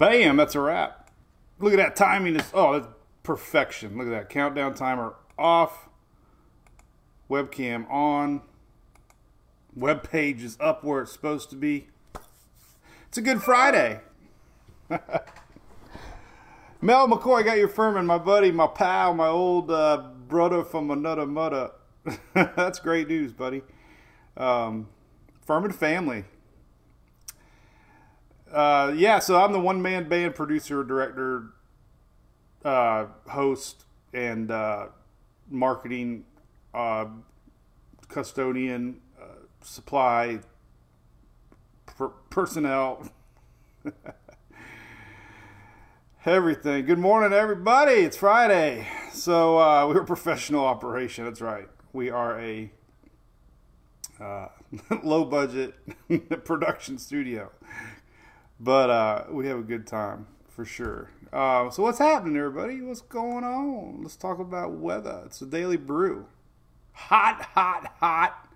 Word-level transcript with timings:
Bam, 0.00 0.36
that's 0.38 0.54
a 0.54 0.60
wrap. 0.60 1.10
Look 1.58 1.74
at 1.74 1.76
that 1.76 1.94
timing. 1.94 2.36
Is 2.36 2.50
oh, 2.54 2.72
that's 2.72 2.86
perfection. 3.22 3.98
Look 3.98 4.06
at 4.06 4.12
that 4.12 4.30
countdown 4.30 4.72
timer 4.72 5.12
off. 5.38 5.90
Webcam 7.28 7.88
on. 7.90 8.40
Web 9.76 10.02
page 10.02 10.42
is 10.42 10.56
up 10.58 10.82
where 10.82 11.02
it's 11.02 11.12
supposed 11.12 11.50
to 11.50 11.56
be. 11.56 11.88
It's 13.08 13.18
a 13.18 13.20
good 13.20 13.42
Friday. 13.42 14.00
Mel 14.88 15.00
McCoy 17.06 17.44
got 17.44 17.58
your 17.58 17.68
Furman, 17.68 18.06
my 18.06 18.16
buddy, 18.16 18.50
my 18.50 18.68
pal, 18.68 19.12
my 19.12 19.28
old 19.28 19.70
uh, 19.70 20.08
brother 20.26 20.64
from 20.64 20.90
another 20.90 21.26
mother. 21.26 21.72
That's 22.34 22.80
great 22.80 23.06
news, 23.06 23.34
buddy. 23.34 23.60
Um, 24.38 24.88
Furman 25.46 25.72
family. 25.72 26.24
Uh, 28.52 28.92
yeah, 28.96 29.20
so 29.20 29.40
I'm 29.40 29.52
the 29.52 29.60
one 29.60 29.80
man 29.80 30.08
band 30.08 30.34
producer, 30.34 30.82
director, 30.82 31.50
uh, 32.64 33.06
host, 33.28 33.84
and 34.12 34.50
uh, 34.50 34.86
marketing 35.48 36.24
uh, 36.74 37.06
custodian, 38.08 39.00
uh, 39.20 39.26
supply, 39.62 40.40
per- 41.86 42.08
personnel, 42.30 43.08
everything. 46.26 46.86
Good 46.86 46.98
morning, 46.98 47.32
everybody. 47.32 47.92
It's 47.92 48.16
Friday. 48.16 48.88
So 49.12 49.58
uh, 49.58 49.86
we're 49.86 50.02
a 50.02 50.06
professional 50.06 50.64
operation. 50.64 51.24
That's 51.24 51.40
right. 51.40 51.68
We 51.92 52.10
are 52.10 52.40
a 52.40 52.72
low 55.04 55.24
budget 55.24 55.74
production 56.44 56.98
studio 56.98 57.50
but 58.60 58.90
uh, 58.90 59.24
we 59.30 59.48
have 59.48 59.58
a 59.58 59.62
good 59.62 59.86
time 59.86 60.26
for 60.48 60.64
sure. 60.64 61.10
Uh, 61.32 61.70
so 61.70 61.82
what's 61.82 61.98
happening, 61.98 62.36
everybody? 62.36 62.82
What's 62.82 63.00
going 63.00 63.44
on? 63.44 64.02
Let's 64.02 64.16
talk 64.16 64.38
about 64.38 64.72
weather. 64.72 65.22
It's 65.26 65.40
a 65.40 65.46
daily 65.46 65.78
brew. 65.78 66.26
Hot, 66.92 67.42
hot, 67.54 67.94
hot. 67.98 68.48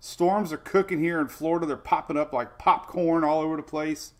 Storms 0.00 0.52
are 0.52 0.58
cooking 0.58 0.98
here 0.98 1.20
in 1.20 1.28
Florida. 1.28 1.66
They're 1.66 1.76
popping 1.76 2.16
up 2.16 2.32
like 2.32 2.58
popcorn 2.58 3.22
all 3.22 3.40
over 3.40 3.56
the 3.56 3.62
place. 3.62 4.14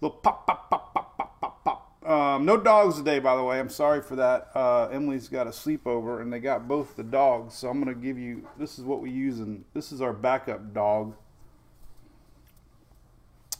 Little 0.00 0.16
pop, 0.16 0.46
pop, 0.46 0.70
pop, 0.70 0.94
pop, 0.94 1.18
pop, 1.18 1.40
pop, 1.40 1.64
pop. 1.64 2.08
Um, 2.08 2.44
no 2.46 2.56
dogs 2.56 2.96
today, 2.96 3.18
by 3.18 3.36
the 3.36 3.44
way. 3.44 3.60
I'm 3.60 3.68
sorry 3.68 4.00
for 4.00 4.16
that. 4.16 4.50
Uh, 4.54 4.88
Emily's 4.88 5.28
got 5.28 5.46
a 5.46 5.50
sleepover, 5.50 6.20
and 6.22 6.32
they 6.32 6.40
got 6.40 6.66
both 6.66 6.96
the 6.96 7.04
dogs. 7.04 7.54
So 7.54 7.68
I'm 7.68 7.82
going 7.82 7.94
to 7.94 8.00
give 8.00 8.18
you. 8.18 8.48
This 8.58 8.78
is 8.78 8.84
what 8.84 9.02
we 9.02 9.10
use, 9.10 9.38
and 9.38 9.64
this 9.74 9.92
is 9.92 10.00
our 10.00 10.12
backup 10.12 10.72
dog. 10.72 11.14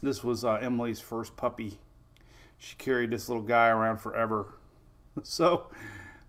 This 0.02 0.25
was 0.25 0.44
uh, 0.44 0.54
Emily's 0.54 1.00
first 1.00 1.37
puppy. 1.37 1.78
She 2.58 2.76
carried 2.76 3.10
this 3.10 3.28
little 3.28 3.43
guy 3.43 3.69
around 3.69 3.99
forever. 3.99 4.54
So 5.25 5.66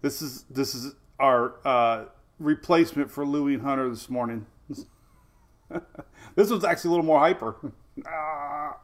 this 0.02 0.22
is 0.22 0.44
this 0.50 0.76
is 0.76 0.94
our 1.18 1.56
uh, 1.66 2.06
replacement 2.38 3.10
for 3.10 3.26
Louie 3.26 3.54
and 3.54 3.64
Hunter 3.64 3.90
this 3.90 4.10
morning. 4.10 4.46
this 6.36 6.50
was 6.50 6.66
actually 6.66 6.90
a 6.90 6.92
little 6.92 7.06
more 7.06 7.20
hyper. 7.20 7.56
Ah. 8.08 8.80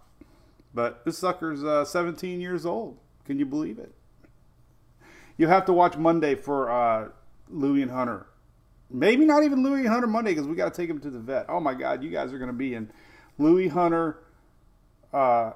but 0.73 1.03
this 1.03 1.17
sucker's 1.17 1.63
uh, 1.63 1.83
17 1.83 2.39
years 2.39 2.63
old. 2.63 2.99
Can 3.25 3.39
you 3.39 3.45
believe 3.45 3.79
it? 3.79 3.91
You 5.35 5.47
have 5.47 5.65
to 5.65 5.73
watch 5.73 5.97
Monday 5.97 6.35
for 6.35 6.69
uh, 6.69 7.09
Louie 7.49 7.81
and 7.81 7.89
Hunter. 7.89 8.27
Maybe 8.89 9.25
not 9.25 9.43
even 9.43 9.63
Louie 9.63 9.79
and 9.79 9.89
Hunter 9.89 10.05
Monday 10.05 10.31
because 10.31 10.47
we 10.47 10.55
got 10.55 10.71
to 10.71 10.81
take 10.81 10.89
him 10.89 10.99
to 10.99 11.09
the 11.09 11.19
vet. 11.19 11.47
Oh 11.49 11.59
my 11.59 11.73
God, 11.73 12.03
you 12.03 12.11
guys 12.11 12.31
are 12.31 12.37
going 12.37 12.51
to 12.51 12.53
be 12.53 12.75
in 12.75 12.91
Louie 13.39 13.67
Hunter 13.67 14.19
uh, 15.13 15.51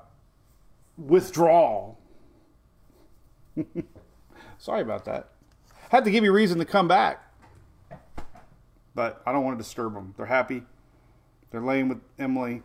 withdrawal. 0.98 2.00
Sorry 4.58 4.82
about 4.82 5.06
that. 5.06 5.30
Had 5.90 6.06
to 6.06 6.12
give 6.12 6.24
you 6.24 6.32
reason 6.32 6.58
to 6.60 6.66
come 6.66 6.88
back, 6.88 7.22
but 8.96 9.22
I 9.26 9.32
don't 9.32 9.44
want 9.44 9.58
to 9.58 9.64
disturb 9.64 9.94
them. 9.94 10.14
They're 10.18 10.26
happy. 10.26 10.64
They're 11.52 11.62
laying 11.62 11.88
with 11.88 12.00
Emily. 12.18 12.64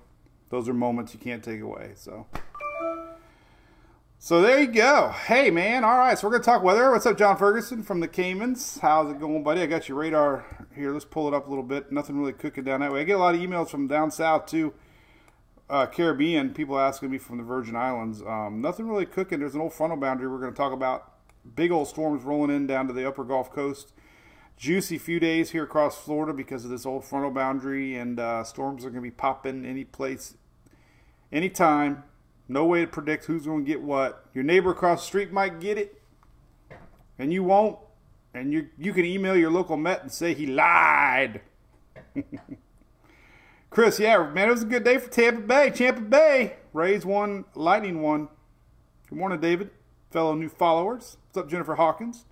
Those 0.48 0.68
are 0.68 0.74
moments 0.74 1.12
you 1.12 1.20
can't 1.20 1.44
take 1.44 1.60
away. 1.60 1.92
So, 1.94 2.26
so 4.18 4.40
there 4.40 4.60
you 4.60 4.68
go. 4.68 5.10
Hey 5.26 5.50
man, 5.50 5.84
all 5.84 5.98
right. 5.98 6.18
So 6.18 6.26
we're 6.26 6.32
gonna 6.32 6.44
talk 6.44 6.62
weather. 6.62 6.90
What's 6.90 7.04
up, 7.04 7.18
John 7.18 7.36
Ferguson 7.36 7.82
from 7.82 8.00
the 8.00 8.08
Caymans? 8.08 8.78
How's 8.80 9.10
it 9.10 9.20
going, 9.20 9.42
buddy? 9.42 9.60
I 9.60 9.66
got 9.66 9.90
your 9.90 9.98
radar 9.98 10.66
here. 10.74 10.92
Let's 10.92 11.04
pull 11.04 11.28
it 11.28 11.34
up 11.34 11.46
a 11.46 11.50
little 11.50 11.64
bit. 11.64 11.92
Nothing 11.92 12.18
really 12.18 12.32
cooking 12.32 12.64
down 12.64 12.80
that 12.80 12.92
way. 12.92 13.02
I 13.02 13.04
get 13.04 13.16
a 13.16 13.18
lot 13.18 13.34
of 13.34 13.42
emails 13.42 13.68
from 13.68 13.88
down 13.88 14.10
south 14.10 14.46
too 14.46 14.72
uh, 15.70 15.86
Caribbean, 15.86 16.54
people 16.54 16.78
asking 16.78 17.10
me 17.10 17.18
from 17.18 17.36
the 17.36 17.42
Virgin 17.42 17.76
Islands. 17.76 18.22
Um, 18.22 18.60
nothing 18.60 18.88
really 18.88 19.06
cooking. 19.06 19.40
There's 19.40 19.54
an 19.54 19.60
old 19.60 19.74
frontal 19.74 19.98
boundary 19.98 20.28
we're 20.28 20.40
going 20.40 20.52
to 20.52 20.56
talk 20.56 20.72
about. 20.72 21.12
Big 21.54 21.70
old 21.70 21.88
storms 21.88 22.24
rolling 22.24 22.54
in 22.54 22.66
down 22.66 22.86
to 22.86 22.92
the 22.92 23.06
upper 23.06 23.24
Gulf 23.24 23.52
Coast. 23.52 23.92
Juicy 24.56 24.98
few 24.98 25.20
days 25.20 25.50
here 25.50 25.62
across 25.62 25.96
Florida 25.96 26.32
because 26.32 26.64
of 26.64 26.70
this 26.70 26.84
old 26.84 27.04
frontal 27.04 27.30
boundary, 27.30 27.96
and 27.96 28.18
uh, 28.18 28.42
storms 28.42 28.84
are 28.84 28.90
going 28.90 29.02
to 29.02 29.08
be 29.08 29.10
popping 29.10 29.64
any 29.64 29.84
place, 29.84 30.34
anytime. 31.30 32.02
No 32.48 32.64
way 32.64 32.80
to 32.80 32.86
predict 32.86 33.26
who's 33.26 33.46
going 33.46 33.64
to 33.64 33.70
get 33.70 33.82
what. 33.82 34.26
Your 34.34 34.42
neighbor 34.42 34.70
across 34.70 35.02
the 35.02 35.06
street 35.06 35.32
might 35.32 35.60
get 35.60 35.78
it, 35.78 36.02
and 37.18 37.32
you 37.32 37.44
won't. 37.44 37.78
And 38.34 38.52
you 38.52 38.68
you 38.76 38.92
can 38.92 39.04
email 39.04 39.36
your 39.36 39.50
local 39.50 39.76
Met 39.76 40.02
and 40.02 40.10
say 40.10 40.34
he 40.34 40.46
lied. 40.46 41.40
Chris, 43.70 44.00
yeah, 44.00 44.30
man, 44.32 44.48
it 44.48 44.52
was 44.52 44.62
a 44.62 44.66
good 44.66 44.84
day 44.84 44.98
for 44.98 45.10
Tampa 45.10 45.42
Bay. 45.42 45.70
Tampa 45.70 46.00
Bay, 46.00 46.56
Rays 46.72 47.04
won, 47.04 47.44
Lightning 47.54 48.00
won. 48.00 48.28
Good 49.08 49.18
morning, 49.18 49.40
David, 49.40 49.70
fellow 50.10 50.34
new 50.34 50.48
followers. 50.48 51.18
What's 51.26 51.36
up, 51.36 51.50
Jennifer 51.50 51.74
Hawkins? 51.74 52.24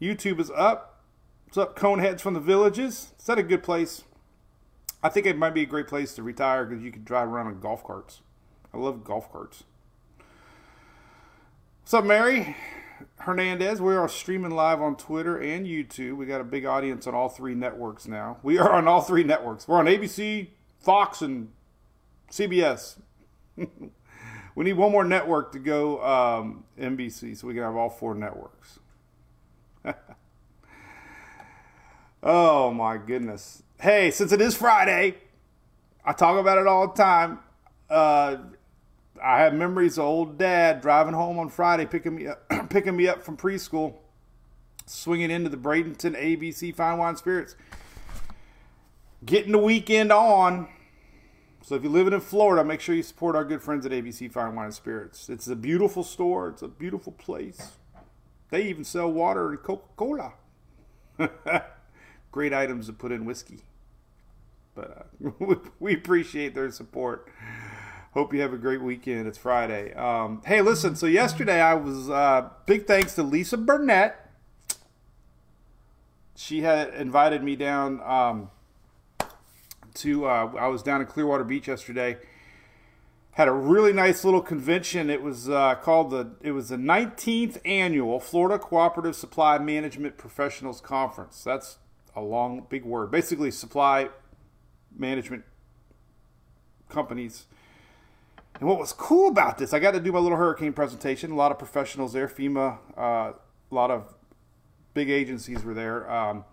YouTube 0.00 0.38
is 0.38 0.50
up. 0.54 1.00
What's 1.46 1.58
up, 1.58 1.76
Coneheads 1.76 2.20
from 2.20 2.34
the 2.34 2.40
Villages? 2.40 3.12
Is 3.18 3.26
that 3.26 3.38
a 3.38 3.42
good 3.42 3.62
place? 3.62 4.04
I 5.02 5.08
think 5.08 5.26
it 5.26 5.36
might 5.36 5.52
be 5.52 5.62
a 5.62 5.66
great 5.66 5.88
place 5.88 6.14
to 6.14 6.22
retire 6.22 6.64
because 6.64 6.84
you 6.84 6.92
can 6.92 7.02
drive 7.02 7.28
around 7.28 7.48
in 7.48 7.58
golf 7.58 7.82
carts. 7.84 8.20
I 8.72 8.78
love 8.78 9.02
golf 9.02 9.30
carts. 9.32 9.64
What's 11.82 11.94
up, 11.94 12.04
Mary? 12.04 12.56
Hernandez. 13.18 13.80
We 13.80 13.94
are 13.94 14.08
streaming 14.08 14.50
live 14.52 14.80
on 14.80 14.96
Twitter 14.96 15.38
and 15.38 15.66
YouTube. 15.66 16.16
We 16.16 16.26
got 16.26 16.40
a 16.40 16.44
big 16.44 16.64
audience 16.64 17.06
on 17.06 17.14
all 17.14 17.28
three 17.28 17.54
networks 17.54 18.06
now. 18.06 18.38
We 18.42 18.58
are 18.58 18.72
on 18.72 18.88
all 18.88 19.00
three 19.00 19.24
networks. 19.24 19.68
We're 19.68 19.78
on 19.78 19.86
ABC, 19.86 20.48
Fox, 20.80 21.22
and 21.22 21.50
CBS. 22.30 22.96
we 23.56 24.64
need 24.64 24.74
one 24.74 24.92
more 24.92 25.04
network 25.04 25.52
to 25.52 25.58
go 25.58 26.02
um, 26.04 26.64
NBC 26.78 27.36
so 27.36 27.46
we 27.46 27.54
can 27.54 27.62
have 27.62 27.76
all 27.76 27.90
four 27.90 28.14
networks. 28.14 28.78
oh 32.22 32.72
my 32.72 32.96
goodness. 32.96 33.62
Hey, 33.80 34.10
since 34.10 34.32
it 34.32 34.40
is 34.40 34.54
Friday, 34.54 35.16
I 36.04 36.12
talk 36.12 36.38
about 36.38 36.58
it 36.58 36.66
all 36.66 36.88
the 36.88 36.94
time. 36.94 37.40
Uh, 37.90 38.36
I 39.22 39.42
have 39.42 39.54
memories 39.54 39.98
of 39.98 40.04
old 40.04 40.38
dad 40.38 40.80
driving 40.80 41.14
home 41.14 41.38
on 41.38 41.48
Friday, 41.48 41.86
picking 41.86 42.16
me 42.16 42.26
up, 42.26 42.48
picking 42.70 42.96
me 42.96 43.06
up 43.06 43.22
from 43.22 43.36
preschool, 43.36 43.94
swinging 44.86 45.30
into 45.30 45.48
the 45.48 45.56
Bradenton 45.56 46.20
ABC 46.20 46.74
Fine 46.74 46.98
Wine 46.98 47.16
Spirits. 47.16 47.54
Getting 49.24 49.52
the 49.52 49.58
weekend 49.58 50.10
on. 50.10 50.68
So 51.62 51.76
if 51.76 51.84
you're 51.84 51.92
living 51.92 52.12
in 52.12 52.20
Florida, 52.20 52.64
make 52.64 52.80
sure 52.80 52.96
you 52.96 53.04
support 53.04 53.36
our 53.36 53.44
good 53.44 53.62
friends 53.62 53.86
at 53.86 53.92
ABC 53.92 54.32
Fine 54.32 54.56
Wine 54.56 54.72
Spirits. 54.72 55.28
It's 55.28 55.46
a 55.46 55.54
beautiful 55.54 56.02
store. 56.02 56.48
It's 56.48 56.62
a 56.62 56.68
beautiful 56.68 57.12
place. 57.12 57.76
They 58.50 58.64
even 58.64 58.82
sell 58.82 59.10
water 59.10 59.50
and 59.50 59.62
Coca-Cola. 59.62 60.32
Great 62.32 62.52
items 62.52 62.86
to 62.86 62.92
put 62.92 63.12
in 63.12 63.24
whiskey. 63.24 63.60
But 64.74 65.08
uh, 65.24 65.54
we 65.78 65.94
appreciate 65.94 66.56
their 66.56 66.72
support. 66.72 67.28
Hope 68.12 68.34
you 68.34 68.42
have 68.42 68.52
a 68.52 68.58
great 68.58 68.82
weekend. 68.82 69.26
It's 69.26 69.38
Friday. 69.38 69.94
Um, 69.94 70.42
hey, 70.44 70.60
listen. 70.60 70.96
So 70.96 71.06
yesterday 71.06 71.62
I 71.62 71.72
was 71.72 72.10
uh, 72.10 72.50
big 72.66 72.86
thanks 72.86 73.14
to 73.14 73.22
Lisa 73.22 73.56
Burnett. 73.56 74.30
She 76.36 76.60
had 76.60 76.92
invited 76.92 77.42
me 77.42 77.56
down. 77.56 78.02
Um, 78.02 78.50
to 79.94 80.26
uh, 80.26 80.52
I 80.58 80.66
was 80.68 80.82
down 80.82 81.00
in 81.00 81.06
Clearwater 81.06 81.44
Beach 81.44 81.68
yesterday. 81.68 82.18
Had 83.32 83.48
a 83.48 83.52
really 83.52 83.94
nice 83.94 84.26
little 84.26 84.42
convention. 84.42 85.08
It 85.08 85.22
was 85.22 85.48
uh, 85.48 85.76
called 85.76 86.10
the 86.10 86.32
it 86.42 86.52
was 86.52 86.68
the 86.68 86.76
19th 86.76 87.58
annual 87.64 88.20
Florida 88.20 88.58
Cooperative 88.58 89.16
Supply 89.16 89.56
Management 89.56 90.18
Professionals 90.18 90.82
Conference. 90.82 91.42
That's 91.42 91.78
a 92.14 92.20
long 92.20 92.66
big 92.68 92.84
word. 92.84 93.10
Basically, 93.10 93.50
supply 93.50 94.10
management 94.94 95.44
companies. 96.90 97.46
And 98.62 98.68
what 98.68 98.78
was 98.78 98.92
cool 98.92 99.26
about 99.26 99.58
this, 99.58 99.74
I 99.74 99.80
got 99.80 99.90
to 99.90 99.98
do 99.98 100.12
my 100.12 100.20
little 100.20 100.38
hurricane 100.38 100.72
presentation. 100.72 101.32
A 101.32 101.34
lot 101.34 101.50
of 101.50 101.58
professionals 101.58 102.12
there, 102.12 102.28
FEMA, 102.28 102.78
uh, 102.96 103.32
a 103.32 103.34
lot 103.72 103.90
of 103.90 104.14
big 104.94 105.10
agencies 105.10 105.64
were 105.64 105.74
there. 105.74 106.08
Um, 106.08 106.44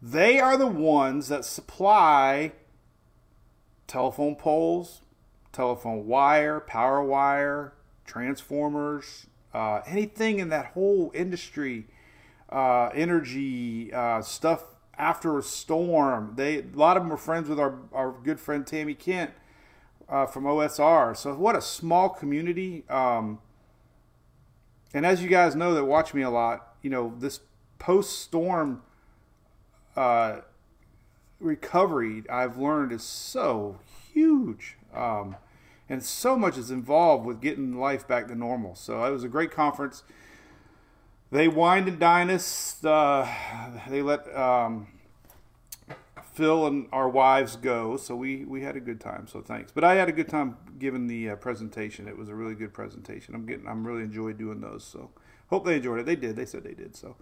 they 0.00 0.38
are 0.38 0.56
the 0.56 0.68
ones 0.68 1.26
that 1.30 1.44
supply 1.44 2.52
telephone 3.88 4.36
poles, 4.36 5.00
telephone 5.50 6.06
wire, 6.06 6.60
power 6.60 7.02
wire, 7.02 7.72
transformers, 8.04 9.26
uh, 9.52 9.80
anything 9.84 10.38
in 10.38 10.50
that 10.50 10.66
whole 10.66 11.10
industry, 11.12 11.88
uh, 12.50 12.90
energy 12.94 13.92
uh, 13.92 14.22
stuff 14.22 14.62
after 14.96 15.36
a 15.36 15.42
storm. 15.42 16.34
They 16.36 16.58
a 16.58 16.64
lot 16.74 16.96
of 16.96 17.02
them 17.02 17.12
are 17.12 17.16
friends 17.16 17.48
with 17.48 17.58
our 17.58 17.80
our 17.92 18.12
good 18.12 18.38
friend 18.38 18.64
Tammy 18.64 18.94
Kent 18.94 19.32
uh, 20.08 20.26
from 20.26 20.44
OSR. 20.44 21.16
So 21.16 21.34
what 21.34 21.56
a 21.56 21.60
small 21.60 22.08
community. 22.08 22.84
Um, 22.88 23.40
and 24.94 25.04
as 25.04 25.22
you 25.22 25.28
guys 25.28 25.54
know 25.54 25.74
that 25.74 25.84
watch 25.84 26.14
me 26.14 26.22
a 26.22 26.30
lot, 26.30 26.74
you 26.82 26.90
know 26.90 27.14
this 27.18 27.40
post 27.78 28.20
storm 28.20 28.82
uh, 29.96 30.40
recovery 31.40 32.24
I've 32.30 32.56
learned 32.56 32.92
is 32.92 33.02
so 33.02 33.80
huge. 34.12 34.76
Um, 34.94 35.36
and 35.88 36.02
so 36.04 36.36
much 36.36 36.58
is 36.58 36.70
involved 36.70 37.24
with 37.24 37.40
getting 37.40 37.78
life 37.78 38.06
back 38.06 38.28
to 38.28 38.34
normal. 38.34 38.74
So 38.74 39.04
it 39.04 39.10
was 39.10 39.24
a 39.24 39.28
great 39.28 39.50
conference. 39.50 40.02
They 41.30 41.48
wined 41.48 41.88
and 41.88 41.98
dine 41.98 42.30
us. 42.30 42.82
Uh, 42.84 43.28
they 43.88 44.02
let 44.02 44.34
um, 44.36 44.86
Phil 46.38 46.66
and 46.66 46.86
our 46.92 47.08
wives 47.08 47.56
go, 47.56 47.96
so 47.96 48.16
we, 48.16 48.44
we 48.44 48.62
had 48.62 48.76
a 48.76 48.80
good 48.80 49.00
time. 49.00 49.26
So 49.26 49.42
thanks. 49.42 49.70
But 49.72 49.84
I 49.84 49.96
had 49.96 50.08
a 50.08 50.12
good 50.12 50.28
time 50.28 50.56
giving 50.78 51.06
the 51.06 51.30
uh, 51.30 51.36
presentation. 51.36 52.08
It 52.08 52.16
was 52.16 52.28
a 52.28 52.34
really 52.34 52.54
good 52.54 52.72
presentation. 52.72 53.34
I'm 53.34 53.44
getting 53.44 53.68
I'm 53.68 53.86
really 53.86 54.02
enjoyed 54.02 54.38
doing 54.38 54.60
those. 54.60 54.84
So 54.84 55.10
hope 55.48 55.66
they 55.66 55.76
enjoyed 55.76 56.00
it. 56.00 56.06
They 56.06 56.16
did. 56.16 56.36
They 56.36 56.46
said 56.46 56.64
they 56.64 56.74
did. 56.74 56.96
So 56.96 57.16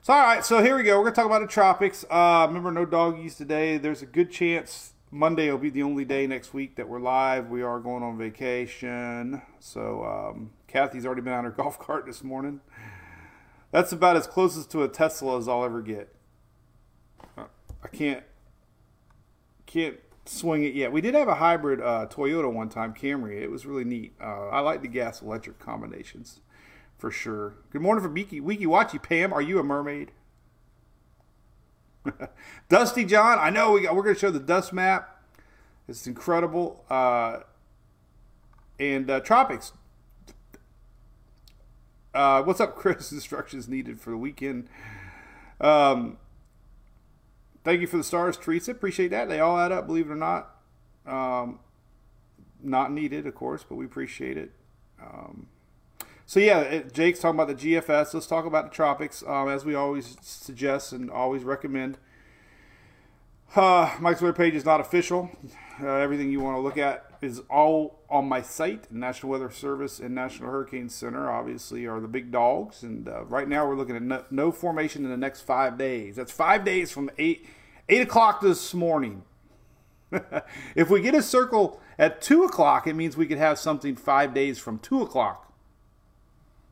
so, 0.00 0.12
all 0.12 0.22
right, 0.22 0.44
so 0.44 0.62
here 0.62 0.76
we 0.76 0.84
go. 0.84 0.96
We're 0.96 1.04
going 1.04 1.14
to 1.14 1.16
talk 1.16 1.26
about 1.26 1.40
the 1.40 1.48
tropics. 1.48 2.04
Uh, 2.08 2.46
remember, 2.48 2.70
no 2.70 2.86
doggies 2.86 3.34
today. 3.34 3.78
There's 3.78 4.00
a 4.00 4.06
good 4.06 4.30
chance 4.30 4.92
Monday 5.10 5.50
will 5.50 5.58
be 5.58 5.70
the 5.70 5.82
only 5.82 6.04
day 6.04 6.26
next 6.26 6.54
week 6.54 6.76
that 6.76 6.88
we're 6.88 7.00
live. 7.00 7.48
We 7.48 7.62
are 7.62 7.80
going 7.80 8.02
on 8.02 8.16
vacation. 8.16 9.42
So, 9.58 10.04
um, 10.04 10.50
Kathy's 10.68 11.04
already 11.04 11.22
been 11.22 11.32
on 11.32 11.44
her 11.44 11.50
golf 11.56 11.78
cart 11.78 12.06
this 12.06 12.22
morning. 12.22 12.60
That's 13.72 13.90
about 13.92 14.16
as 14.16 14.26
close 14.26 14.56
as 14.56 14.66
to 14.68 14.82
a 14.82 14.88
Tesla 14.88 15.36
as 15.36 15.48
I'll 15.48 15.64
ever 15.64 15.82
get. 15.82 16.14
I 17.82 17.88
can't 17.88 18.22
can't 19.66 19.98
swing 20.24 20.64
it 20.64 20.74
yet. 20.74 20.92
We 20.92 21.00
did 21.00 21.14
have 21.14 21.28
a 21.28 21.36
hybrid 21.36 21.80
uh, 21.80 22.06
Toyota 22.10 22.52
one 22.52 22.68
time, 22.68 22.94
Camry. 22.94 23.40
It 23.40 23.50
was 23.50 23.66
really 23.66 23.84
neat. 23.84 24.14
Uh, 24.20 24.48
I 24.48 24.60
like 24.60 24.82
the 24.82 24.88
gas 24.88 25.22
electric 25.22 25.58
combinations 25.58 26.40
for 26.96 27.10
sure. 27.10 27.54
Good 27.70 27.82
morning 27.82 28.02
from 28.02 28.14
Weeki, 28.14 28.42
Weeki 28.42 28.66
Wachee. 28.66 29.02
Pam, 29.02 29.32
are 29.32 29.42
you 29.42 29.58
a 29.58 29.62
mermaid? 29.62 30.10
Dusty 32.68 33.04
John, 33.04 33.38
I 33.38 33.50
know 33.50 33.72
we 33.72 33.82
got, 33.82 33.94
we're 33.94 34.02
going 34.02 34.14
to 34.14 34.20
show 34.20 34.30
the 34.30 34.40
dust 34.40 34.72
map. 34.72 35.22
It's 35.86 36.06
incredible. 36.06 36.84
Uh, 36.90 37.40
and 38.78 39.10
uh, 39.10 39.20
Tropics. 39.20 39.72
Uh, 42.14 42.42
what's 42.42 42.60
up, 42.60 42.74
Chris? 42.74 43.12
Instructions 43.12 43.68
needed 43.68 44.00
for 44.00 44.10
the 44.10 44.16
weekend. 44.16 44.68
Um, 45.60 46.18
thank 47.64 47.80
you 47.80 47.86
for 47.86 47.96
the 47.96 48.04
stars, 48.04 48.36
Teresa. 48.36 48.72
Appreciate 48.72 49.08
that. 49.08 49.28
They 49.28 49.40
all 49.40 49.58
add 49.58 49.72
up, 49.72 49.86
believe 49.86 50.10
it 50.10 50.12
or 50.12 50.16
not. 50.16 50.56
Um, 51.06 51.60
not 52.62 52.92
needed, 52.92 53.26
of 53.26 53.34
course, 53.34 53.64
but 53.68 53.76
we 53.76 53.84
appreciate 53.84 54.36
it. 54.36 54.52
Um, 55.00 55.46
so 56.26 56.40
yeah, 56.40 56.60
it, 56.60 56.92
Jake's 56.92 57.20
talking 57.20 57.40
about 57.40 57.48
the 57.48 57.54
GFS. 57.54 58.12
Let's 58.12 58.26
talk 58.26 58.44
about 58.44 58.70
the 58.70 58.74
tropics, 58.74 59.22
um, 59.26 59.48
as 59.48 59.64
we 59.64 59.74
always 59.74 60.16
suggest 60.20 60.92
and 60.92 61.10
always 61.10 61.44
recommend. 61.44 61.98
Uh, 63.56 63.96
Mike's 64.00 64.20
weather 64.20 64.34
page 64.34 64.54
is 64.54 64.64
not 64.64 64.80
official. 64.80 65.30
Uh, 65.80 65.94
everything 65.94 66.30
you 66.30 66.40
want 66.40 66.56
to 66.56 66.60
look 66.60 66.76
at 66.76 67.07
is 67.20 67.40
all 67.50 68.00
on 68.08 68.26
my 68.28 68.42
site. 68.42 68.90
National 68.92 69.32
Weather 69.32 69.50
Service 69.50 69.98
and 69.98 70.14
National 70.14 70.50
Hurricane 70.50 70.88
Center 70.88 71.30
obviously 71.30 71.86
are 71.86 72.00
the 72.00 72.08
big 72.08 72.30
dogs, 72.30 72.82
and 72.82 73.08
uh, 73.08 73.24
right 73.24 73.48
now 73.48 73.66
we're 73.66 73.76
looking 73.76 73.96
at 73.96 74.02
no, 74.02 74.24
no, 74.30 74.52
formation 74.52 75.04
in 75.04 75.10
the 75.10 75.16
next 75.16 75.42
five 75.42 75.76
days. 75.78 76.16
That's 76.16 76.32
five 76.32 76.64
days 76.64 76.90
from 76.90 77.10
eight 77.18 77.46
eight 77.88 78.02
o'clock 78.02 78.40
this 78.40 78.74
morning. 78.74 79.22
if 80.74 80.88
we 80.88 81.00
get 81.00 81.14
a 81.14 81.22
circle 81.22 81.80
at 81.98 82.20
two 82.20 82.44
o'clock, 82.44 82.86
it 82.86 82.94
means 82.94 83.16
we 83.16 83.26
could 83.26 83.38
have 83.38 83.58
something 83.58 83.96
five 83.96 84.32
days 84.32 84.58
from 84.58 84.78
two 84.78 85.02
o'clock. 85.02 85.52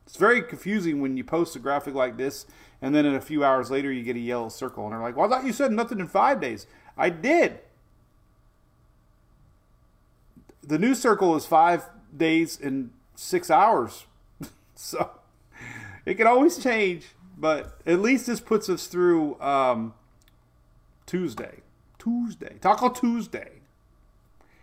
It's 0.05 0.15
very 0.15 0.41
confusing 0.41 1.01
when 1.01 1.17
you 1.17 1.23
post 1.23 1.55
a 1.55 1.59
graphic 1.59 1.93
like 1.93 2.17
this 2.17 2.45
and 2.81 2.95
then 2.95 3.05
in 3.05 3.15
a 3.15 3.21
few 3.21 3.43
hours 3.43 3.69
later 3.69 3.91
you 3.91 4.03
get 4.03 4.15
a 4.15 4.19
yellow 4.19 4.49
circle 4.49 4.85
and 4.85 4.93
they're 4.93 5.01
like, 5.01 5.17
well, 5.17 5.25
I 5.25 5.29
thought 5.29 5.45
you 5.45 5.53
said 5.53 5.71
nothing 5.71 5.99
in 5.99 6.07
five 6.07 6.39
days. 6.39 6.67
I 6.97 7.09
did. 7.09 7.59
The 10.67 10.77
new 10.77 10.93
circle 10.93 11.35
is 11.35 11.45
five 11.45 11.89
days 12.15 12.59
and 12.61 12.91
six 13.15 13.49
hours. 13.49 14.05
so 14.75 15.11
it 16.05 16.15
can 16.15 16.27
always 16.27 16.61
change, 16.61 17.07
but 17.37 17.79
at 17.85 17.99
least 17.99 18.27
this 18.27 18.39
puts 18.39 18.69
us 18.69 18.87
through 18.87 19.39
um, 19.41 19.93
Tuesday. 21.05 21.61
Tuesday. 21.97 22.57
Taco 22.61 22.89
Tuesday 22.89 23.57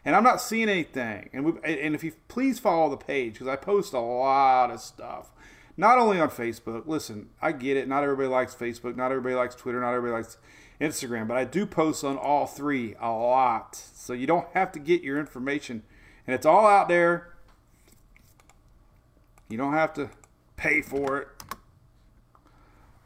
and 0.04 0.14
I'm 0.14 0.22
not 0.22 0.40
seeing 0.40 0.68
anything. 0.68 1.30
And 1.32 1.58
and 1.64 1.94
if 1.94 2.04
you 2.04 2.12
please 2.28 2.58
follow 2.58 2.90
the 2.90 2.96
page 2.96 3.34
because 3.34 3.48
I 3.48 3.56
post 3.56 3.94
a 3.94 4.00
lot 4.00 4.70
of 4.70 4.80
stuff, 4.80 5.30
not 5.76 5.98
only 5.98 6.20
on 6.20 6.28
Facebook. 6.28 6.86
Listen, 6.86 7.30
I 7.40 7.52
get 7.52 7.76
it. 7.76 7.88
Not 7.88 8.02
everybody 8.02 8.28
likes 8.28 8.54
Facebook. 8.54 8.96
Not 8.96 9.10
everybody 9.10 9.34
likes 9.34 9.54
Twitter. 9.54 9.80
Not 9.80 9.94
everybody 9.94 10.22
likes 10.22 10.36
Instagram. 10.80 11.26
But 11.26 11.36
I 11.38 11.44
do 11.44 11.64
post 11.64 12.04
on 12.04 12.18
all 12.18 12.46
three 12.46 12.94
a 13.00 13.10
lot, 13.10 13.76
so 13.76 14.12
you 14.12 14.26
don't 14.26 14.48
have 14.52 14.72
to 14.72 14.78
get 14.78 15.02
your 15.02 15.18
information, 15.18 15.82
and 16.26 16.34
it's 16.34 16.46
all 16.46 16.66
out 16.66 16.88
there. 16.88 17.34
You 19.48 19.58
don't 19.58 19.74
have 19.74 19.92
to 19.94 20.10
pay 20.56 20.82
for 20.82 21.18
it. 21.18 21.28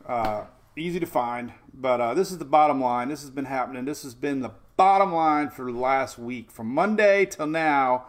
Uh, 0.06 0.44
easy 0.76 1.00
to 1.00 1.06
find, 1.06 1.52
but 1.74 2.00
uh, 2.00 2.14
this 2.14 2.30
is 2.30 2.38
the 2.38 2.44
bottom 2.44 2.80
line. 2.80 3.08
This 3.08 3.20
has 3.20 3.30
been 3.30 3.44
happening. 3.44 3.84
This 3.84 4.02
has 4.02 4.14
been 4.14 4.40
the 4.40 4.52
bottom 4.76 5.12
line 5.12 5.50
for 5.50 5.70
the 5.70 5.78
last 5.78 6.18
week. 6.18 6.50
From 6.50 6.68
Monday 6.68 7.26
till 7.26 7.46
now, 7.46 8.06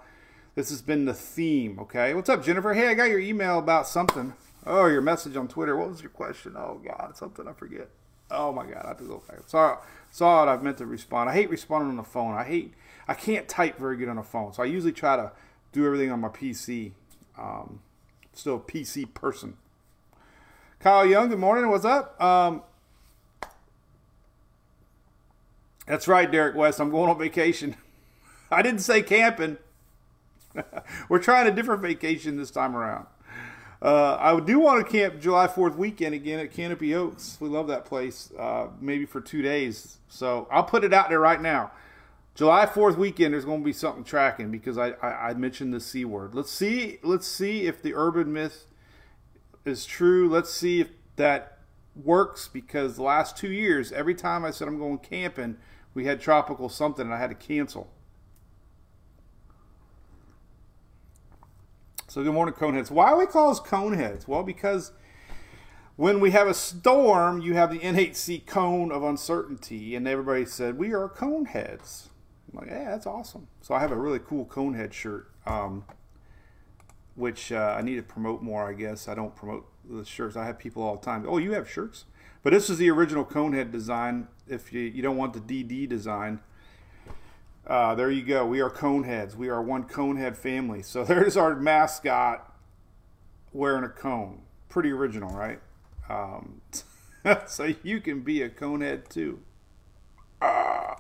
this 0.56 0.70
has 0.70 0.82
been 0.82 1.06
the 1.06 1.14
theme, 1.14 1.80
okay? 1.80 2.14
What's 2.14 2.30
up, 2.30 2.44
Jennifer? 2.44 2.74
Hey, 2.74 2.88
I 2.88 2.94
got 2.94 3.10
your 3.10 3.20
email 3.20 3.60
about 3.60 3.88
something. 3.88 4.34
Oh, 4.66 4.86
your 4.86 5.02
message 5.02 5.36
on 5.36 5.48
Twitter. 5.48 5.76
What 5.76 5.90
was 5.90 6.02
your 6.02 6.12
question? 6.12 6.56
Oh, 6.56 6.80
God, 6.84 7.18
something 7.18 7.48
I 7.48 7.54
forget. 7.54 7.90
Oh, 8.32 8.52
my 8.52 8.66
God, 8.66 8.82
I 8.86 8.88
have 8.90 8.98
to 8.98 9.04
go 9.06 9.24
back. 9.28 9.40
Saw 9.48 10.44
it. 10.44 10.48
I 10.48 10.58
meant 10.58 10.78
to 10.80 10.86
respond. 10.86 11.30
I 11.30 11.34
hate 11.34 11.50
responding 11.50 11.90
on 11.90 11.98
the 11.98 12.04
phone. 12.04 12.34
I 12.34 12.44
hate, 12.44 12.74
I 13.08 13.14
can't 13.14 13.48
type 13.48 13.78
very 13.78 13.98
good 13.98 14.10
on 14.10 14.16
the 14.16 14.24
phone. 14.24 14.54
So 14.54 14.64
I 14.64 14.66
usually 14.66 14.94
try 14.94 15.16
to 15.16 15.32
do 15.72 15.86
everything 15.86 16.12
on 16.12 16.20
my 16.20 16.30
PC. 16.30 16.92
Um, 17.38 17.82
still 18.34 18.56
a 18.56 18.60
PC 18.60 19.14
person. 19.14 19.58
Kyle 20.80 21.06
Young, 21.06 21.30
good 21.30 21.40
morning. 21.40 21.70
What's 21.70 21.86
up? 21.86 22.22
Um, 22.22 22.64
That's 25.90 26.08
right, 26.08 26.32
Derek 26.32 26.56
West. 26.56 26.80
I'm 26.80 26.92
going 26.92 27.10
on 27.10 27.18
vacation. 27.18 27.76
I 28.52 28.62
didn't 28.62 28.82
say 28.82 29.02
camping. 29.02 29.58
We're 31.10 31.20
trying 31.20 31.48
a 31.48 31.52
different 31.52 31.82
vacation 31.82 32.38
this 32.38 32.52
time 32.52 32.76
around. 32.76 33.08
Uh, 33.82 34.18
I 34.20 34.40
do 34.42 34.60
want 34.60 34.86
to 34.86 34.92
camp 34.92 35.22
July 35.22 35.48
4th 35.48 35.76
weekend 35.76 36.14
again 36.14 36.40
at 36.40 36.52
Canopy 36.52 36.94
Oaks. 36.94 37.38
We 37.40 37.48
love 37.48 37.68
that 37.68 37.86
place, 37.86 38.32
uh, 38.38 38.68
maybe 38.82 39.06
for 39.06 39.22
two 39.22 39.42
days. 39.42 39.98
So 40.10 40.48
I'll 40.52 40.64
put 40.64 40.84
it 40.84 40.94
out 40.94 41.10
there 41.10 41.20
right 41.20 41.42
now. 41.42 41.72
July 42.36 42.66
4th 42.66 42.98
weekend, 42.98 43.34
there's 43.34 43.46
going 43.46 43.62
to 43.62 43.66
be 43.66 43.74
something 43.74 44.04
tracking 44.04 44.52
because 44.52 44.78
I, 44.78 44.92
I, 45.02 45.30
I 45.30 45.34
mentioned 45.34 45.74
the 45.74 45.80
C 45.80 46.04
word. 46.04 46.36
Let's 46.36 46.52
see, 46.52 47.00
let's 47.04 47.28
see 47.28 47.68
if 47.68 47.82
the 47.82 47.94
urban 47.94 48.34
myth 48.34 48.66
is 49.66 49.86
true. 49.86 50.30
Let's 50.30 50.52
see 50.52 50.82
if 50.82 50.90
that 51.16 51.60
works 51.96 52.50
because 52.50 52.96
the 52.96 53.04
last 53.04 53.38
two 53.38 53.52
years, 53.52 53.92
every 53.92 54.16
time 54.16 54.44
I 54.44 54.52
said 54.52 54.68
I'm 54.68 54.78
going 54.78 55.00
camping, 55.00 55.58
we 55.94 56.06
had 56.06 56.22
tropical 56.22 56.70
something 56.70 57.06
and 57.06 57.14
I 57.14 57.18
had 57.18 57.30
to 57.30 57.36
cancel. 57.36 57.90
So 62.10 62.24
good 62.24 62.34
morning, 62.34 62.56
Coneheads. 62.56 62.90
Why 62.90 63.12
do 63.12 63.18
we 63.18 63.28
call 63.28 63.52
us 63.52 63.60
Coneheads? 63.60 64.28
Well, 64.28 64.42
because 64.42 64.94
when 65.96 66.20
we 66.20 66.32
have 66.32 66.48
a 66.48 66.56
storm, 66.56 67.40
you 67.40 67.54
have 67.54 67.70
the 67.70 67.78
NHC 67.78 68.48
cone 68.48 68.92
of 68.92 69.04
uncertainty, 69.04 69.96
and 69.96 70.08
everybody 70.08 70.44
said 70.46 70.80
we 70.80 70.92
are 70.92 71.08
Coneheads. 71.08 72.08
I'm 72.52 72.62
like, 72.62 72.68
yeah, 72.70 72.90
that's 72.90 73.06
awesome. 73.06 73.48
So 73.62 73.76
I 73.76 73.80
have 73.80 73.92
a 73.92 73.96
really 73.96 74.18
cool 74.18 74.48
Conehead 74.48 74.92
shirt, 74.92 75.30
um, 75.46 75.86
which 77.14 77.52
uh, 77.52 77.76
I 77.78 77.84
need 77.84 77.98
to 77.98 78.02
promote 78.02 78.42
more. 78.42 78.68
I 78.68 78.74
guess 78.74 79.08
I 79.08 79.14
don't 79.14 79.36
promote 79.36 79.68
the 79.88 80.04
shirts. 80.04 80.36
I 80.36 80.48
have 80.48 80.58
people 80.58 80.82
all 80.82 80.96
the 80.96 81.06
time. 81.06 81.28
Oh, 81.30 81.38
you 81.38 81.52
have 81.52 81.70
shirts, 81.70 82.06
but 82.42 82.54
this 82.54 82.72
is 82.72 82.80
the 82.80 82.90
original 82.90 83.24
Conehead 83.24 83.72
design. 83.72 84.30
If 84.48 84.74
you 84.74 84.82
you 84.82 85.04
don't 85.04 85.18
want 85.18 85.34
the 85.34 85.42
DD 85.42 85.88
design, 85.88 86.40
uh, 87.70 87.94
there 87.94 88.10
you 88.10 88.24
go. 88.24 88.46
We 88.46 88.62
are 88.62 88.70
Coneheads. 88.70 89.36
We 89.36 89.48
are 89.50 89.62
one 89.62 89.84
Conehead 89.84 90.36
family. 90.36 90.82
So 90.82 91.04
there's 91.06 91.38
our 91.38 91.56
mascot 91.56 92.52
wearing 93.54 93.84
a 93.84 93.90
cone. 93.90 94.42
Pretty 94.68 94.92
original, 94.92 95.30
right? 95.30 95.60
Um, 96.10 96.62
so 97.48 97.74
you 97.84 98.02
can 98.02 98.22
be 98.22 98.42
a 98.42 98.50
Conehead 98.50 99.08
too. 99.08 99.40
Ah. 100.42 100.98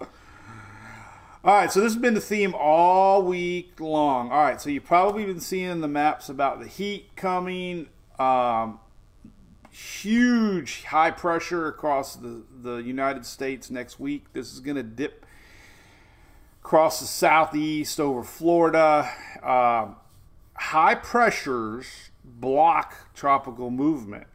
All 1.41 1.55
right, 1.55 1.71
so 1.71 1.79
this 1.79 1.93
has 1.93 2.01
been 2.01 2.15
the 2.15 2.21
theme 2.21 2.53
all 2.53 3.23
week 3.23 3.79
long. 3.79 4.29
All 4.29 4.43
right, 4.43 4.59
so 4.59 4.69
you've 4.69 4.83
probably 4.83 5.25
been 5.25 5.39
seeing 5.39 5.79
the 5.79 5.87
maps 5.87 6.27
about 6.27 6.59
the 6.59 6.67
heat 6.67 7.15
coming. 7.15 7.87
Um, 8.19 8.79
huge 9.71 10.83
high 10.83 11.11
pressure 11.11 11.67
across 11.67 12.17
the, 12.17 12.43
the 12.61 12.77
United 12.77 13.25
States 13.25 13.71
next 13.71 14.01
week. 14.01 14.33
This 14.33 14.51
is 14.51 14.59
going 14.59 14.75
to 14.75 14.83
dip 14.83 15.18
across 16.69 16.99
the 16.99 17.07
southeast 17.07 17.99
over 17.99 18.21
Florida. 18.21 19.11
Uh, 19.41 19.87
high 20.53 20.93
pressures 20.93 22.11
block 22.23 23.11
tropical 23.15 23.71
movement. 23.71 24.27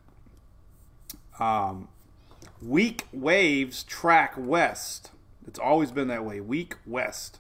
Um, 1.39 1.87
weak 2.61 3.05
waves 3.13 3.85
track 3.85 4.35
west. 4.37 5.13
It's 5.47 5.61
always 5.61 5.93
been 5.93 6.09
that 6.09 6.25
way. 6.25 6.41
Weak 6.41 6.75
west. 6.85 7.39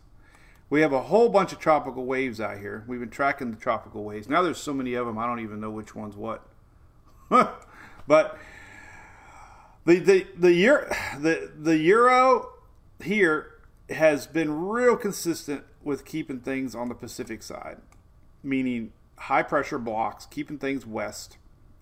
We 0.71 0.81
have 0.83 0.93
a 0.93 1.03
whole 1.03 1.29
bunch 1.29 1.53
of 1.53 1.59
tropical 1.59 2.05
waves 2.05 2.41
out 2.41 2.59
here. 2.59 2.85
We've 2.87 3.01
been 3.01 3.11
tracking 3.11 3.51
the 3.51 3.57
tropical 3.57 4.05
waves. 4.05 4.29
Now 4.29 4.43
there's 4.43 4.59
so 4.59 4.73
many 4.73 4.95
of 4.95 5.09
them, 5.09 5.19
I 5.19 5.27
don't 5.27 5.41
even 5.41 5.59
know 5.59 5.71
which 5.71 5.97
one's 5.97 6.15
what. 6.15 6.47
but 7.29 8.39
the 9.85 9.99
the 9.99 10.27
the 10.39 10.53
year 10.53 10.97
the 11.19 11.51
the 11.59 11.77
euro 11.79 12.51
here 13.03 13.54
has 13.91 14.26
been 14.26 14.67
real 14.67 14.97
consistent 14.97 15.64
with 15.83 16.05
keeping 16.05 16.41
things 16.41 16.75
on 16.75 16.88
the 16.88 16.95
Pacific 16.95 17.43
side, 17.43 17.79
meaning 18.43 18.93
high 19.17 19.43
pressure 19.43 19.79
blocks, 19.79 20.26
keeping 20.26 20.59
things 20.59 20.87
west, 20.87 21.37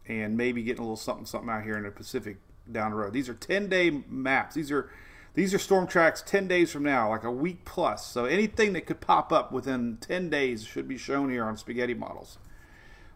and 0.06 0.36
maybe 0.36 0.62
getting 0.62 0.80
a 0.80 0.82
little 0.82 0.96
something 0.96 1.26
something 1.26 1.50
out 1.50 1.62
here 1.62 1.76
in 1.76 1.84
the 1.84 1.90
Pacific 1.90 2.38
down 2.70 2.90
the 2.90 2.96
road. 2.96 3.12
These 3.12 3.28
are 3.28 3.34
10 3.34 3.68
day 3.68 3.90
maps. 4.08 4.54
These 4.54 4.70
are 4.70 4.90
these 5.34 5.54
are 5.54 5.58
storm 5.58 5.86
tracks 5.86 6.22
10 6.26 6.46
days 6.46 6.70
from 6.70 6.82
now, 6.82 7.08
like 7.08 7.24
a 7.24 7.30
week 7.30 7.64
plus. 7.64 8.06
So 8.06 8.26
anything 8.26 8.74
that 8.74 8.84
could 8.84 9.00
pop 9.00 9.32
up 9.32 9.50
within 9.50 9.96
10 10.00 10.28
days 10.28 10.64
should 10.64 10.86
be 10.86 10.98
shown 10.98 11.30
here 11.30 11.44
on 11.44 11.56
spaghetti 11.56 11.94
models. 11.94 12.38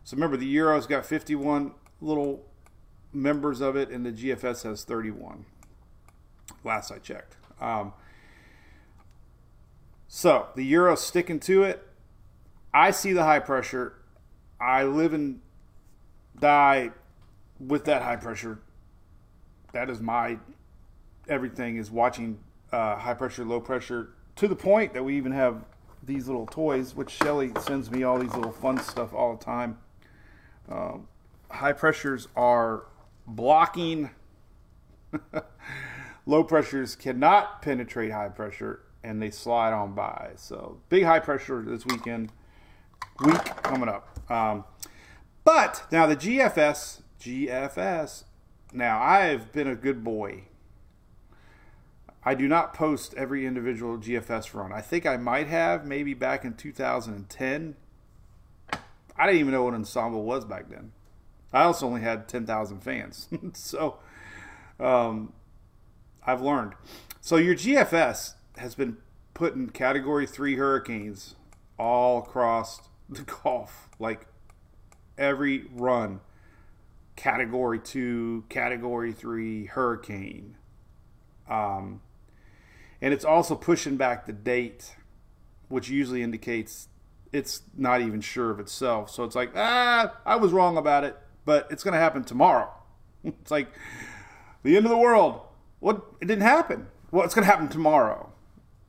So 0.03 0.17
remember, 0.17 0.37
the 0.37 0.47
Euro's 0.47 0.87
got 0.87 1.05
51 1.05 1.73
little 2.01 2.47
members 3.13 3.61
of 3.61 3.77
it, 3.77 3.91
and 3.91 4.07
the 4.07 4.13
GFS 4.13 4.63
has 4.63 4.85
31. 4.85 5.45
Last 6.65 6.91
I 6.91 6.99
checked. 6.99 7.37
Um, 7.61 7.93
so 10.09 10.49
the 10.55 10.65
Euro 10.65 10.95
sticking 10.95 11.41
to 11.41 11.63
it. 11.65 11.87
I 12.73 12.91
see 12.91 13.13
the 13.13 13.25
high 13.25 13.41
pressure. 13.41 13.95
I 14.61 14.85
live 14.85 15.13
and 15.13 15.41
die 16.39 16.91
with 17.59 17.85
that 17.87 18.03
high 18.03 18.17
pressure. 18.17 18.61
That 19.73 19.91
is 19.91 20.01
my 20.01 20.39
everything 21.29 21.77
is 21.77 21.91
watching 21.91 22.39
uh, 22.73 22.97
high 22.97 23.15
pressure, 23.15 23.45
low 23.45 23.61
pressure 23.61 24.11
to 24.37 24.47
the 24.47 24.57
point 24.57 24.95
that 24.95 25.03
we 25.03 25.17
even 25.17 25.33
have 25.33 25.65
these 26.03 26.27
little 26.29 26.47
toys, 26.47 26.95
which 26.95 27.11
Shelly 27.11 27.53
sends 27.63 27.91
me 27.91 28.05
all 28.05 28.19
these 28.19 28.33
little 28.35 28.53
fun 28.53 28.79
stuff 28.79 29.13
all 29.13 29.37
the 29.37 29.45
time. 29.45 29.79
Uh, 30.71 30.99
high 31.51 31.73
pressures 31.73 32.29
are 32.37 32.85
blocking. 33.27 34.11
low 36.27 36.45
pressures 36.45 36.95
cannot 36.95 37.61
penetrate 37.63 38.13
high 38.13 38.29
pressure 38.29 38.86
and 39.07 39.23
they 39.23 39.31
slide 39.31 39.73
on 39.73 39.95
by. 39.95 40.33
So 40.37 40.79
big 40.89 41.05
high 41.05 41.21
pressure 41.21 41.63
this 41.63 41.87
weekend, 41.87 42.33
week 43.25 43.45
coming 43.63 43.89
up. 43.89 44.19
Um, 44.31 44.65
but 45.45 45.85
now 45.93 46.07
the 46.07 46.17
GFS, 46.17 47.03
GFS. 47.21 48.25
Now 48.73 49.01
I've 49.01 49.53
been 49.53 49.69
a 49.69 49.77
good 49.77 50.03
boy. 50.03 50.45
I 52.25 52.35
do 52.35 52.49
not 52.49 52.75
post 52.75 53.15
every 53.15 53.47
individual 53.47 53.99
GFS 53.99 54.53
run. 54.53 54.73
I 54.73 54.81
think 54.81 55.07
I 55.07 55.17
might 55.17 55.47
have 55.47 55.87
maybe 55.87 56.13
back 56.13 56.45
in 56.45 56.55
2010. 56.55 57.77
I 59.19 59.27
didn't 59.27 59.41
even 59.41 59.53
know 59.53 59.63
what 59.63 59.75
ensemble 59.75 60.25
was 60.25 60.45
back 60.45 60.69
then. 60.69 60.91
I 61.53 61.63
also 61.63 61.87
only 61.87 62.01
had 62.01 62.29
10,000 62.29 62.81
fans. 62.81 63.29
so 63.53 63.99
um, 64.81 65.33
I've 66.27 66.43
learned. 66.43 66.75
So 67.21 67.37
your 67.37 67.55
GFS 67.55 68.35
has 68.59 68.75
been 68.75 68.99
put 69.35 69.55
in 69.55 69.71
category 69.71 70.27
three 70.27 70.57
hurricanes 70.57 71.35
all 71.79 72.19
across 72.19 72.81
the 73.09 73.23
Gulf. 73.43 73.89
Like 73.99 74.27
every 75.19 75.67
run, 75.73 76.21
category 77.17 77.79
two, 77.79 78.45
category 78.49 79.13
three 79.13 79.67
hurricane. 79.67 80.57
Um, 81.49 82.01
and 83.01 83.13
it's 83.13 83.25
also 83.25 83.55
pushing 83.55 83.97
back 83.97 84.27
the 84.27 84.33
date, 84.33 84.97
which 85.69 85.89
usually 85.89 86.23
indicates 86.23 86.89
it's 87.33 87.63
not 87.77 88.01
even 88.01 88.21
sure 88.21 88.51
of 88.51 88.61
itself. 88.61 89.11
So 89.11 89.25
it's 89.25 89.37
like, 89.37 89.53
ah, 89.55 90.15
I 90.25 90.37
was 90.37 90.53
wrong 90.53 90.77
about 90.77 91.05
it, 91.05 91.17
but 91.45 91.67
it's 91.71 91.85
going 91.85 91.93
to 91.93 92.01
happen 92.01 92.25
tomorrow. 92.25 92.73
it's 93.25 93.51
like 93.51 93.69
the 94.63 94.77
end 94.77 94.87
of 94.87 94.91
the 94.91 94.99
world. 94.99 95.41
What? 95.81 96.05
It 96.21 96.27
didn't 96.27 96.43
happen. 96.43 96.89
Well, 97.11 97.25
it's 97.25 97.35
going 97.35 97.45
to 97.45 97.51
happen 97.51 97.69
tomorrow. 97.69 98.26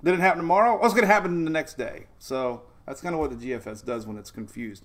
Did 0.03 0.13
it 0.13 0.19
happen 0.19 0.39
tomorrow? 0.39 0.79
What's 0.79 0.93
going 0.93 1.07
to 1.07 1.13
happen 1.13 1.43
the 1.43 1.51
next 1.51 1.77
day? 1.77 2.05
So 2.19 2.63
that's 2.85 3.01
kind 3.01 3.15
of 3.15 3.19
what 3.19 3.31
the 3.31 3.35
GFS 3.35 3.83
does 3.83 4.05
when 4.05 4.17
it's 4.17 4.31
confused. 4.31 4.83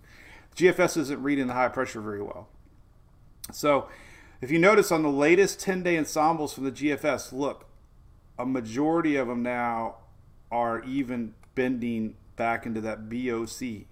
GFS 0.56 0.96
isn't 0.96 1.22
reading 1.22 1.46
the 1.46 1.54
high 1.54 1.68
pressure 1.68 2.00
very 2.00 2.22
well. 2.22 2.48
So 3.52 3.88
if 4.40 4.50
you 4.50 4.58
notice 4.58 4.90
on 4.90 5.02
the 5.02 5.10
latest 5.10 5.60
10 5.60 5.82
day 5.82 5.98
ensembles 5.98 6.52
from 6.52 6.64
the 6.64 6.72
GFS, 6.72 7.32
look, 7.32 7.66
a 8.38 8.46
majority 8.46 9.16
of 9.16 9.28
them 9.28 9.42
now 9.42 9.96
are 10.50 10.82
even 10.84 11.34
bending 11.54 12.16
back 12.36 12.66
into 12.66 12.80
that 12.80 13.08
BOC. 13.08 13.86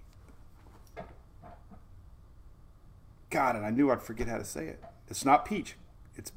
God, 3.29 3.55
and 3.55 3.65
I 3.65 3.69
knew 3.69 3.89
I'd 3.89 4.01
forget 4.01 4.27
how 4.27 4.37
to 4.37 4.45
say 4.45 4.67
it. 4.67 4.83
It's 5.07 5.23
not 5.23 5.45
peach, 5.45 5.75
it's 6.15 6.31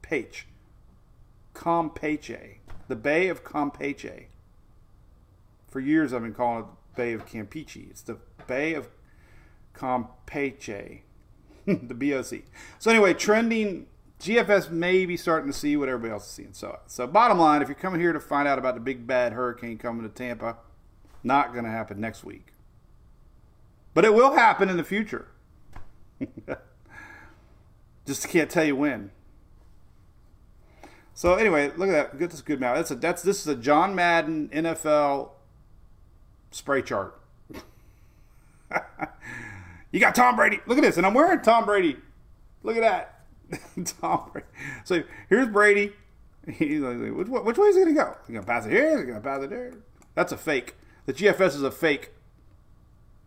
page. 0.00 0.46
Campeche 1.54 2.58
the 2.90 2.96
Bay 2.96 3.28
of 3.28 3.42
Campeche. 3.44 4.26
For 5.68 5.80
years, 5.80 6.12
I've 6.12 6.22
been 6.22 6.34
calling 6.34 6.64
it 6.64 6.66
Bay 6.96 7.12
of 7.12 7.24
Campeche. 7.24 7.88
It's 7.88 8.02
the 8.02 8.18
Bay 8.46 8.74
of 8.74 8.88
Campeche, 9.74 11.00
the 11.66 11.94
BOC. 11.94 12.42
So 12.78 12.90
anyway, 12.90 13.14
trending 13.14 13.86
GFS 14.18 14.70
may 14.70 15.06
be 15.06 15.16
starting 15.16 15.50
to 15.50 15.56
see 15.56 15.76
what 15.76 15.88
everybody 15.88 16.12
else 16.12 16.26
is 16.26 16.32
seeing. 16.32 16.52
So, 16.52 16.80
so 16.86 17.06
bottom 17.06 17.38
line, 17.38 17.62
if 17.62 17.68
you're 17.68 17.76
coming 17.76 18.00
here 18.00 18.12
to 18.12 18.20
find 18.20 18.46
out 18.46 18.58
about 18.58 18.74
the 18.74 18.80
big 18.80 19.06
bad 19.06 19.32
hurricane 19.32 19.78
coming 19.78 20.02
to 20.02 20.08
Tampa, 20.08 20.58
not 21.22 21.52
going 21.52 21.64
to 21.64 21.70
happen 21.70 22.00
next 22.00 22.24
week, 22.24 22.52
but 23.94 24.04
it 24.04 24.12
will 24.12 24.32
happen 24.32 24.68
in 24.68 24.76
the 24.76 24.84
future. 24.84 25.28
Just 28.06 28.28
can't 28.28 28.50
tell 28.50 28.64
you 28.64 28.74
when. 28.76 29.12
So 31.14 31.34
anyway, 31.34 31.70
look 31.76 31.88
at 31.88 32.12
that. 32.12 32.18
Get 32.18 32.30
this 32.30 32.40
good 32.40 32.60
map. 32.60 32.76
That's 32.76 32.90
a 32.90 32.94
that's 32.94 33.22
this 33.22 33.40
is 33.40 33.46
a 33.46 33.56
John 33.56 33.94
Madden 33.94 34.48
NFL 34.48 35.30
spray 36.50 36.82
chart. 36.82 37.20
You 39.92 39.98
got 39.98 40.14
Tom 40.14 40.36
Brady. 40.36 40.60
Look 40.66 40.78
at 40.78 40.82
this, 40.82 40.96
and 40.96 41.06
I'm 41.06 41.14
wearing 41.14 41.40
Tom 41.40 41.64
Brady. 41.64 41.96
Look 42.62 42.76
at 42.76 42.82
that, 42.82 43.84
Tom 44.00 44.30
Brady. 44.32 44.46
So 44.84 45.02
here's 45.28 45.48
Brady. 45.48 45.92
He's 46.48 46.80
like, 46.80 46.98
which, 46.98 47.28
which 47.28 47.58
way 47.58 47.68
is 47.68 47.76
he 47.76 47.82
gonna 47.82 47.94
go? 47.94 48.16
He's 48.26 48.34
gonna 48.34 48.46
pass 48.46 48.66
it 48.66 48.70
here. 48.70 48.98
He's 48.98 49.06
gonna 49.06 49.20
pass 49.20 49.42
it 49.42 49.50
there. 49.50 49.74
That's 50.14 50.32
a 50.32 50.36
fake. 50.36 50.76
The 51.06 51.12
GFS 51.12 51.56
is 51.56 51.62
a 51.62 51.70
fake. 51.70 52.12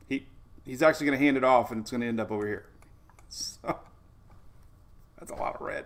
He 0.08 0.26
he's 0.66 0.82
actually 0.82 1.08
gonna 1.08 1.18
hand 1.18 1.38
it 1.38 1.44
off, 1.44 1.72
and 1.72 1.82
it's 1.82 1.92
gonna 1.92 2.06
end 2.06 2.20
up 2.20 2.32
over 2.32 2.48
here. 2.48 2.66
So 3.30 3.80
that's 5.18 5.32
a 5.32 5.36
lot 5.36 5.56
of 5.56 5.62
red. 5.62 5.86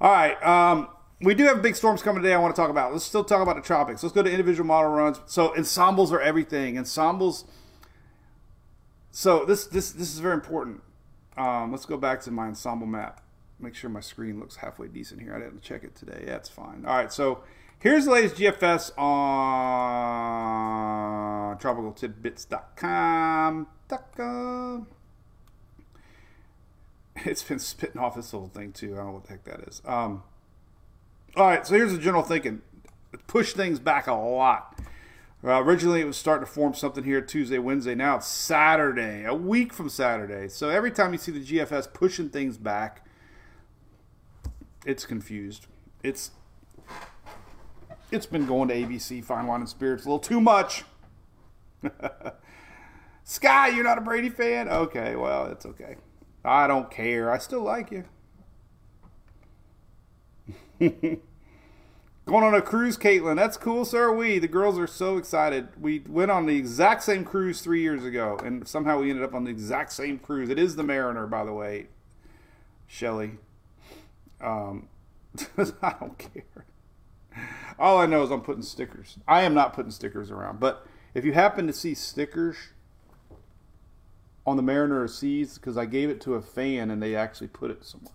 All 0.00 0.12
right. 0.12 0.40
Um, 0.44 0.88
we 1.20 1.34
do 1.34 1.46
have 1.46 1.62
big 1.62 1.74
storms 1.74 2.00
coming 2.02 2.22
today. 2.22 2.34
I 2.34 2.38
want 2.38 2.54
to 2.54 2.60
talk 2.60 2.70
about. 2.70 2.92
Let's 2.92 3.04
still 3.04 3.24
talk 3.24 3.42
about 3.42 3.56
the 3.56 3.62
tropics. 3.62 4.02
Let's 4.02 4.14
go 4.14 4.22
to 4.22 4.30
individual 4.30 4.66
model 4.66 4.92
runs. 4.92 5.20
So 5.26 5.56
ensembles 5.56 6.12
are 6.12 6.20
everything. 6.20 6.78
Ensembles. 6.78 7.44
So 9.10 9.44
this 9.44 9.66
this 9.66 9.90
this 9.90 10.12
is 10.12 10.20
very 10.20 10.34
important. 10.34 10.82
Um, 11.36 11.72
let's 11.72 11.86
go 11.86 11.96
back 11.96 12.20
to 12.22 12.30
my 12.30 12.46
ensemble 12.46 12.86
map. 12.86 13.20
Make 13.58 13.74
sure 13.74 13.90
my 13.90 14.00
screen 14.00 14.38
looks 14.38 14.54
halfway 14.56 14.86
decent 14.86 15.20
here. 15.20 15.34
I 15.34 15.40
didn't 15.40 15.62
check 15.62 15.82
it 15.82 15.96
today. 15.96 16.22
Yeah, 16.26 16.36
it's 16.36 16.48
fine. 16.48 16.84
All 16.86 16.96
right. 16.96 17.12
So 17.12 17.42
here's 17.80 18.04
the 18.04 18.12
latest 18.12 18.36
GFS 18.36 18.96
on 18.98 21.58
tropicaltidbits.com. 21.58 23.66
It's 27.24 27.42
been 27.42 27.58
spitting 27.58 28.00
off 28.00 28.14
this 28.14 28.32
little 28.32 28.48
thing 28.48 28.72
too. 28.72 28.94
I 28.94 28.96
don't 28.98 29.06
know 29.06 29.12
what 29.12 29.24
the 29.24 29.30
heck 29.30 29.44
that 29.44 29.60
is. 29.68 29.82
Um, 29.84 30.22
all 31.36 31.46
right, 31.46 31.66
so 31.66 31.74
here's 31.74 31.92
the 31.92 31.98
general 31.98 32.22
thinking. 32.22 32.62
Push 33.26 33.54
things 33.54 33.78
back 33.78 34.06
a 34.06 34.12
lot. 34.12 34.78
Uh, 35.42 35.62
originally, 35.62 36.00
it 36.00 36.06
was 36.06 36.16
starting 36.16 36.44
to 36.44 36.52
form 36.52 36.74
something 36.74 37.04
here 37.04 37.20
Tuesday, 37.20 37.58
Wednesday. 37.58 37.94
Now 37.94 38.16
it's 38.16 38.26
Saturday, 38.26 39.24
a 39.24 39.34
week 39.34 39.72
from 39.72 39.88
Saturday. 39.88 40.48
So 40.48 40.68
every 40.68 40.90
time 40.90 41.12
you 41.12 41.18
see 41.18 41.30
the 41.32 41.44
GFS 41.44 41.92
pushing 41.92 42.28
things 42.28 42.58
back, 42.58 43.06
it's 44.84 45.06
confused. 45.06 45.66
It's 46.02 46.32
it's 48.10 48.26
been 48.26 48.46
going 48.46 48.68
to 48.68 48.74
ABC 48.74 49.22
Fine 49.22 49.46
Wine 49.46 49.60
and 49.60 49.68
Spirits 49.68 50.04
a 50.04 50.08
little 50.08 50.18
too 50.18 50.40
much. 50.40 50.84
Sky, 53.24 53.68
you're 53.68 53.84
not 53.84 53.98
a 53.98 54.00
Brady 54.00 54.30
fan? 54.30 54.68
Okay, 54.68 55.14
well, 55.14 55.46
it's 55.46 55.66
okay. 55.66 55.96
I 56.48 56.66
don't 56.66 56.90
care. 56.90 57.30
I 57.30 57.38
still 57.38 57.62
like 57.62 57.90
you. 57.90 58.04
Going 62.28 62.44
on 62.44 62.54
a 62.54 62.60
cruise, 62.60 62.98
Caitlin. 62.98 63.36
That's 63.36 63.56
cool, 63.56 63.84
so 63.84 63.98
are 63.98 64.12
we. 64.12 64.38
The 64.38 64.48
girls 64.48 64.78
are 64.78 64.86
so 64.86 65.16
excited. 65.16 65.68
We 65.80 66.00
went 66.06 66.30
on 66.30 66.46
the 66.46 66.56
exact 66.56 67.02
same 67.02 67.24
cruise 67.24 67.62
three 67.62 67.80
years 67.80 68.04
ago, 68.04 68.38
and 68.44 68.68
somehow 68.68 69.00
we 69.00 69.08
ended 69.08 69.24
up 69.24 69.34
on 69.34 69.44
the 69.44 69.50
exact 69.50 69.92
same 69.92 70.18
cruise. 70.18 70.50
It 70.50 70.58
is 70.58 70.76
the 70.76 70.82
Mariner, 70.82 71.26
by 71.26 71.44
the 71.44 71.52
way, 71.54 71.86
Shelly. 72.86 73.38
Um, 74.42 74.88
I 75.82 75.94
don't 75.98 76.18
care. 76.18 76.66
All 77.78 77.98
I 77.98 78.06
know 78.06 78.22
is 78.22 78.30
I'm 78.30 78.42
putting 78.42 78.62
stickers. 78.62 79.16
I 79.26 79.42
am 79.42 79.54
not 79.54 79.72
putting 79.72 79.90
stickers 79.90 80.30
around, 80.30 80.60
but 80.60 80.86
if 81.14 81.24
you 81.24 81.32
happen 81.32 81.66
to 81.66 81.72
see 81.72 81.94
stickers 81.94 82.56
on 84.48 84.56
the 84.56 84.62
Mariner 84.62 85.04
of 85.04 85.10
Seas, 85.10 85.58
because 85.58 85.76
I 85.76 85.84
gave 85.84 86.08
it 86.08 86.20
to 86.22 86.34
a 86.34 86.42
fan 86.42 86.90
and 86.90 87.02
they 87.02 87.14
actually 87.14 87.48
put 87.48 87.70
it 87.70 87.84
somewhere. 87.84 88.14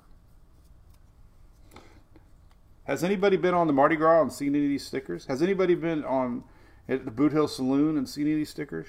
Has 2.86 3.04
anybody 3.04 3.38
been 3.38 3.54
on 3.54 3.68
the 3.68 3.74
Mardi 3.74 3.96
Gras 3.96 4.22
and 4.22 4.34
seen 4.34 4.56
any 4.56 4.66
of 4.66 4.70
these 4.70 4.86
stickers? 4.86 5.26
Has 5.28 5.42
anybody 5.42 5.76
been 5.76 6.04
on 6.04 6.44
at 6.90 7.06
the 7.06 7.12
Boot 7.12 7.32
Hill 7.32 7.48
Saloon 7.48 7.98
and 7.98 8.10
seen 8.10 8.24
any 8.24 8.34
of 8.34 8.38
these 8.38 8.50
stickers? 8.50 8.88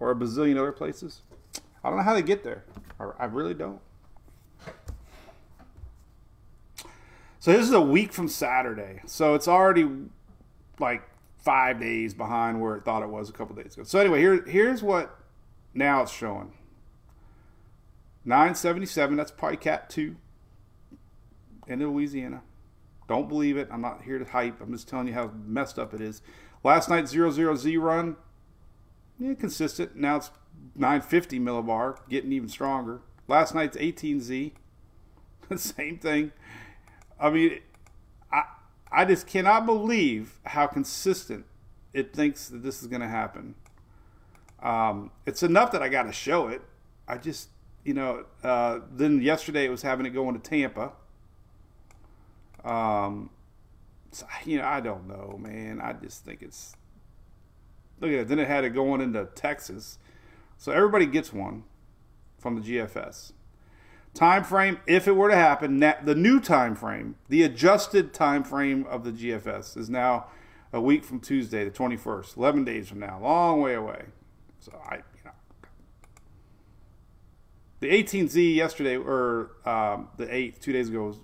Or 0.00 0.10
a 0.10 0.14
bazillion 0.14 0.58
other 0.58 0.72
places? 0.72 1.22
I 1.82 1.88
don't 1.88 1.98
know 1.98 2.04
how 2.04 2.14
they 2.14 2.22
get 2.22 2.42
there. 2.42 2.64
I, 2.98 3.26
really 3.26 3.54
don't. 3.54 3.80
So 7.38 7.52
this 7.52 7.66
is 7.66 7.72
a 7.72 7.80
week 7.80 8.12
from 8.12 8.26
Saturday. 8.28 9.02
So 9.06 9.34
it's 9.34 9.48
already 9.48 9.88
like 10.78 11.02
five 11.38 11.78
days 11.78 12.12
behind 12.12 12.60
where 12.60 12.76
it 12.76 12.84
thought 12.84 13.02
it 13.02 13.08
was 13.08 13.28
a 13.28 13.32
couple 13.32 13.54
days 13.54 13.74
ago. 13.74 13.84
So 13.84 13.98
anyway, 13.98 14.20
here 14.20 14.44
here's 14.46 14.82
what 14.82 15.18
now 15.74 16.02
it's 16.02 16.12
showing. 16.12 16.52
977, 18.24 19.16
that's 19.16 19.30
probably 19.30 19.58
cat 19.58 19.90
2 19.90 20.16
in 21.66 21.80
Louisiana. 21.80 22.42
Don't 23.06 23.28
believe 23.28 23.56
it. 23.56 23.68
I'm 23.70 23.82
not 23.82 24.02
here 24.02 24.18
to 24.18 24.24
hype. 24.24 24.60
I'm 24.60 24.72
just 24.72 24.88
telling 24.88 25.08
you 25.08 25.14
how 25.14 25.30
messed 25.44 25.78
up 25.78 25.92
it 25.92 26.00
is. 26.00 26.22
Last 26.62 26.88
night, 26.88 27.04
00Z 27.04 27.80
run, 27.80 28.16
yeah, 29.18 29.34
consistent. 29.34 29.94
Now 29.96 30.16
it's 30.16 30.30
950 30.74 31.38
millibar, 31.38 31.98
getting 32.08 32.32
even 32.32 32.48
stronger. 32.48 33.02
Last 33.28 33.54
night's 33.54 33.76
18Z, 33.76 34.52
The 35.48 35.58
same 35.58 35.98
thing. 35.98 36.32
I 37.20 37.30
mean, 37.30 37.60
I 38.32 38.44
I 38.90 39.04
just 39.04 39.26
cannot 39.26 39.66
believe 39.66 40.40
how 40.44 40.66
consistent 40.66 41.46
it 41.92 42.12
thinks 42.12 42.48
that 42.48 42.62
this 42.62 42.82
is 42.82 42.88
going 42.88 43.02
to 43.02 43.08
happen. 43.08 43.54
Um, 44.64 45.10
it's 45.26 45.42
enough 45.42 45.70
that 45.72 45.82
I 45.82 45.88
got 45.88 46.04
to 46.04 46.12
show 46.12 46.48
it. 46.48 46.62
I 47.06 47.18
just, 47.18 47.50
you 47.84 47.92
know, 47.92 48.24
uh, 48.42 48.80
then 48.90 49.20
yesterday 49.20 49.66
it 49.66 49.70
was 49.70 49.82
having 49.82 50.06
it 50.06 50.10
go 50.10 50.26
into 50.28 50.40
Tampa. 50.40 50.92
Um, 52.64 53.28
so, 54.10 54.26
you 54.46 54.58
know, 54.58 54.64
I 54.64 54.80
don't 54.80 55.06
know, 55.06 55.38
man. 55.38 55.80
I 55.82 55.92
just 55.92 56.24
think 56.24 56.40
it's 56.40 56.74
look 58.00 58.10
at 58.10 58.20
it. 58.20 58.28
Then 58.28 58.38
it 58.38 58.48
had 58.48 58.64
it 58.64 58.70
going 58.70 59.02
into 59.02 59.28
Texas, 59.34 59.98
so 60.56 60.72
everybody 60.72 61.04
gets 61.04 61.32
one 61.32 61.64
from 62.38 62.60
the 62.60 62.62
GFS. 62.62 63.32
Time 64.14 64.44
frame, 64.44 64.78
if 64.86 65.08
it 65.08 65.12
were 65.12 65.28
to 65.28 65.34
happen, 65.34 65.80
the 65.80 66.14
new 66.14 66.40
time 66.40 66.76
frame, 66.76 67.16
the 67.28 67.42
adjusted 67.42 68.14
time 68.14 68.44
frame 68.44 68.86
of 68.88 69.02
the 69.02 69.10
GFS 69.10 69.76
is 69.76 69.90
now 69.90 70.28
a 70.72 70.80
week 70.80 71.04
from 71.04 71.18
Tuesday, 71.18 71.64
the 71.64 71.70
21st, 71.70 72.36
11 72.36 72.64
days 72.64 72.88
from 72.88 73.00
now, 73.00 73.18
long 73.20 73.60
way 73.60 73.74
away. 73.74 74.04
So 74.64 74.72
I, 74.82 74.94
you 74.94 75.20
know, 75.26 75.30
the 77.80 77.88
18Z 77.88 78.54
yesterday 78.54 78.96
or 78.96 79.50
um, 79.66 80.08
the 80.16 80.24
8th, 80.24 80.58
two 80.58 80.72
days 80.72 80.88
ago, 80.88 81.08
was, 81.08 81.18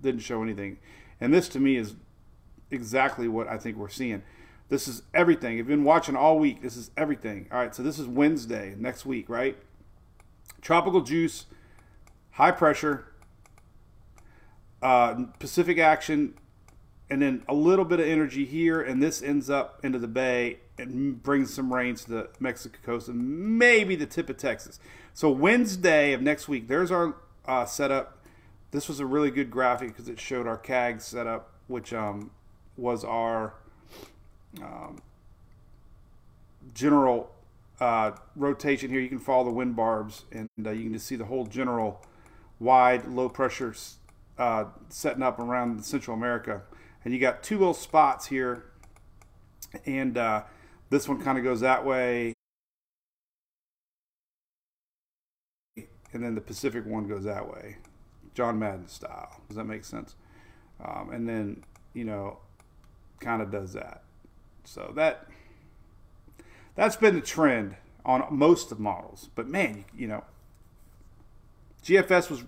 didn't 0.00 0.22
show 0.22 0.42
anything, 0.42 0.78
and 1.20 1.34
this 1.34 1.50
to 1.50 1.60
me 1.60 1.76
is 1.76 1.96
exactly 2.70 3.28
what 3.28 3.46
I 3.46 3.58
think 3.58 3.76
we're 3.76 3.90
seeing. 3.90 4.22
This 4.70 4.88
is 4.88 5.02
everything. 5.12 5.52
If 5.52 5.58
you've 5.58 5.66
been 5.66 5.84
watching 5.84 6.16
all 6.16 6.38
week, 6.38 6.62
this 6.62 6.78
is 6.78 6.90
everything. 6.96 7.46
All 7.52 7.58
right, 7.58 7.74
so 7.74 7.82
this 7.82 7.98
is 7.98 8.06
Wednesday 8.06 8.74
next 8.78 9.04
week, 9.04 9.28
right? 9.28 9.58
Tropical 10.62 11.02
juice, 11.02 11.44
high 12.30 12.52
pressure, 12.52 13.12
uh, 14.80 15.24
Pacific 15.38 15.78
action, 15.78 16.38
and 17.10 17.20
then 17.20 17.42
a 17.46 17.54
little 17.54 17.84
bit 17.84 18.00
of 18.00 18.06
energy 18.06 18.46
here, 18.46 18.80
and 18.80 19.02
this 19.02 19.20
ends 19.20 19.50
up 19.50 19.84
into 19.84 19.98
the 19.98 20.08
bay 20.08 20.60
and 20.78 21.22
brings 21.22 21.52
some 21.52 21.72
rain 21.72 21.94
to 21.94 22.08
the 22.08 22.30
Mexico 22.40 22.78
coast 22.82 23.08
and 23.08 23.58
maybe 23.58 23.94
the 23.94 24.06
tip 24.06 24.30
of 24.30 24.36
Texas. 24.36 24.80
So 25.14 25.30
Wednesday 25.30 26.12
of 26.12 26.22
next 26.22 26.48
week, 26.48 26.68
there's 26.68 26.90
our 26.90 27.16
uh, 27.46 27.64
setup. 27.64 28.18
This 28.70 28.88
was 28.88 29.00
a 29.00 29.06
really 29.06 29.30
good 29.30 29.50
graphic 29.50 29.88
because 29.88 30.08
it 30.08 30.18
showed 30.18 30.46
our 30.46 30.56
CAG 30.56 31.00
setup, 31.00 31.52
which 31.66 31.92
um, 31.92 32.30
was 32.76 33.04
our 33.04 33.54
um, 34.62 35.02
general 36.74 37.30
uh, 37.80 38.12
rotation 38.36 38.90
here. 38.90 39.00
You 39.00 39.08
can 39.08 39.18
follow 39.18 39.44
the 39.44 39.50
wind 39.50 39.76
barbs, 39.76 40.24
and 40.32 40.48
uh, 40.64 40.70
you 40.70 40.84
can 40.84 40.92
just 40.94 41.06
see 41.06 41.16
the 41.16 41.26
whole 41.26 41.44
general 41.44 42.02
wide 42.60 43.06
low 43.06 43.28
pressure 43.28 43.74
uh, 44.38 44.64
setting 44.88 45.22
up 45.22 45.38
around 45.38 45.84
Central 45.84 46.16
America. 46.16 46.62
And 47.04 47.12
you 47.12 47.20
got 47.20 47.42
two 47.42 47.58
little 47.58 47.74
spots 47.74 48.26
here, 48.26 48.64
and 49.84 50.16
uh, 50.16 50.42
this 50.92 51.08
one 51.08 51.18
kind 51.22 51.38
of 51.38 51.42
goes 51.42 51.60
that 51.60 51.86
way, 51.86 52.34
and 55.76 56.22
then 56.22 56.34
the 56.34 56.40
Pacific 56.40 56.84
one 56.84 57.08
goes 57.08 57.24
that 57.24 57.50
way, 57.50 57.78
John 58.34 58.58
Madden 58.58 58.88
style. 58.88 59.40
Does 59.48 59.56
that 59.56 59.64
make 59.64 59.86
sense? 59.86 60.14
Um, 60.84 61.10
and 61.10 61.26
then 61.26 61.64
you 61.94 62.04
know, 62.04 62.40
kind 63.20 63.40
of 63.40 63.50
does 63.50 63.72
that. 63.72 64.02
So 64.64 64.92
that 64.94 65.28
that's 66.74 66.96
been 66.96 67.14
the 67.14 67.22
trend 67.22 67.76
on 68.04 68.26
most 68.30 68.70
of 68.70 68.78
models. 68.78 69.30
But 69.34 69.48
man, 69.48 69.86
you 69.96 70.08
know, 70.08 70.24
GFS 71.82 72.28
was 72.28 72.44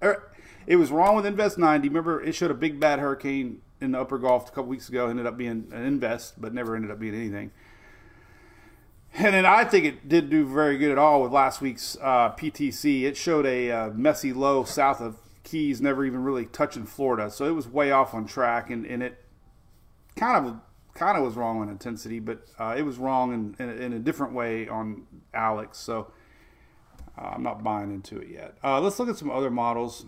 er, 0.00 0.30
it 0.68 0.76
was 0.76 0.92
wrong 0.92 1.16
with 1.16 1.26
Invest 1.26 1.58
90. 1.58 1.88
Remember, 1.88 2.22
it 2.22 2.36
showed 2.36 2.52
a 2.52 2.54
big 2.54 2.78
bad 2.78 3.00
hurricane 3.00 3.62
in 3.84 3.92
the 3.92 4.00
upper 4.00 4.18
Gulf 4.18 4.48
a 4.48 4.50
couple 4.50 4.64
weeks 4.64 4.88
ago. 4.88 5.08
Ended 5.08 5.26
up 5.26 5.36
being 5.36 5.68
an 5.72 5.84
Invest, 5.84 6.40
but 6.40 6.52
never 6.52 6.74
ended 6.74 6.90
up 6.90 6.98
being 6.98 7.14
anything. 7.14 7.52
And 9.16 9.32
then 9.32 9.46
I 9.46 9.64
think 9.64 9.84
it 9.84 10.08
did 10.08 10.28
do 10.28 10.44
very 10.44 10.76
good 10.76 10.90
at 10.90 10.98
all 10.98 11.22
with 11.22 11.30
last 11.30 11.60
week's 11.60 11.96
uh, 12.02 12.32
PTC. 12.32 13.02
It 13.04 13.16
showed 13.16 13.46
a 13.46 13.70
uh, 13.70 13.90
messy 13.90 14.32
low 14.32 14.64
south 14.64 15.00
of 15.00 15.18
Keys, 15.44 15.80
never 15.80 16.04
even 16.04 16.24
really 16.24 16.46
touching 16.46 16.84
Florida. 16.84 17.30
So 17.30 17.44
it 17.44 17.52
was 17.52 17.68
way 17.68 17.92
off 17.92 18.12
on 18.12 18.26
track, 18.26 18.70
and, 18.70 18.84
and 18.84 19.04
it 19.04 19.22
kind 20.16 20.44
of 20.44 20.56
kind 20.94 21.18
of 21.18 21.24
was 21.24 21.34
wrong 21.34 21.60
on 21.60 21.68
intensity, 21.68 22.20
but 22.20 22.46
uh, 22.58 22.74
it 22.76 22.82
was 22.82 22.98
wrong 22.98 23.32
in, 23.32 23.56
in, 23.58 23.82
in, 23.82 23.92
a 23.92 23.98
different 23.98 24.32
way 24.32 24.68
on 24.68 25.04
Alex. 25.32 25.78
So 25.78 26.12
uh, 27.18 27.32
I'm 27.34 27.42
not 27.42 27.64
buying 27.64 27.92
into 27.92 28.18
it 28.18 28.28
yet. 28.28 28.56
Uh, 28.62 28.80
let's 28.80 28.98
look 28.98 29.08
at 29.08 29.16
some 29.16 29.30
other 29.30 29.50
models. 29.50 30.06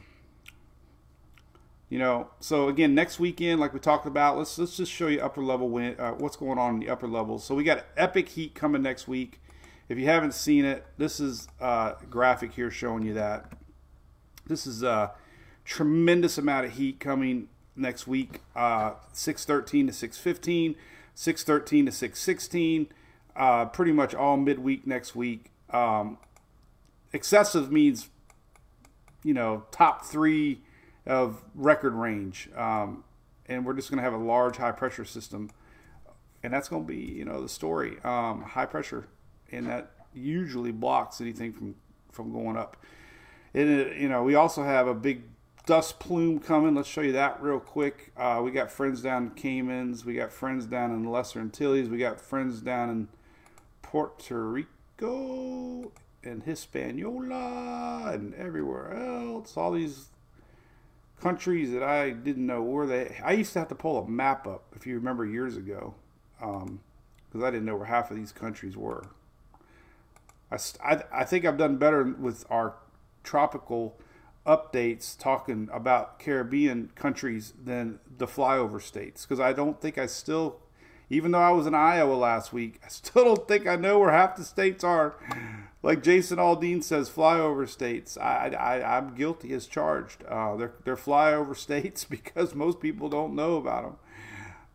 You 1.88 2.01
know, 2.01 2.31
so 2.40 2.68
again, 2.68 2.94
next 2.96 3.20
weekend, 3.20 3.61
like 3.61 3.72
we 3.72 3.79
talked 3.79 4.07
about, 4.07 4.37
let's 4.37 4.59
let's 4.59 4.77
just 4.77 4.90
show 4.90 5.07
you 5.07 5.20
upper 5.20 5.40
level 5.40 5.68
win, 5.68 5.94
uh, 5.99 6.12
what's 6.12 6.35
going 6.35 6.59
on 6.59 6.75
in 6.75 6.81
the 6.81 6.88
upper 6.88 7.07
levels. 7.07 7.44
So 7.44 7.55
we 7.55 7.62
got 7.62 7.85
Epic 7.96 8.29
Heat 8.31 8.55
coming 8.55 8.83
next 8.83 9.07
week. 9.07 9.40
If 9.88 9.96
you 9.96 10.07
haven't 10.07 10.35
seen 10.35 10.64
it, 10.64 10.85
this 10.99 11.20
is 11.20 11.46
uh, 11.61 11.92
a 12.03 12.07
graphic 12.07 12.55
here 12.55 12.72
showing 12.72 13.05
you 13.05 13.14
that. 13.14 13.53
This 14.49 14.66
is 14.66 14.83
a 14.83 15.12
tremendous 15.64 16.38
amount 16.38 16.66
of 16.66 16.72
heat 16.72 16.99
coming 16.99 17.49
next 17.77 18.09
week. 18.09 18.40
Uh, 18.57 18.94
613 19.12 19.87
to 19.87 19.92
615, 19.92 20.75
613 21.14 21.87
to 21.87 21.92
616. 21.92 22.88
Uh, 23.37 23.66
pretty 23.66 23.92
much 23.92 24.12
all 24.12 24.37
midweek 24.37 24.88
next 24.88 25.14
week. 25.14 25.53
Um, 25.70 26.18
excessive 27.12 27.70
means, 27.70 28.09
you 29.22 29.35
know, 29.35 29.66
top 29.70 30.05
three 30.05 30.62
of 31.07 31.42
record 31.55 31.95
range. 31.95 32.49
Um, 32.57 33.05
and 33.47 33.64
we're 33.64 33.75
just 33.75 33.90
going 33.90 33.99
to 33.99 34.03
have 34.03 34.12
a 34.12 34.23
large 34.25 34.57
high 34.57 34.73
pressure 34.73 35.05
system. 35.05 35.51
And 36.42 36.53
that's 36.53 36.69
going 36.69 36.83
to 36.83 36.88
be, 36.88 36.99
you 36.99 37.25
know, 37.25 37.40
the 37.40 37.49
story. 37.49 37.99
Um, 38.05 38.42
high 38.42 38.66
pressure. 38.66 39.07
And 39.51 39.66
that 39.66 39.92
usually 40.12 40.73
blocks 40.73 41.21
anything 41.21 41.53
from, 41.53 41.75
from 42.11 42.33
going 42.33 42.57
up. 42.57 42.77
And, 43.55 43.69
it, 43.69 43.97
you 43.99 44.09
know, 44.09 44.23
we 44.23 44.35
also 44.35 44.62
have 44.62 44.87
a 44.87 44.95
big 44.95 45.23
dust 45.66 45.99
plume 45.99 46.38
coming. 46.38 46.75
Let's 46.75 46.88
show 46.88 47.01
you 47.01 47.12
that 47.12 47.42
real 47.42 47.61
quick. 47.61 48.12
Uh, 48.16 48.40
we 48.45 48.51
got 48.51 48.71
friends 48.71 49.03
down 49.03 49.25
in 49.25 49.31
Caymans. 49.31 50.05
We 50.05 50.14
got 50.14 50.33
friends 50.33 50.66
down 50.66 50.92
in 50.92 51.05
Lesser 51.05 51.40
Antilles. 51.40 51.88
We 51.88 51.99
got 51.99 52.21
friends 52.21 52.61
down 52.61 52.90
in 52.90 53.09
Puerto 53.83 54.49
Rico 54.49 55.92
and 56.23 56.42
Hispaniola 56.42 58.12
and 58.12 58.35
everywhere 58.35 58.92
else. 58.92 59.57
All 59.57 59.73
these 59.73 60.09
countries 61.20 61.72
that 61.72 61.83
I 61.83 62.11
didn't 62.11 62.46
know 62.46 62.62
where 62.62 62.87
they. 62.87 63.16
I 63.24 63.33
used 63.33 63.52
to 63.55 63.61
have 63.61 63.68
to 63.68 63.74
pull 63.74 63.98
a 63.98 64.09
map 64.09 64.46
up 64.46 64.64
if 64.74 64.87
you 64.87 64.94
remember 64.94 65.24
years 65.24 65.57
ago, 65.57 65.94
because 66.38 66.62
um, 66.62 67.44
I 67.44 67.50
didn't 67.50 67.64
know 67.64 67.76
where 67.76 67.87
half 67.87 68.11
of 68.11 68.16
these 68.16 68.33
countries 68.33 68.76
were. 68.76 69.05
I, 70.50 70.59
I, 70.85 71.02
I 71.12 71.24
think 71.24 71.44
I've 71.44 71.59
done 71.59 71.76
better 71.76 72.05
with 72.05 72.44
our 72.50 72.76
tropical 73.24 73.98
updates 74.46 75.18
talking 75.18 75.68
about 75.72 76.18
Caribbean 76.18 76.90
countries 76.94 77.52
than 77.62 77.98
the 78.16 78.26
flyover 78.26 78.81
states 78.81 79.26
because 79.26 79.40
I 79.40 79.52
don't 79.52 79.81
think 79.81 79.98
I 79.98 80.07
still, 80.07 80.61
even 81.11 81.31
though 81.31 81.40
I 81.40 81.51
was 81.51 81.66
in 81.66 81.75
Iowa 81.75 82.14
last 82.14 82.53
week, 82.53 82.81
I 82.85 82.88
still 82.88 83.25
don't 83.25 83.49
think 83.49 83.66
I 83.66 83.77
know 83.77 83.99
where 83.99 84.11
half 84.11 84.37
the 84.37 84.45
states 84.45 84.85
are 84.85 85.16
like 85.87 86.03
Jason 86.03 86.38
Aldean 86.38 86.83
says, 86.83 87.09
flyover 87.09 87.69
states. 87.69 88.19
I, 88.19 88.49
I, 88.49 88.99
I'm 88.99 89.14
guilty 89.14 89.53
as 89.53 89.69
charged. 89.69 90.25
Uh, 90.25 90.57
they're, 90.57 90.73
they're 90.85 90.97
flyover 90.97 91.57
states 91.57 92.05
because 92.05 92.57
most 92.57 92.81
people 92.81 93.09
don't 93.09 93.37
know 93.37 93.57
about 93.57 93.83
them. 93.85 93.97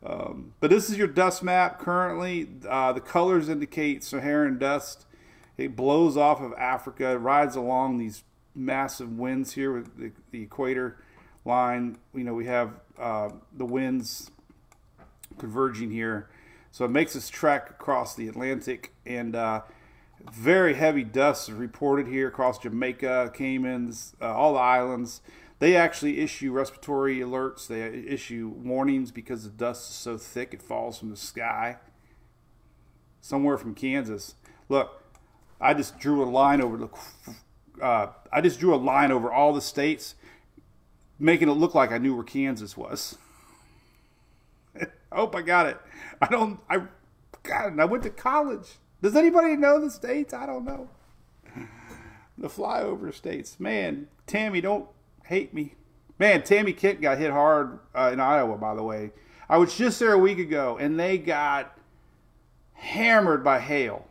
Um, 0.03 0.53
but 0.61 0.69
this 0.69 0.89
is 0.89 0.97
your 0.97 1.09
dust 1.09 1.43
map 1.43 1.79
currently. 1.79 2.47
Uh, 2.67 2.93
the 2.93 3.01
colors 3.01 3.49
indicate 3.49 4.05
Saharan 4.05 4.57
dust. 4.57 5.05
It 5.57 5.75
blows 5.75 6.15
off 6.15 6.39
of 6.39 6.53
Africa, 6.53 7.19
rides 7.19 7.57
along 7.57 7.97
these 7.97 8.23
massive 8.55 9.11
winds 9.19 9.51
here 9.51 9.73
with 9.73 9.97
the, 9.97 10.11
the 10.31 10.43
equator 10.43 10.97
line. 11.43 11.97
You 12.15 12.23
know, 12.23 12.33
we 12.33 12.45
have 12.45 12.79
uh, 12.97 13.31
the 13.51 13.65
winds 13.65 14.31
converging 15.37 15.91
here. 15.91 16.29
So 16.71 16.85
it 16.85 16.91
makes 16.91 17.13
this 17.13 17.29
trek 17.29 17.69
across 17.69 18.15
the 18.15 18.27
Atlantic 18.27 18.93
and 19.05 19.35
uh, 19.35 19.61
very 20.31 20.75
heavy 20.75 21.03
dust 21.03 21.49
is 21.49 21.55
reported 21.55 22.07
here 22.07 22.27
across 22.27 22.59
Jamaica, 22.59 23.31
Caymans, 23.33 24.15
uh, 24.21 24.33
all 24.33 24.53
the 24.53 24.59
islands. 24.59 25.21
They 25.59 25.75
actually 25.75 26.19
issue 26.19 26.51
respiratory 26.51 27.19
alerts. 27.19 27.67
They 27.67 27.81
issue 27.81 28.51
warnings 28.55 29.11
because 29.11 29.43
the 29.43 29.49
dust 29.49 29.89
is 29.89 29.95
so 29.95 30.17
thick 30.17 30.53
it 30.53 30.61
falls 30.61 30.97
from 30.97 31.09
the 31.09 31.17
sky. 31.17 31.77
Somewhere 33.21 33.57
from 33.57 33.75
Kansas. 33.75 34.35
Look, 34.69 35.03
I 35.59 35.73
just 35.73 35.99
drew 35.99 36.23
a 36.23 36.25
line 36.25 36.61
over 36.61 36.77
the. 36.77 36.89
Uh, 37.81 38.07
I 38.31 38.41
just 38.41 38.59
drew 38.59 38.73
a 38.73 38.77
line 38.77 39.11
over 39.11 39.31
all 39.31 39.53
the 39.53 39.61
states, 39.61 40.15
making 41.19 41.49
it 41.49 41.53
look 41.53 41.75
like 41.75 41.91
I 41.91 41.99
knew 41.99 42.15
where 42.15 42.23
Kansas 42.23 42.75
was. 42.75 43.17
I 45.11 45.17
hope 45.17 45.35
I 45.35 45.41
got 45.41 45.65
it. 45.65 45.77
I 46.21 46.27
don't. 46.27 46.59
I 46.69 46.83
God, 47.43 47.79
I 47.79 47.85
went 47.85 48.03
to 48.03 48.09
college. 48.09 48.77
Does 49.01 49.15
anybody 49.15 49.55
know 49.55 49.79
the 49.79 49.89
states? 49.89 50.33
I 50.33 50.45
don't 50.45 50.65
know. 50.65 50.89
The 52.37 52.47
flyover 52.47 53.13
states. 53.13 53.59
Man, 53.59 54.07
Tammy, 54.25 54.61
don't 54.61 54.87
hate 55.25 55.53
me. 55.53 55.75
Man, 56.17 56.43
Tammy 56.43 56.73
Kent 56.73 57.01
got 57.01 57.17
hit 57.17 57.31
hard 57.31 57.79
uh, 57.93 58.09
in 58.13 58.19
Iowa, 58.19 58.57
by 58.57 58.75
the 58.75 58.83
way. 58.83 59.11
I 59.49 59.57
was 59.57 59.75
just 59.75 59.99
there 59.99 60.13
a 60.13 60.17
week 60.17 60.39
ago, 60.39 60.77
and 60.79 60.99
they 60.99 61.17
got 61.17 61.77
hammered 62.73 63.43
by 63.43 63.59
hail. 63.59 64.07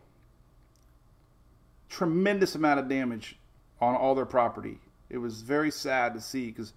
Tremendous 1.88 2.54
amount 2.54 2.80
of 2.80 2.88
damage 2.88 3.38
on 3.80 3.94
all 3.94 4.14
their 4.14 4.26
property. 4.26 4.78
It 5.08 5.18
was 5.18 5.42
very 5.42 5.70
sad 5.70 6.14
to 6.14 6.20
see 6.20 6.46
because 6.46 6.72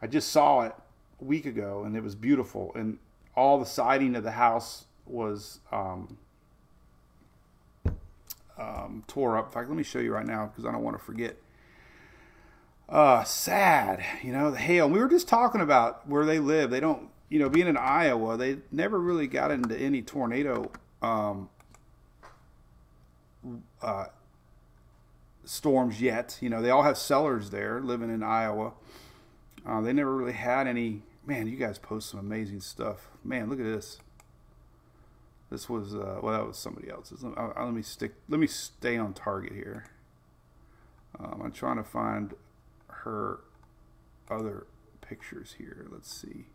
I 0.00 0.06
just 0.06 0.30
saw 0.30 0.62
it 0.62 0.74
a 1.20 1.24
week 1.24 1.46
ago, 1.46 1.84
and 1.84 1.96
it 1.96 2.02
was 2.02 2.14
beautiful. 2.14 2.72
And 2.74 2.98
all 3.34 3.58
the 3.58 3.66
siding 3.66 4.14
of 4.16 4.24
the 4.24 4.32
house 4.32 4.84
was 5.06 5.60
um, 5.70 6.16
um, 8.58 9.04
tore 9.06 9.36
up. 9.36 9.46
In 9.46 9.52
fact, 9.52 9.68
let 9.68 9.76
me 9.76 9.82
show 9.82 9.98
you 9.98 10.12
right 10.12 10.26
now 10.26 10.46
because 10.46 10.64
I 10.66 10.72
don't 10.72 10.82
want 10.82 10.98
to 10.98 11.02
forget. 11.02 11.36
Uh, 12.88 13.24
sad, 13.24 14.04
you 14.22 14.32
know, 14.32 14.50
the 14.50 14.58
hail. 14.58 14.88
We 14.88 14.98
were 14.98 15.08
just 15.08 15.26
talking 15.26 15.60
about 15.60 16.06
where 16.06 16.26
they 16.26 16.38
live. 16.38 16.70
They 16.70 16.80
don't, 16.80 17.08
you 17.30 17.38
know, 17.38 17.48
being 17.48 17.66
in 17.66 17.76
Iowa, 17.76 18.36
they 18.36 18.58
never 18.70 18.98
really 18.98 19.26
got 19.26 19.50
into 19.50 19.74
any 19.76 20.02
tornado 20.02 20.70
um, 21.00 21.48
uh, 23.80 24.06
storms 25.44 26.02
yet. 26.02 26.36
You 26.42 26.50
know, 26.50 26.60
they 26.60 26.68
all 26.68 26.82
have 26.82 26.98
cellars 26.98 27.48
there 27.50 27.80
living 27.80 28.12
in 28.12 28.22
Iowa. 28.22 28.72
Uh, 29.66 29.80
they 29.80 29.92
never 29.92 30.14
really 30.14 30.32
had 30.32 30.66
any. 30.66 31.02
Man, 31.24 31.46
you 31.46 31.56
guys 31.56 31.78
post 31.78 32.10
some 32.10 32.20
amazing 32.20 32.60
stuff. 32.60 33.08
Man, 33.22 33.48
look 33.48 33.60
at 33.60 33.64
this. 33.64 33.98
This 35.50 35.68
was 35.68 35.94
uh, 35.94 36.18
well, 36.22 36.32
that 36.32 36.46
was 36.46 36.56
somebody 36.56 36.90
else's. 36.90 37.22
Let, 37.22 37.36
uh, 37.36 37.52
let 37.56 37.74
me 37.74 37.82
stick. 37.82 38.12
Let 38.28 38.40
me 38.40 38.46
stay 38.46 38.96
on 38.96 39.12
target 39.12 39.52
here. 39.52 39.84
Um, 41.20 41.42
I'm 41.44 41.52
trying 41.52 41.76
to 41.76 41.84
find 41.84 42.34
her 42.88 43.40
other 44.30 44.66
pictures 45.00 45.56
here. 45.58 45.86
Let's 45.90 46.12
see. 46.12 46.46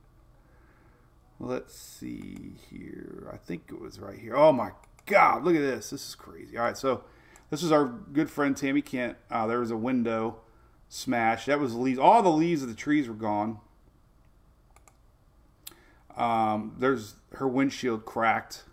Let's 1.39 1.77
see 1.77 2.55
here. 2.69 3.29
I 3.31 3.37
think 3.37 3.65
it 3.69 3.79
was 3.79 3.99
right 3.99 4.17
here. 4.17 4.35
Oh 4.35 4.51
my 4.51 4.71
God! 5.05 5.43
Look 5.43 5.55
at 5.55 5.61
this. 5.61 5.91
This 5.91 6.09
is 6.09 6.15
crazy. 6.15 6.57
All 6.57 6.63
right, 6.65 6.77
so 6.77 7.03
this 7.51 7.63
is 7.63 7.71
our 7.71 7.85
good 7.85 8.29
friend 8.29 8.57
Tammy 8.57 8.81
Kent. 8.81 9.17
Uh, 9.29 9.47
there 9.47 9.59
was 9.59 9.71
a 9.71 9.77
window 9.77 10.37
smash. 10.89 11.45
That 11.45 11.59
was 11.59 11.75
leaves. 11.75 11.99
All 11.99 12.23
the 12.23 12.29
leaves 12.29 12.63
of 12.63 12.69
the 12.69 12.75
trees 12.75 13.07
were 13.07 13.13
gone. 13.13 13.59
Um, 16.17 16.75
there's 16.79 17.15
her 17.33 17.47
windshield 17.47 18.05
cracked 18.05 18.63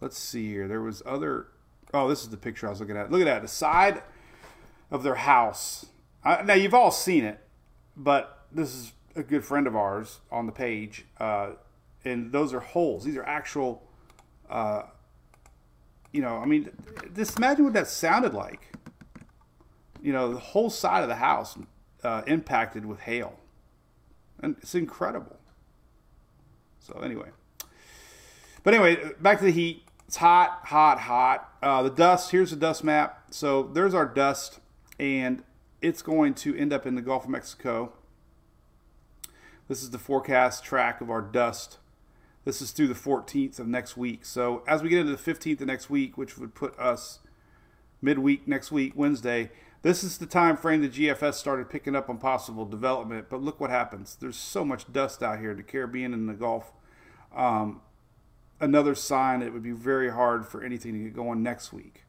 let's 0.00 0.18
see 0.18 0.48
here. 0.48 0.68
There 0.68 0.82
was 0.82 1.02
other. 1.06 1.48
Oh, 1.92 2.08
this 2.08 2.22
is 2.22 2.28
the 2.28 2.36
picture 2.36 2.66
I 2.66 2.70
was 2.70 2.80
looking 2.80 2.96
at. 2.96 3.10
Look 3.10 3.20
at 3.20 3.24
that. 3.24 3.42
The 3.42 3.48
side 3.48 4.02
of 4.90 5.02
their 5.02 5.16
house. 5.16 5.86
I, 6.24 6.42
now 6.42 6.54
you've 6.54 6.74
all 6.74 6.90
seen 6.90 7.24
it, 7.24 7.40
but 7.96 8.46
this 8.52 8.74
is 8.74 8.92
a 9.16 9.22
good 9.22 9.44
friend 9.44 9.66
of 9.66 9.74
ours 9.74 10.20
on 10.30 10.46
the 10.46 10.52
page, 10.52 11.06
uh, 11.18 11.52
and 12.04 12.32
those 12.32 12.52
are 12.52 12.60
holes. 12.60 13.04
These 13.04 13.16
are 13.16 13.24
actual. 13.24 13.82
Uh, 14.48 14.82
you 16.12 16.22
know, 16.22 16.38
I 16.38 16.46
mean, 16.46 16.70
just 17.14 17.36
imagine 17.36 17.64
what 17.64 17.74
that 17.74 17.86
sounded 17.86 18.32
like. 18.32 18.72
You 20.02 20.12
know, 20.12 20.32
the 20.32 20.40
whole 20.40 20.70
side 20.70 21.02
of 21.02 21.08
the 21.08 21.16
house 21.16 21.58
uh, 22.02 22.22
impacted 22.26 22.86
with 22.86 23.00
hail, 23.00 23.38
and 24.40 24.56
it's 24.60 24.74
incredible. 24.74 25.38
So 26.80 27.00
anyway, 27.00 27.28
but 28.62 28.74
anyway, 28.74 29.12
back 29.20 29.38
to 29.38 29.44
the 29.44 29.52
heat. 29.52 29.84
It's 30.06 30.16
hot, 30.16 30.60
hot, 30.64 31.00
hot. 31.00 31.52
Uh, 31.62 31.82
the 31.82 31.90
dust, 31.90 32.30
here's 32.30 32.50
the 32.50 32.56
dust 32.56 32.82
map. 32.82 33.24
So 33.30 33.62
there's 33.62 33.92
our 33.92 34.06
dust, 34.06 34.58
and 34.98 35.42
it's 35.82 36.00
going 36.00 36.34
to 36.34 36.56
end 36.56 36.72
up 36.72 36.86
in 36.86 36.94
the 36.94 37.02
Gulf 37.02 37.24
of 37.24 37.30
Mexico. 37.30 37.92
This 39.68 39.82
is 39.82 39.90
the 39.90 39.98
forecast 39.98 40.64
track 40.64 41.02
of 41.02 41.10
our 41.10 41.20
dust. 41.20 41.76
This 42.44 42.62
is 42.62 42.70
through 42.70 42.88
the 42.88 42.94
14th 42.94 43.58
of 43.58 43.66
next 43.66 43.98
week. 43.98 44.24
So 44.24 44.62
as 44.66 44.82
we 44.82 44.88
get 44.88 45.00
into 45.00 45.14
the 45.14 45.18
15th 45.18 45.60
of 45.60 45.66
next 45.66 45.90
week, 45.90 46.16
which 46.16 46.38
would 46.38 46.54
put 46.54 46.78
us 46.78 47.18
midweek 48.00 48.48
next 48.48 48.72
week, 48.72 48.94
Wednesday, 48.96 49.50
this 49.82 50.02
is 50.02 50.18
the 50.18 50.26
time 50.26 50.56
frame 50.56 50.82
the 50.82 50.88
GFS 50.88 51.34
started 51.34 51.70
picking 51.70 51.94
up 51.94 52.10
on 52.10 52.18
possible 52.18 52.64
development. 52.64 53.28
But 53.28 53.42
look 53.42 53.60
what 53.60 53.70
happens. 53.70 54.16
There's 54.20 54.36
so 54.36 54.64
much 54.64 54.92
dust 54.92 55.22
out 55.22 55.38
here, 55.38 55.54
the 55.54 55.62
Caribbean 55.62 56.12
and 56.12 56.28
the 56.28 56.34
Gulf 56.34 56.72
um, 57.34 57.80
another 58.60 58.94
sign 58.94 59.42
it 59.42 59.52
would 59.52 59.62
be 59.62 59.72
very 59.72 60.10
hard 60.10 60.46
for 60.46 60.62
anything 60.62 60.92
to 60.92 60.98
get 60.98 61.14
going 61.14 61.42
next 61.42 61.72
week. 61.72 62.04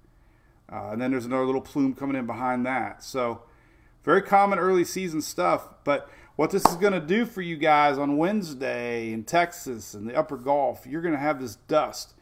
Uh, 0.72 0.90
and 0.92 1.02
then 1.02 1.12
there's 1.12 1.26
another 1.26 1.46
little 1.46 1.62
plume 1.62 1.94
coming 1.94 2.16
in 2.16 2.26
behind 2.26 2.66
that. 2.66 3.04
So, 3.04 3.44
very 4.04 4.22
common 4.22 4.60
early 4.60 4.86
season 4.86 5.22
stuff. 5.22 5.70
But 5.84 6.10
what 6.36 6.52
this 6.52 6.66
is 6.66 6.76
going 6.76 6.94
to 6.94 7.02
do 7.02 7.26
for 7.26 7.42
you 7.42 7.58
guys 7.58 7.98
on 7.98 8.18
Wednesday 8.18 9.12
in 9.12 9.24
Texas 9.24 9.94
and 9.94 10.08
the 10.08 10.16
upper 10.16 10.38
Gulf, 10.38 10.86
you're 10.88 11.02
going 11.02 11.14
to 11.14 11.20
have 11.20 11.42
this 11.42 11.56
dust 11.56 12.14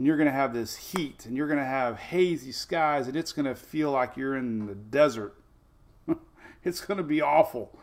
and 0.00 0.06
you're 0.06 0.16
going 0.16 0.28
to 0.28 0.32
have 0.32 0.54
this 0.54 0.76
heat 0.76 1.26
and 1.26 1.36
you're 1.36 1.46
going 1.46 1.58
to 1.58 1.64
have 1.64 1.98
hazy 1.98 2.52
skies 2.52 3.06
and 3.06 3.14
it's 3.14 3.32
going 3.32 3.44
to 3.44 3.54
feel 3.54 3.90
like 3.90 4.16
you're 4.16 4.34
in 4.34 4.64
the 4.64 4.74
desert. 4.74 5.34
it's 6.64 6.80
going 6.80 6.96
to 6.96 7.04
be 7.04 7.20
awful. 7.20 7.78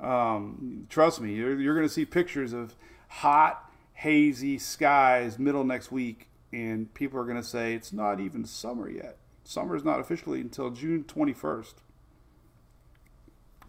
Um, 0.00 0.86
trust 0.88 1.20
me, 1.20 1.34
you're, 1.34 1.60
you're 1.60 1.74
going 1.74 1.86
to 1.86 1.92
see 1.92 2.06
pictures 2.06 2.54
of 2.54 2.74
hot, 3.08 3.70
hazy 3.92 4.56
skies 4.56 5.38
middle 5.38 5.62
next 5.62 5.92
week, 5.92 6.28
and 6.54 6.94
people 6.94 7.20
are 7.20 7.24
going 7.24 7.36
to 7.36 7.46
say 7.46 7.74
it's 7.74 7.92
not 7.92 8.18
even 8.18 8.46
summer 8.46 8.88
yet. 8.88 9.18
Summer 9.44 9.76
is 9.76 9.84
not 9.84 10.00
officially 10.00 10.40
until 10.40 10.70
June 10.70 11.04
21st. 11.04 11.74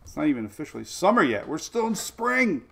It's 0.05 0.15
not 0.15 0.27
even 0.27 0.45
officially 0.45 0.85
summer 0.85 1.21
yet. 1.21 1.49
We're 1.49 1.57
still 1.57 1.87
in 1.87 1.95
spring. 1.95 2.63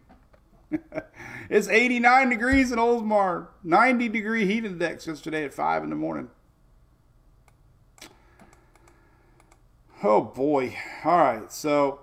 it's 1.50 1.68
89 1.68 2.30
degrees 2.30 2.72
in 2.72 2.80
Oldsmar, 2.80 3.48
90 3.64 4.10
degree 4.10 4.46
heat 4.46 4.66
index 4.66 5.08
yesterday 5.08 5.46
at 5.46 5.54
5 5.54 5.84
in 5.84 5.90
the 5.90 5.96
morning. 5.96 6.30
Oh 10.04 10.22
boy. 10.22 10.76
All 11.04 11.18
right. 11.18 11.52
So, 11.52 12.02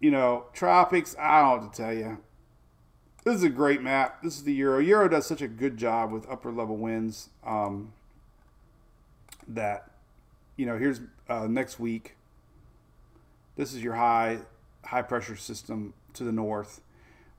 you 0.00 0.10
know, 0.10 0.46
tropics, 0.52 1.14
I 1.18 1.40
don't 1.40 1.62
what 1.62 1.72
to 1.72 1.82
tell 1.82 1.94
you. 1.94 2.18
This 3.24 3.36
is 3.36 3.44
a 3.44 3.48
great 3.48 3.82
map. 3.82 4.22
This 4.22 4.36
is 4.36 4.42
the 4.42 4.52
Euro. 4.54 4.80
Euro 4.80 5.08
does 5.08 5.26
such 5.26 5.40
a 5.40 5.48
good 5.48 5.76
job 5.76 6.10
with 6.10 6.28
upper 6.28 6.50
level 6.50 6.76
winds 6.76 7.28
um, 7.46 7.92
that, 9.46 9.92
you 10.56 10.66
know, 10.66 10.76
here's 10.76 11.00
uh, 11.28 11.46
next 11.46 11.78
week. 11.78 12.16
This 13.56 13.72
is 13.72 13.82
your 13.82 13.94
high 13.94 14.38
high 14.84 15.02
pressure 15.02 15.36
system 15.36 15.94
to 16.14 16.24
the 16.24 16.32
north. 16.32 16.80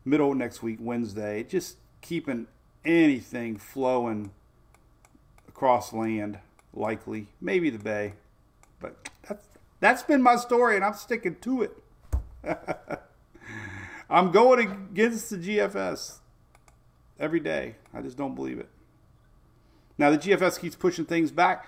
Middle 0.05 0.33
next 0.33 0.61
week, 0.61 0.77
Wednesday. 0.79 1.43
Just 1.43 1.77
keeping 2.01 2.47
anything 2.85 3.57
flowing 3.57 4.31
across 5.47 5.93
land, 5.93 6.39
likely. 6.73 7.27
Maybe 7.39 7.69
the 7.69 7.79
bay. 7.79 8.13
But 8.79 9.09
that's, 9.27 9.47
that's 9.79 10.03
been 10.03 10.21
my 10.21 10.35
story, 10.35 10.75
and 10.75 10.83
I'm 10.83 10.93
sticking 10.93 11.35
to 11.41 11.63
it. 11.63 11.77
I'm 14.09 14.31
going 14.31 14.69
against 14.69 15.29
the 15.29 15.37
GFS 15.37 16.19
every 17.19 17.39
day. 17.39 17.75
I 17.93 18.01
just 18.01 18.17
don't 18.17 18.35
believe 18.35 18.59
it. 18.59 18.69
Now, 19.97 20.09
the 20.09 20.17
GFS 20.17 20.59
keeps 20.59 20.75
pushing 20.75 21.05
things 21.05 21.31
back. 21.31 21.67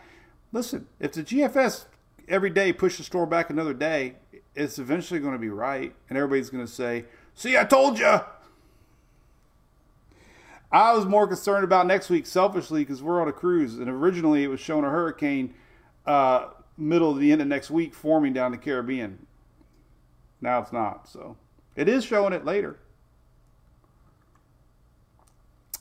Listen, 0.51 0.87
if 0.99 1.13
the 1.13 1.23
GFS 1.23 1.85
every 2.27 2.49
day 2.49 2.73
pushes 2.73 2.99
the 2.99 3.03
store 3.03 3.25
back 3.25 3.49
another 3.49 3.73
day, 3.73 4.15
it's 4.55 4.79
eventually 4.79 5.19
going 5.19 5.33
to 5.33 5.39
be 5.39 5.49
right, 5.49 5.93
and 6.09 6.17
everybody's 6.17 6.49
going 6.49 6.65
to 6.65 6.71
say, 6.71 7.05
"See, 7.35 7.57
I 7.57 7.63
told 7.63 7.99
you." 7.99 8.21
I 10.71 10.93
was 10.93 11.05
more 11.05 11.27
concerned 11.27 11.63
about 11.63 11.87
next 11.87 12.09
week 12.09 12.25
selfishly 12.25 12.81
because 12.81 13.01
we're 13.01 13.21
on 13.21 13.27
a 13.27 13.33
cruise, 13.33 13.77
and 13.77 13.87
originally 13.87 14.43
it 14.43 14.47
was 14.47 14.59
showing 14.59 14.83
a 14.83 14.89
hurricane 14.89 15.53
uh, 16.05 16.47
middle 16.77 17.11
of 17.11 17.19
the 17.19 17.31
end 17.31 17.41
of 17.41 17.47
next 17.47 17.69
week 17.69 17.93
forming 17.93 18.33
down 18.33 18.51
the 18.51 18.57
Caribbean. 18.57 19.25
Now 20.41 20.59
it's 20.59 20.73
not, 20.73 21.07
so 21.07 21.37
it 21.75 21.87
is 21.87 22.03
showing 22.03 22.33
it 22.33 22.43
later. 22.43 22.79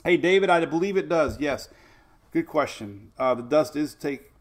Hey, 0.04 0.16
David, 0.16 0.50
I 0.50 0.64
believe 0.64 0.96
it 0.96 1.08
does. 1.08 1.40
Yes, 1.40 1.68
good 2.30 2.46
question. 2.46 3.10
Uh, 3.18 3.34
the 3.34 3.42
dust 3.42 3.74
is 3.74 3.94
take 3.94 4.32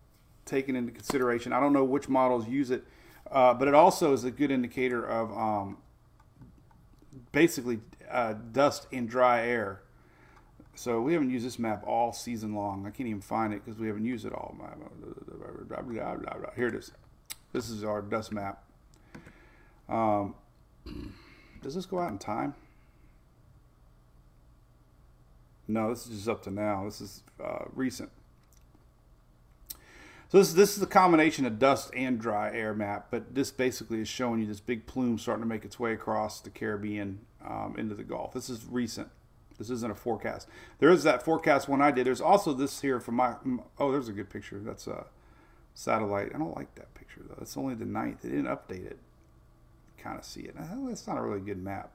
taken 0.45 0.75
into 0.75 0.91
consideration. 0.91 1.53
I 1.53 1.59
don't 1.59 1.73
know 1.73 1.85
which 1.85 2.09
models 2.09 2.47
use 2.47 2.69
it. 2.69 2.83
Uh, 3.31 3.53
but 3.53 3.67
it 3.67 3.73
also 3.73 4.13
is 4.13 4.23
a 4.23 4.31
good 4.31 4.51
indicator 4.51 5.03
of 5.03 5.31
um, 5.31 5.77
basically 7.31 7.79
uh, 8.09 8.33
dust 8.51 8.87
and 8.91 9.09
dry 9.09 9.45
air. 9.47 9.81
So 10.75 11.01
we 11.01 11.13
haven't 11.13 11.29
used 11.29 11.45
this 11.45 11.59
map 11.59 11.83
all 11.85 12.11
season 12.13 12.55
long. 12.55 12.85
I 12.87 12.89
can't 12.89 13.07
even 13.07 13.21
find 13.21 13.53
it 13.53 13.63
because 13.63 13.79
we 13.79 13.87
haven't 13.87 14.05
used 14.05 14.25
it 14.25 14.33
all. 14.33 14.55
Here 16.55 16.67
it 16.67 16.75
is. 16.75 16.91
This 17.51 17.69
is 17.69 17.83
our 17.83 18.01
dust 18.01 18.31
map. 18.31 18.63
Um, 19.87 20.33
does 21.61 21.75
this 21.75 21.85
go 21.85 21.99
out 21.99 22.11
in 22.11 22.17
time? 22.17 22.55
No, 25.67 25.89
this 25.89 26.07
is 26.07 26.17
just 26.17 26.27
up 26.27 26.41
to 26.43 26.51
now. 26.51 26.85
This 26.85 27.01
is 27.01 27.23
uh, 27.43 27.65
recent. 27.73 28.09
So 30.33 30.39
this, 30.39 30.53
this 30.53 30.73
is 30.73 30.79
the 30.79 30.87
combination 30.87 31.45
of 31.45 31.59
dust 31.59 31.91
and 31.95 32.17
dry 32.17 32.51
air 32.51 32.73
map, 32.73 33.09
but 33.11 33.35
this 33.35 33.51
basically 33.51 34.01
is 34.01 34.07
showing 34.07 34.39
you 34.39 34.47
this 34.47 34.59
big 34.59 34.87
plume 34.87 35.19
starting 35.19 35.43
to 35.43 35.47
make 35.47 35.63
its 35.63 35.79
way 35.79 35.93
across 35.93 36.39
the 36.41 36.49
Caribbean 36.49 37.19
um, 37.45 37.75
into 37.77 37.93
the 37.93 38.03
Gulf. 38.03 38.33
This 38.33 38.49
is 38.49 38.65
recent. 38.65 39.09
This 39.59 39.69
isn't 39.69 39.91
a 39.91 39.93
forecast. 39.93 40.47
There 40.79 40.89
is 40.89 41.03
that 41.03 41.21
forecast 41.21 41.69
one 41.69 41.83
I 41.83 41.91
did. 41.91 42.07
There's 42.07 42.19
also 42.19 42.51
this 42.51 42.81
here 42.81 42.99
from 42.99 43.13
my. 43.13 43.35
Oh, 43.77 43.91
there's 43.91 44.09
a 44.09 44.11
good 44.11 44.31
picture. 44.31 44.59
That's 44.59 44.87
a 44.87 45.05
satellite. 45.75 46.31
I 46.33 46.39
don't 46.39 46.57
like 46.57 46.73
that 46.73 46.95
picture 46.95 47.21
though. 47.29 47.37
It's 47.39 47.55
only 47.55 47.75
the 47.75 47.85
ninth. 47.85 48.23
They 48.23 48.29
didn't 48.29 48.47
update 48.47 48.87
it. 48.87 48.97
Kind 49.99 50.17
of 50.17 50.25
see 50.25 50.41
it. 50.41 50.55
That's 50.57 51.05
not 51.05 51.19
a 51.19 51.21
really 51.21 51.41
good 51.41 51.61
map. 51.61 51.91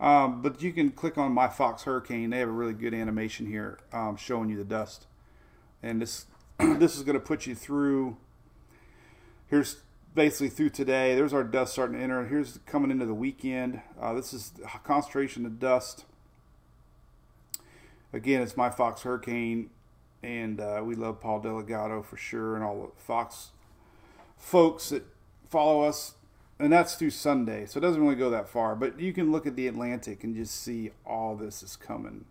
Um, 0.00 0.42
but 0.42 0.60
you 0.62 0.72
can 0.72 0.90
click 0.90 1.16
on 1.16 1.30
my 1.30 1.46
Fox 1.46 1.84
Hurricane. 1.84 2.30
They 2.30 2.40
have 2.40 2.48
a 2.48 2.50
really 2.50 2.72
good 2.72 2.92
animation 2.92 3.46
here 3.46 3.78
um, 3.92 4.16
showing 4.16 4.48
you 4.48 4.56
the 4.56 4.64
dust. 4.64 5.06
And 5.80 6.02
this 6.02 6.26
this 6.78 6.96
is 6.96 7.04
going 7.04 7.14
to 7.14 7.20
put 7.20 7.46
you 7.46 7.54
through. 7.54 8.16
Here's 9.46 9.76
basically 10.14 10.48
through 10.48 10.70
today. 10.70 11.14
There's 11.14 11.32
our 11.32 11.44
dust 11.44 11.72
starting 11.72 11.96
to 11.96 12.02
enter. 12.02 12.26
Here's 12.26 12.58
coming 12.66 12.90
into 12.90 13.06
the 13.06 13.14
weekend. 13.14 13.80
Uh, 14.00 14.14
this 14.14 14.32
is 14.32 14.52
concentration 14.82 15.46
of 15.46 15.60
dust. 15.60 16.04
Again, 18.12 18.42
it's 18.42 18.56
my 18.56 18.70
Fox 18.70 19.02
Hurricane, 19.02 19.70
and 20.22 20.60
uh, 20.60 20.82
we 20.82 20.96
love 20.96 21.20
Paul 21.20 21.40
Dellegatto 21.40 22.04
for 22.04 22.16
sure, 22.16 22.56
and 22.56 22.64
all 22.64 22.82
the 22.82 23.02
Fox 23.02 23.50
folks 24.36 24.88
that 24.88 25.04
follow 25.48 25.82
us. 25.82 26.14
And 26.58 26.72
that's 26.72 26.96
through 26.96 27.10
Sunday, 27.10 27.66
so 27.66 27.78
it 27.78 27.82
doesn't 27.82 28.02
really 28.02 28.16
go 28.16 28.30
that 28.30 28.48
far. 28.48 28.74
But 28.74 28.98
you 28.98 29.12
can 29.12 29.30
look 29.30 29.46
at 29.46 29.54
the 29.54 29.68
Atlantic 29.68 30.24
and 30.24 30.34
just 30.34 30.60
see 30.60 30.90
all 31.06 31.36
this 31.36 31.62
is 31.62 31.76
coming. 31.76 32.24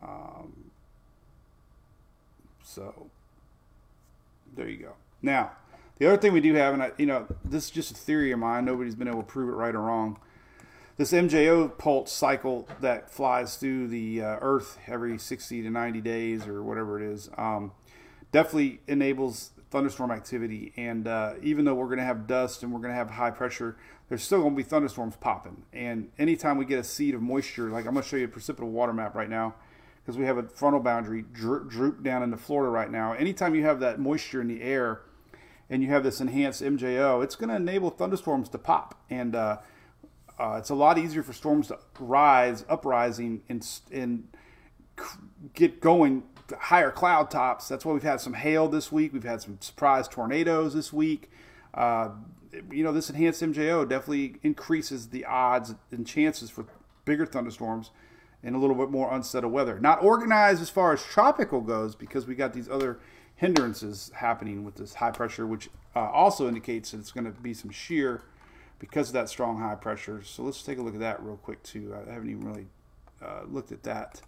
Um, 0.00 0.70
so 2.62 3.10
there 4.54 4.68
you 4.68 4.78
go. 4.78 4.92
Now, 5.22 5.52
the 5.98 6.06
other 6.06 6.16
thing 6.16 6.32
we 6.32 6.40
do 6.40 6.54
have, 6.54 6.74
and 6.74 6.82
I, 6.82 6.92
you 6.98 7.06
know, 7.06 7.26
this 7.44 7.64
is 7.64 7.70
just 7.70 7.92
a 7.92 7.94
theory 7.94 8.32
of 8.32 8.38
mine. 8.38 8.64
Nobody's 8.64 8.94
been 8.94 9.08
able 9.08 9.22
to 9.22 9.26
prove 9.26 9.48
it 9.48 9.56
right 9.56 9.74
or 9.74 9.82
wrong. 9.82 10.18
This 10.96 11.12
MJO 11.12 11.76
pulse 11.76 12.12
cycle 12.12 12.68
that 12.80 13.10
flies 13.10 13.56
through 13.56 13.88
the 13.88 14.22
uh, 14.22 14.38
Earth 14.40 14.78
every 14.86 15.18
60 15.18 15.62
to 15.62 15.70
90 15.70 16.00
days 16.00 16.46
or 16.46 16.62
whatever 16.62 17.00
it 17.00 17.12
is, 17.12 17.28
um, 17.36 17.72
definitely 18.32 18.80
enables 18.86 19.50
thunderstorm 19.70 20.10
activity. 20.10 20.72
And 20.76 21.06
uh, 21.06 21.34
even 21.42 21.64
though 21.66 21.74
we're 21.74 21.86
going 21.86 21.98
to 21.98 22.04
have 22.04 22.26
dust 22.26 22.62
and 22.62 22.72
we're 22.72 22.80
going 22.80 22.92
to 22.92 22.96
have 22.96 23.10
high 23.10 23.30
pressure, 23.30 23.76
there's 24.08 24.22
still 24.22 24.40
going 24.40 24.52
to 24.52 24.56
be 24.56 24.62
thunderstorms 24.62 25.16
popping. 25.16 25.64
And 25.72 26.10
anytime 26.18 26.56
we 26.56 26.64
get 26.64 26.78
a 26.78 26.84
seed 26.84 27.14
of 27.14 27.20
moisture, 27.20 27.68
like 27.68 27.86
I'm 27.86 27.92
going 27.92 28.02
to 28.02 28.08
show 28.08 28.16
you 28.16 28.24
a 28.24 28.28
precipitable 28.28 28.70
water 28.70 28.94
map 28.94 29.14
right 29.14 29.28
now 29.28 29.54
because 30.06 30.16
we 30.16 30.24
have 30.24 30.38
a 30.38 30.44
frontal 30.44 30.80
boundary 30.80 31.24
droop, 31.32 31.68
droop 31.68 32.00
down 32.04 32.22
into 32.22 32.36
Florida 32.36 32.70
right 32.70 32.92
now. 32.92 33.12
Anytime 33.14 33.56
you 33.56 33.64
have 33.64 33.80
that 33.80 33.98
moisture 33.98 34.40
in 34.40 34.46
the 34.46 34.62
air 34.62 35.00
and 35.68 35.82
you 35.82 35.88
have 35.88 36.04
this 36.04 36.20
enhanced 36.20 36.62
MJO, 36.62 37.24
it's 37.24 37.34
going 37.34 37.48
to 37.48 37.56
enable 37.56 37.90
thunderstorms 37.90 38.48
to 38.50 38.58
pop. 38.58 39.02
And 39.10 39.34
uh, 39.34 39.58
uh, 40.38 40.56
it's 40.58 40.70
a 40.70 40.76
lot 40.76 40.96
easier 40.96 41.24
for 41.24 41.32
storms 41.32 41.66
to 41.68 41.78
rise, 41.98 42.64
uprising, 42.68 43.42
and, 43.48 43.68
and 43.90 44.28
get 45.54 45.80
going 45.80 46.22
higher 46.56 46.92
cloud 46.92 47.28
tops. 47.28 47.66
That's 47.66 47.84
why 47.84 47.92
we've 47.92 48.04
had 48.04 48.20
some 48.20 48.34
hail 48.34 48.68
this 48.68 48.92
week. 48.92 49.12
We've 49.12 49.24
had 49.24 49.42
some 49.42 49.58
surprise 49.60 50.06
tornadoes 50.06 50.72
this 50.72 50.92
week. 50.92 51.32
Uh, 51.74 52.10
you 52.70 52.84
know, 52.84 52.92
this 52.92 53.10
enhanced 53.10 53.42
MJO 53.42 53.88
definitely 53.88 54.36
increases 54.44 55.08
the 55.08 55.24
odds 55.24 55.74
and 55.90 56.06
chances 56.06 56.48
for 56.48 56.64
bigger 57.04 57.26
thunderstorms 57.26 57.90
and 58.46 58.54
a 58.54 58.58
little 58.60 58.76
bit 58.76 58.90
more 58.90 59.12
unsettled 59.12 59.52
weather. 59.52 59.80
Not 59.80 60.04
organized 60.04 60.62
as 60.62 60.70
far 60.70 60.92
as 60.92 61.02
tropical 61.02 61.60
goes 61.60 61.96
because 61.96 62.28
we 62.28 62.36
got 62.36 62.52
these 62.52 62.68
other 62.68 63.00
hindrances 63.34 64.12
happening 64.14 64.64
with 64.64 64.76
this 64.76 64.94
high 64.94 65.10
pressure, 65.10 65.44
which 65.44 65.68
uh, 65.96 66.10
also 66.10 66.46
indicates 66.46 66.92
that 66.92 67.00
it's 67.00 67.10
going 67.10 67.24
to 67.24 67.32
be 67.32 67.52
some 67.52 67.72
shear 67.72 68.22
because 68.78 69.08
of 69.08 69.14
that 69.14 69.28
strong 69.28 69.58
high 69.58 69.74
pressure. 69.74 70.22
So 70.22 70.44
let's 70.44 70.62
take 70.62 70.78
a 70.78 70.82
look 70.82 70.94
at 70.94 71.00
that 71.00 71.20
real 71.24 71.36
quick 71.36 71.60
too. 71.64 71.92
I 71.92 72.12
haven't 72.12 72.30
even 72.30 72.46
really 72.46 72.66
uh, 73.20 73.40
looked 73.48 73.72
at 73.72 73.82
that. 73.82 74.22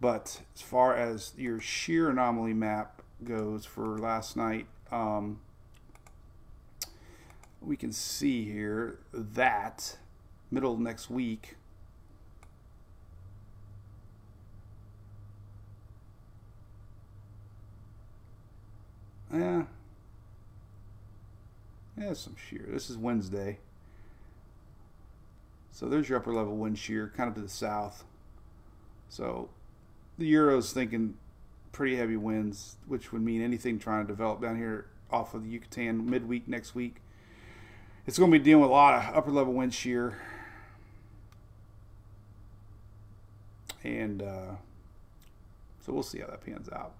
But 0.00 0.42
as 0.56 0.60
far 0.60 0.96
as 0.96 1.32
your 1.36 1.60
shear 1.60 2.10
anomaly 2.10 2.52
map 2.52 3.00
goes 3.22 3.64
for 3.64 3.96
last 3.96 4.36
night, 4.36 4.66
um, 4.90 5.38
we 7.60 7.76
can 7.76 7.92
see 7.92 8.44
here 8.44 8.98
that 9.12 9.98
middle 10.50 10.76
next 10.76 11.08
week 11.08 11.54
Yeah. 19.38 19.62
Yeah, 21.98 22.12
some 22.12 22.36
shear. 22.36 22.66
This 22.68 22.90
is 22.90 22.96
Wednesday. 22.96 23.58
So 25.72 25.88
there's 25.88 26.08
your 26.08 26.18
upper 26.18 26.32
level 26.32 26.56
wind 26.56 26.78
shear, 26.78 27.12
kind 27.16 27.28
of 27.28 27.34
to 27.34 27.42
the 27.42 27.48
south. 27.48 28.04
So 29.08 29.50
the 30.18 30.26
Euro's 30.26 30.72
thinking 30.72 31.14
pretty 31.72 31.96
heavy 31.96 32.16
winds, 32.16 32.76
which 32.86 33.12
would 33.12 33.22
mean 33.22 33.42
anything 33.42 33.78
trying 33.78 34.06
to 34.06 34.12
develop 34.12 34.40
down 34.40 34.56
here 34.56 34.86
off 35.10 35.34
of 35.34 35.44
the 35.44 35.50
Yucatan 35.50 36.08
midweek 36.08 36.48
next 36.48 36.74
week. 36.74 36.96
It's 38.06 38.18
going 38.18 38.30
to 38.30 38.38
be 38.38 38.44
dealing 38.44 38.62
with 38.62 38.70
a 38.70 38.72
lot 38.72 38.94
of 38.94 39.14
upper 39.14 39.30
level 39.30 39.52
wind 39.52 39.74
shear. 39.74 40.18
And 43.84 44.22
uh, 44.22 44.54
so 45.84 45.92
we'll 45.92 46.02
see 46.02 46.20
how 46.20 46.26
that 46.26 46.44
pans 46.44 46.68
out. 46.70 46.94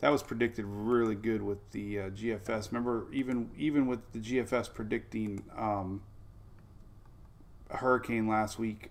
That 0.00 0.10
was 0.10 0.22
predicted 0.22 0.64
really 0.66 1.14
good 1.14 1.42
with 1.42 1.58
the 1.72 2.00
uh, 2.00 2.10
GFS. 2.10 2.72
Remember, 2.72 3.06
even 3.12 3.50
even 3.58 3.86
with 3.86 4.00
the 4.12 4.18
GFS 4.18 4.72
predicting 4.72 5.44
um, 5.56 6.02
a 7.70 7.76
hurricane 7.76 8.26
last 8.26 8.58
week 8.58 8.90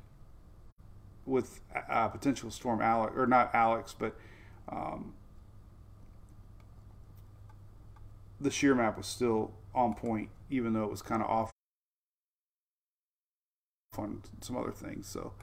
with 1.25 1.61
uh, 1.89 2.07
potential 2.09 2.51
storm 2.51 2.81
Alex, 2.81 3.13
or 3.15 3.25
not 3.25 3.53
Alex, 3.53 3.95
but 3.97 4.15
um, 4.71 5.13
the 8.39 8.51
shear 8.51 8.75
map 8.75 8.97
was 8.97 9.07
still 9.07 9.51
on 9.73 9.93
point, 9.93 10.29
even 10.49 10.73
though 10.73 10.83
it 10.83 10.91
was 10.91 11.01
kind 11.01 11.21
of 11.21 11.29
off 11.29 11.51
on 13.97 14.21
some 14.41 14.55
other 14.55 14.71
things. 14.71 15.07
So 15.07 15.33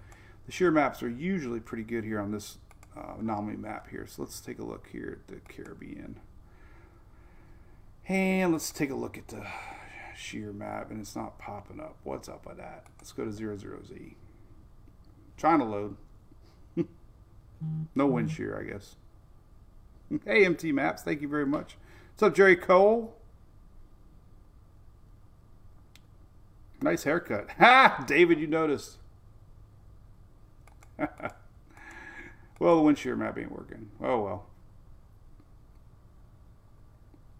the 0.46 0.52
shear 0.52 0.70
maps 0.70 1.02
are 1.02 1.08
usually 1.08 1.60
pretty 1.60 1.84
good 1.84 2.04
here 2.04 2.20
on 2.20 2.30
this 2.30 2.58
uh, 2.96 3.14
anomaly 3.18 3.56
map 3.56 3.88
here. 3.90 4.06
So 4.06 4.22
let's 4.22 4.40
take 4.40 4.58
a 4.58 4.64
look 4.64 4.88
here 4.90 5.18
at 5.20 5.28
the 5.32 5.40
Caribbean. 5.52 6.20
And 8.08 8.52
let's 8.52 8.70
take 8.70 8.90
a 8.90 8.94
look 8.94 9.18
at 9.18 9.28
the 9.28 9.46
shear 10.16 10.52
map, 10.52 10.90
and 10.90 11.00
it's 11.00 11.16
not 11.16 11.38
popping 11.38 11.80
up. 11.80 11.96
What's 12.04 12.28
up 12.28 12.46
with 12.46 12.56
that? 12.58 12.84
Let's 12.98 13.12
go 13.12 13.24
to 13.24 13.30
00Z. 13.30 14.14
Trying 15.36 15.58
to 15.58 15.64
load. 15.64 15.96
no 17.94 18.06
wind 18.06 18.30
shear, 18.30 18.58
I 18.58 18.70
guess. 18.72 18.96
Hey, 20.24 20.44
MT 20.44 20.70
Maps, 20.70 21.02
thank 21.02 21.20
you 21.20 21.26
very 21.26 21.46
much. 21.46 21.76
What's 22.12 22.22
up, 22.22 22.36
Jerry 22.36 22.54
Cole? 22.54 23.16
Nice 26.80 27.02
haircut. 27.02 27.50
Ha! 27.58 28.04
David, 28.06 28.38
you 28.38 28.46
noticed. 28.46 28.98
Well, 32.58 32.76
the 32.76 32.82
wind 32.82 32.98
shear 32.98 33.16
map 33.16 33.38
ain't 33.38 33.52
working. 33.52 33.90
Oh, 34.02 34.20
well. 34.20 34.46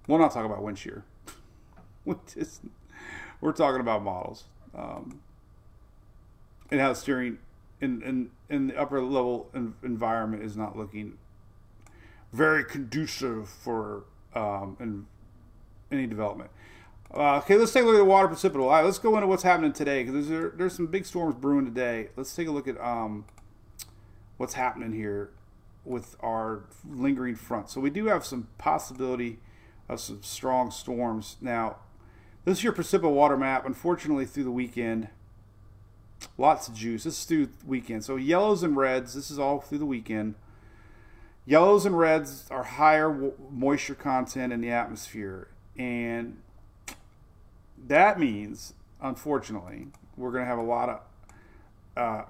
We'll 0.06 0.18
not 0.18 0.32
talk 0.32 0.44
about 0.44 0.62
wind 0.62 0.78
shear. 0.78 1.04
we 2.04 2.14
just, 2.32 2.62
we're 3.40 3.52
talking 3.52 3.80
about 3.80 4.02
models. 4.02 4.44
Um, 4.74 5.20
and 6.70 6.80
how 6.80 6.92
steering 6.92 7.38
in, 7.80 8.02
in, 8.02 8.30
in 8.48 8.66
the 8.68 8.76
upper 8.76 9.00
level 9.00 9.50
environment 9.82 10.42
is 10.42 10.56
not 10.56 10.76
looking 10.76 11.18
very 12.32 12.64
conducive 12.64 13.48
for 13.48 14.04
um, 14.34 14.76
in, 14.80 15.06
any 15.90 16.06
development. 16.06 16.50
Uh, 17.14 17.38
okay, 17.38 17.56
let's 17.56 17.72
take 17.72 17.84
a 17.84 17.86
look 17.86 17.94
at 17.94 17.98
the 17.98 18.04
water 18.04 18.28
precipitable. 18.28 18.64
All 18.64 18.70
right, 18.70 18.84
let's 18.84 18.98
go 18.98 19.14
into 19.14 19.26
what's 19.26 19.44
happening 19.44 19.72
today 19.72 20.02
because 20.02 20.28
there's 20.28 20.52
there's 20.56 20.74
some 20.74 20.86
big 20.86 21.06
storms 21.06 21.36
brewing 21.36 21.64
today. 21.64 22.08
Let's 22.16 22.34
take 22.34 22.48
a 22.48 22.50
look 22.50 22.66
at 22.66 22.78
um, 22.80 23.24
what's 24.36 24.54
happening 24.54 24.92
here 24.92 25.30
with 25.84 26.16
our 26.20 26.64
lingering 26.88 27.36
front. 27.36 27.70
So 27.70 27.80
we 27.80 27.90
do 27.90 28.06
have 28.06 28.24
some 28.26 28.48
possibility 28.58 29.38
of 29.88 30.00
some 30.00 30.22
strong 30.22 30.70
storms. 30.70 31.36
Now, 31.40 31.76
this 32.44 32.58
is 32.58 32.64
your 32.64 32.72
precipitable 32.72 33.12
water 33.12 33.36
map. 33.36 33.64
Unfortunately, 33.66 34.26
through 34.26 34.44
the 34.44 34.50
weekend, 34.50 35.08
lots 36.36 36.68
of 36.68 36.74
juice. 36.74 37.04
This 37.04 37.18
is 37.18 37.24
through 37.24 37.48
weekend. 37.64 38.04
So 38.04 38.16
yellows 38.16 38.62
and 38.62 38.76
reds. 38.76 39.14
This 39.14 39.30
is 39.30 39.38
all 39.38 39.60
through 39.60 39.78
the 39.78 39.86
weekend. 39.86 40.34
Yellows 41.44 41.86
and 41.86 41.96
reds 41.96 42.46
are 42.50 42.64
higher 42.64 43.32
moisture 43.50 43.94
content 43.94 44.52
in 44.52 44.60
the 44.60 44.70
atmosphere. 44.70 45.48
And 45.78 46.38
that 47.86 48.18
means, 48.18 48.74
unfortunately, 49.00 49.86
we're 50.16 50.32
going 50.32 50.42
to 50.42 50.48
have 50.48 50.58
a 50.58 50.62
lot 50.62 50.88
of 50.88 51.00
uh, 51.96 52.24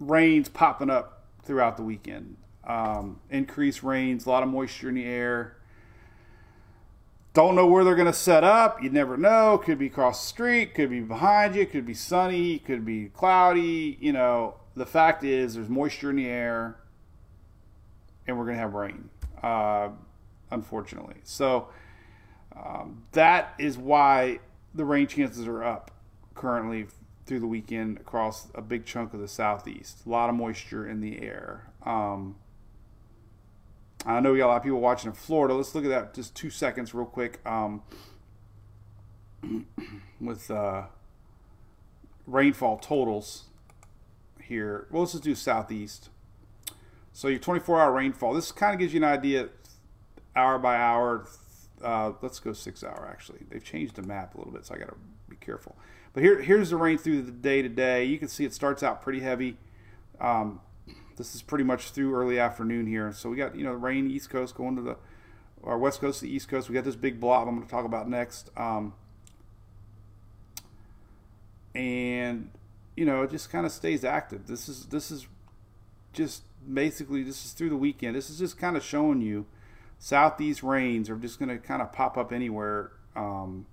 rains 0.00 0.48
popping 0.48 0.90
up 0.90 1.24
throughout 1.42 1.76
the 1.76 1.82
weekend. 1.82 2.36
Um, 2.64 3.20
increased 3.30 3.82
rains, 3.82 4.26
a 4.26 4.30
lot 4.30 4.42
of 4.42 4.48
moisture 4.48 4.88
in 4.88 4.94
the 4.94 5.04
air. 5.04 5.56
Don't 7.32 7.54
know 7.54 7.66
where 7.66 7.84
they're 7.84 7.94
going 7.94 8.06
to 8.06 8.12
set 8.12 8.44
up. 8.44 8.82
You 8.82 8.90
never 8.90 9.16
know. 9.16 9.58
Could 9.58 9.78
be 9.78 9.86
across 9.86 10.20
the 10.22 10.28
street, 10.28 10.74
could 10.74 10.90
be 10.90 11.00
behind 11.00 11.54
you, 11.54 11.66
could 11.66 11.86
be 11.86 11.94
sunny, 11.94 12.58
could 12.58 12.84
be 12.84 13.06
cloudy. 13.06 13.96
You 14.00 14.12
know, 14.12 14.56
the 14.74 14.86
fact 14.86 15.24
is 15.24 15.54
there's 15.54 15.68
moisture 15.68 16.10
in 16.10 16.16
the 16.16 16.26
air 16.26 16.76
and 18.26 18.38
we're 18.38 18.44
going 18.44 18.56
to 18.56 18.60
have 18.60 18.74
rain, 18.74 19.08
uh, 19.42 19.88
unfortunately. 20.50 21.16
So 21.22 21.68
um, 22.54 23.04
that 23.12 23.54
is 23.58 23.78
why 23.78 24.40
the 24.74 24.84
rain 24.84 25.06
chances 25.06 25.46
are 25.46 25.64
up 25.64 25.90
currently 26.34 26.86
through 27.28 27.40
the 27.40 27.46
weekend 27.46 27.98
across 27.98 28.48
a 28.54 28.62
big 28.62 28.86
chunk 28.86 29.12
of 29.14 29.20
the 29.20 29.28
southeast. 29.28 30.04
A 30.06 30.08
lot 30.08 30.30
of 30.30 30.34
moisture 30.34 30.88
in 30.88 31.00
the 31.00 31.20
air. 31.20 31.70
Um, 31.84 32.36
I 34.06 34.20
know 34.20 34.32
we 34.32 34.38
got 34.38 34.46
a 34.46 34.48
lot 34.48 34.56
of 34.56 34.62
people 34.62 34.80
watching 34.80 35.10
in 35.10 35.14
Florida. 35.14 35.54
Let's 35.54 35.74
look 35.74 35.84
at 35.84 35.90
that 35.90 36.14
just 36.14 36.34
two 36.34 36.50
seconds, 36.50 36.94
real 36.94 37.04
quick. 37.04 37.40
Um, 37.46 37.82
with 40.20 40.50
uh, 40.50 40.84
rainfall 42.26 42.78
totals 42.78 43.44
here. 44.42 44.86
Well, 44.90 45.02
let's 45.02 45.12
just 45.12 45.24
do 45.24 45.34
southeast. 45.34 46.08
So 47.12 47.28
your 47.28 47.38
24 47.38 47.80
hour 47.80 47.92
rainfall, 47.92 48.32
this 48.32 48.50
kind 48.52 48.72
of 48.72 48.80
gives 48.80 48.94
you 48.94 49.00
an 49.00 49.04
idea 49.04 49.50
hour 50.34 50.58
by 50.58 50.76
hour. 50.76 51.26
Uh, 51.82 52.12
let's 52.22 52.40
go 52.40 52.52
six 52.52 52.82
hour 52.82 53.08
actually. 53.10 53.40
They've 53.50 53.62
changed 53.62 53.96
the 53.96 54.02
map 54.02 54.34
a 54.34 54.38
little 54.38 54.52
bit, 54.52 54.64
so 54.64 54.74
I 54.74 54.78
got 54.78 54.88
to 54.88 54.96
be 55.28 55.36
careful. 55.36 55.76
But 56.18 56.24
here, 56.24 56.42
here's 56.42 56.70
the 56.70 56.76
rain 56.76 56.98
through 56.98 57.22
the 57.22 57.30
day 57.30 57.62
to 57.62 57.68
day. 57.68 58.04
You 58.04 58.18
can 58.18 58.26
see 58.26 58.44
it 58.44 58.52
starts 58.52 58.82
out 58.82 59.02
pretty 59.02 59.20
heavy. 59.20 59.56
Um, 60.20 60.60
this 61.14 61.36
is 61.36 61.42
pretty 61.42 61.62
much 61.62 61.90
through 61.90 62.12
early 62.12 62.40
afternoon 62.40 62.88
here. 62.88 63.12
So 63.12 63.30
we 63.30 63.36
got 63.36 63.54
you 63.54 63.62
know 63.62 63.70
rain 63.70 64.10
East 64.10 64.28
Coast 64.28 64.56
going 64.56 64.74
to 64.74 64.82
the 64.82 64.96
our 65.62 65.78
West 65.78 66.00
Coast 66.00 66.18
to 66.18 66.24
the 66.24 66.32
East 66.32 66.48
Coast. 66.48 66.68
We 66.68 66.74
got 66.74 66.82
this 66.82 66.96
big 66.96 67.20
blob 67.20 67.46
I'm 67.46 67.54
going 67.54 67.64
to 67.64 67.70
talk 67.70 67.84
about 67.84 68.08
next. 68.08 68.50
Um, 68.56 68.94
and 71.72 72.50
you 72.96 73.04
know 73.04 73.22
it 73.22 73.30
just 73.30 73.48
kind 73.52 73.64
of 73.64 73.70
stays 73.70 74.02
active. 74.02 74.48
This 74.48 74.68
is 74.68 74.86
this 74.86 75.12
is 75.12 75.28
just 76.12 76.42
basically 76.74 77.22
this 77.22 77.44
is 77.44 77.52
through 77.52 77.70
the 77.70 77.76
weekend. 77.76 78.16
This 78.16 78.28
is 78.28 78.40
just 78.40 78.58
kind 78.58 78.76
of 78.76 78.82
showing 78.82 79.20
you 79.20 79.46
southeast 80.00 80.64
rains 80.64 81.08
are 81.10 81.16
just 81.16 81.38
going 81.38 81.48
to 81.48 81.58
kind 81.58 81.80
of 81.80 81.92
pop 81.92 82.18
up 82.18 82.32
anywhere 82.32 82.90
um, 83.14 83.66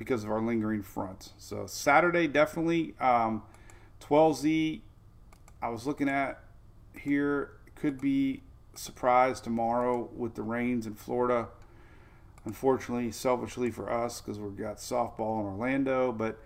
because 0.00 0.24
of 0.24 0.30
our 0.30 0.40
lingering 0.40 0.82
front. 0.82 1.34
So 1.36 1.66
Saturday 1.66 2.26
definitely 2.26 2.94
um, 3.00 3.42
12Z. 4.00 4.80
I 5.60 5.68
was 5.68 5.86
looking 5.86 6.08
at 6.08 6.42
here 6.98 7.50
could 7.74 8.00
be 8.00 8.42
surprise 8.74 9.42
tomorrow 9.42 10.08
with 10.16 10.36
the 10.36 10.42
rains 10.42 10.86
in 10.86 10.94
Florida. 10.94 11.48
Unfortunately, 12.46 13.12
selfishly 13.12 13.70
for 13.70 13.92
us 13.92 14.22
because 14.22 14.38
we've 14.38 14.56
got 14.56 14.78
softball 14.78 15.38
in 15.40 15.46
Orlando, 15.46 16.12
but 16.12 16.38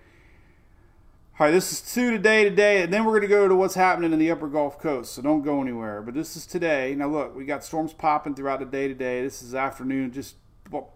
all 1.38 1.46
right, 1.46 1.52
this 1.52 1.70
is 1.70 1.94
two 1.94 2.10
today, 2.10 2.42
today, 2.42 2.82
and 2.82 2.92
then 2.92 3.04
we're 3.04 3.12
going 3.12 3.22
to 3.22 3.28
go 3.28 3.46
to 3.46 3.54
what's 3.54 3.76
happening 3.76 4.12
in 4.12 4.18
the 4.18 4.32
upper 4.32 4.48
Gulf 4.48 4.80
Coast, 4.80 5.12
so 5.12 5.22
don't 5.22 5.42
go 5.42 5.60
anywhere. 5.60 6.02
But 6.02 6.14
this 6.14 6.36
is 6.36 6.44
today. 6.44 6.96
Now, 6.96 7.08
look, 7.08 7.36
we 7.36 7.44
got 7.44 7.62
storms 7.62 7.92
popping 7.92 8.34
throughout 8.34 8.58
the 8.58 8.66
day 8.66 8.88
today. 8.88 9.22
This 9.22 9.42
is 9.42 9.54
afternoon. 9.54 10.12
Just 10.12 10.36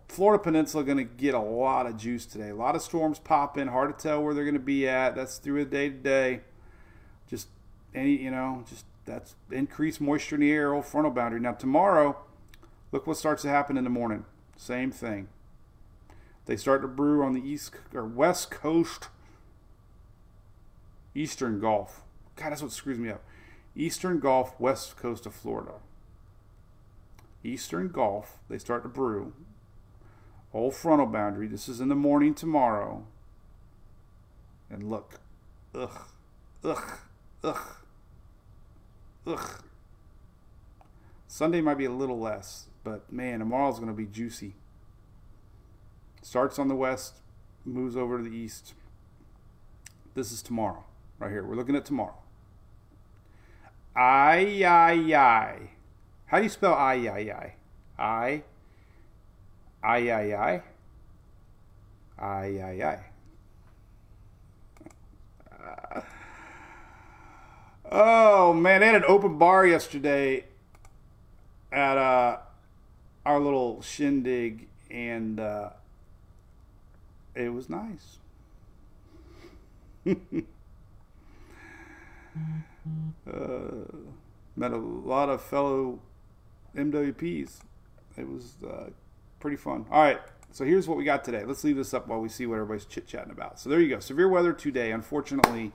Florida 0.09 0.43
Peninsula 0.43 0.85
going 0.85 0.99
to 0.99 1.05
get 1.05 1.35
a 1.35 1.41
lot 1.41 1.87
of 1.87 1.97
juice 1.97 2.27
today. 2.27 2.49
A 2.49 2.55
lot 2.55 2.75
of 2.75 2.83
storms 2.83 3.19
popping. 3.19 3.69
Hard 3.69 3.97
to 3.97 4.03
tell 4.03 4.23
where 4.23 4.35
they're 4.35 4.45
going 4.45 4.55
to 4.55 4.61
be 4.61 4.89
at. 4.89 5.15
That's 5.15 5.39
through 5.39 5.65
the 5.65 5.71
day 5.71 5.91
today. 5.91 6.41
Just 7.29 7.49
any, 7.95 8.17
you 8.17 8.31
know, 8.31 8.65
just 8.69 8.85
that's 9.05 9.37
increased 9.51 10.01
moisture 10.01 10.37
in 10.37 10.43
the 10.43 10.51
air, 10.51 10.75
old 10.75 10.87
frontal 10.87 11.11
boundary. 11.13 11.41
Now, 11.41 11.53
tomorrow, 11.53 12.17
look 12.93 13.07
what 13.07 13.17
starts 13.17 13.43
to 13.43 13.49
happen 13.49 13.77
in 13.77 13.85
the 13.85 13.91
morning. 13.91 14.25
Same 14.57 14.91
thing. 14.91 15.29
They 16.47 16.57
start 16.57 16.83
to 16.83 16.89
brew 16.89 17.23
on 17.23 17.35
the 17.35 17.43
east 17.43 17.75
or 17.95 18.05
west 18.05 18.51
coast 18.51 19.09
Eastern 21.15 21.61
Gulf. 21.61 22.03
God, 22.37 22.51
that's 22.51 22.63
what 22.63 22.73
screws 22.73 22.99
me 22.99 23.11
up. 23.11 23.23
Eastern 23.75 24.19
Gulf, 24.19 24.59
west 24.59 24.97
coast 24.97 25.27
of 25.27 25.35
Florida. 25.35 25.75
Eastern 27.45 27.89
Gulf, 27.89 28.39
they 28.49 28.59
start 28.59 28.83
to 28.83 28.89
brew. 28.89 29.33
Old 30.53 30.75
frontal 30.75 31.07
boundary. 31.07 31.47
This 31.47 31.69
is 31.69 31.81
in 31.81 31.89
the 31.89 31.95
morning 31.95 32.35
tomorrow. 32.35 33.05
And 34.71 34.89
look. 34.89 35.21
Ugh. 35.75 36.03
Ugh. 36.65 36.99
Ugh. 37.45 37.77
Ugh. 39.27 39.63
Sunday 41.27 41.61
might 41.61 41.77
be 41.77 41.85
a 41.85 41.91
little 41.91 42.19
less, 42.19 42.67
but 42.83 43.13
man, 43.13 43.41
tomorrow's 43.41 43.77
going 43.77 43.91
to 43.91 43.95
be 43.95 44.07
juicy. 44.07 44.55
Starts 46.23 46.59
on 46.59 46.69
the 46.69 46.75
west, 46.75 47.17
moves 47.65 47.97
over 47.97 48.17
to 48.17 48.25
the 48.25 48.35
east. 48.35 48.75
This 50.15 50.33
is 50.33 50.43
tomorrow, 50.43 50.85
right 51.19 51.31
here. 51.31 51.45
We're 51.45 51.55
looking 51.55 51.77
at 51.77 51.85
tomorrow. 51.85 52.17
I, 53.95 54.65
I, 54.65 55.15
I. 55.15 55.71
How 56.27 56.39
do 56.39 56.45
you 56.45 56.49
spell 56.49 56.75
I, 56.75 56.95
I, 56.95 57.19
I? 57.19 58.03
I, 58.03 58.43
I, 59.89 60.11
I, 60.11 60.23
I. 60.37 60.63
I, 62.19 62.45
I, 62.61 63.01
I. 65.95 66.03
Oh 67.91 68.53
man, 68.53 68.81
they 68.81 68.87
had 68.87 68.97
an 68.97 69.05
open 69.09 69.39
bar 69.39 69.67
yesterday 69.67 70.45
at 71.73 71.97
uh, 71.97 72.37
our 73.25 73.41
little 73.41 73.81
shindig, 73.81 74.69
and 74.91 75.41
uh, 75.41 75.71
it 77.35 77.49
was 77.49 77.71
nice. 77.71 78.19
uh, 80.07 80.15
met 84.55 84.71
a 84.71 84.77
lot 84.77 85.31
of 85.31 85.43
fellow 85.43 85.99
MWPs. 86.77 87.61
It 88.19 88.29
was 88.29 88.57
uh, 88.63 88.91
pretty 89.41 89.57
fun. 89.57 89.87
All 89.91 90.03
right, 90.03 90.21
so 90.51 90.65
here's 90.65 90.89
what 90.89 90.97
we 90.99 91.05
got 91.05 91.25
today. 91.25 91.45
Let's 91.45 91.65
leave 91.65 91.77
this 91.77 91.95
up 91.95 92.09
while 92.09 92.21
we 92.21 92.29
see 92.29 92.47
what 92.47 92.57
everybody's 92.57 92.85
chit 92.85 93.07
chatting 93.07 93.31
about. 93.31 93.59
So 93.61 93.69
there 93.69 93.81
you 93.81 93.89
go. 93.89 94.01
Severe 94.01 94.29
weather 94.29 94.53
today. 94.53 94.93
Unfortunately, 94.93 95.73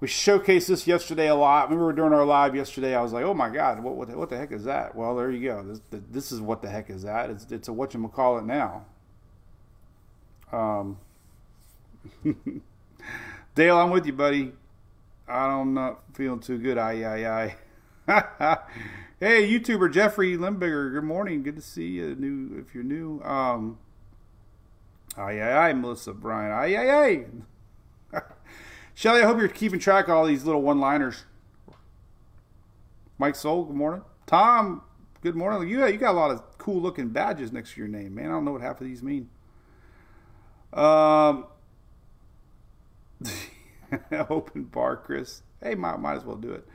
we 0.00 0.08
showcased 0.08 0.66
this 0.66 0.86
yesterday 0.86 1.28
a 1.28 1.34
lot. 1.34 1.70
Remember 1.70 1.92
during 1.92 2.12
our 2.12 2.24
live 2.24 2.54
yesterday, 2.54 2.94
I 2.94 3.02
was 3.02 3.12
like, 3.12 3.24
"Oh 3.24 3.34
my 3.34 3.50
God, 3.50 3.82
what 3.82 3.96
what, 3.96 4.08
what 4.10 4.30
the 4.30 4.36
heck 4.36 4.52
is 4.52 4.64
that?" 4.64 4.94
Well, 4.94 5.16
there 5.16 5.30
you 5.30 5.48
go. 5.48 5.62
This, 5.62 5.80
this 6.10 6.32
is 6.32 6.40
what 6.40 6.62
the 6.62 6.68
heck 6.68 6.90
is 6.90 7.02
that? 7.02 7.30
It's 7.30 7.50
it's 7.50 7.68
a 7.68 7.72
what 7.72 7.94
you 7.94 8.08
call 8.08 8.38
it 8.38 8.44
now. 8.44 8.86
Um, 10.52 10.98
Dale, 13.54 13.78
I'm 13.78 13.90
with 13.90 14.06
you, 14.06 14.12
buddy. 14.12 14.52
I'm 15.26 15.74
not 15.74 16.00
feeling 16.12 16.40
too 16.40 16.58
good. 16.58 16.78
Aye, 16.78 17.02
aye, 17.02 17.26
aye. 17.26 17.56
hey, 18.06 19.48
YouTuber 19.48 19.90
Jeffrey 19.90 20.36
Limbiger. 20.36 20.92
Good 20.92 21.04
morning. 21.04 21.42
Good 21.42 21.56
to 21.56 21.62
see 21.62 21.86
you. 21.86 22.14
New, 22.14 22.58
if 22.58 22.74
you're 22.74 22.84
new. 22.84 23.22
Um, 23.22 23.78
aye, 25.16 25.40
aye, 25.40 25.68
aye, 25.68 25.72
Melissa 25.72 26.12
Bryan. 26.12 26.52
Aye, 26.52 26.76
aye, 26.76 27.24
aye. 28.12 28.20
Shelly, 28.94 29.22
I 29.22 29.24
hope 29.24 29.38
you're 29.38 29.48
keeping 29.48 29.80
track 29.80 30.08
of 30.08 30.14
all 30.14 30.26
these 30.26 30.44
little 30.44 30.60
one-liners. 30.60 31.24
Mike 33.16 33.36
Soul, 33.36 33.64
good 33.64 33.76
morning. 33.76 34.02
Tom, 34.26 34.82
good 35.22 35.34
morning. 35.34 35.66
You 35.66 35.86
you 35.86 35.96
got 35.96 36.12
a 36.12 36.18
lot 36.18 36.30
of 36.30 36.58
cool-looking 36.58 37.08
badges 37.08 37.52
next 37.52 37.72
to 37.72 37.80
your 37.80 37.88
name, 37.88 38.14
man. 38.14 38.26
I 38.26 38.32
don't 38.32 38.44
know 38.44 38.52
what 38.52 38.60
half 38.60 38.82
of 38.82 38.86
these 38.86 39.02
mean. 39.02 39.30
Um, 40.74 41.46
open 44.28 44.64
bar, 44.64 44.98
Chris. 44.98 45.42
Hey, 45.62 45.74
might, 45.74 45.98
might 45.98 46.16
as 46.16 46.24
well 46.24 46.36
do 46.36 46.52
it. 46.52 46.68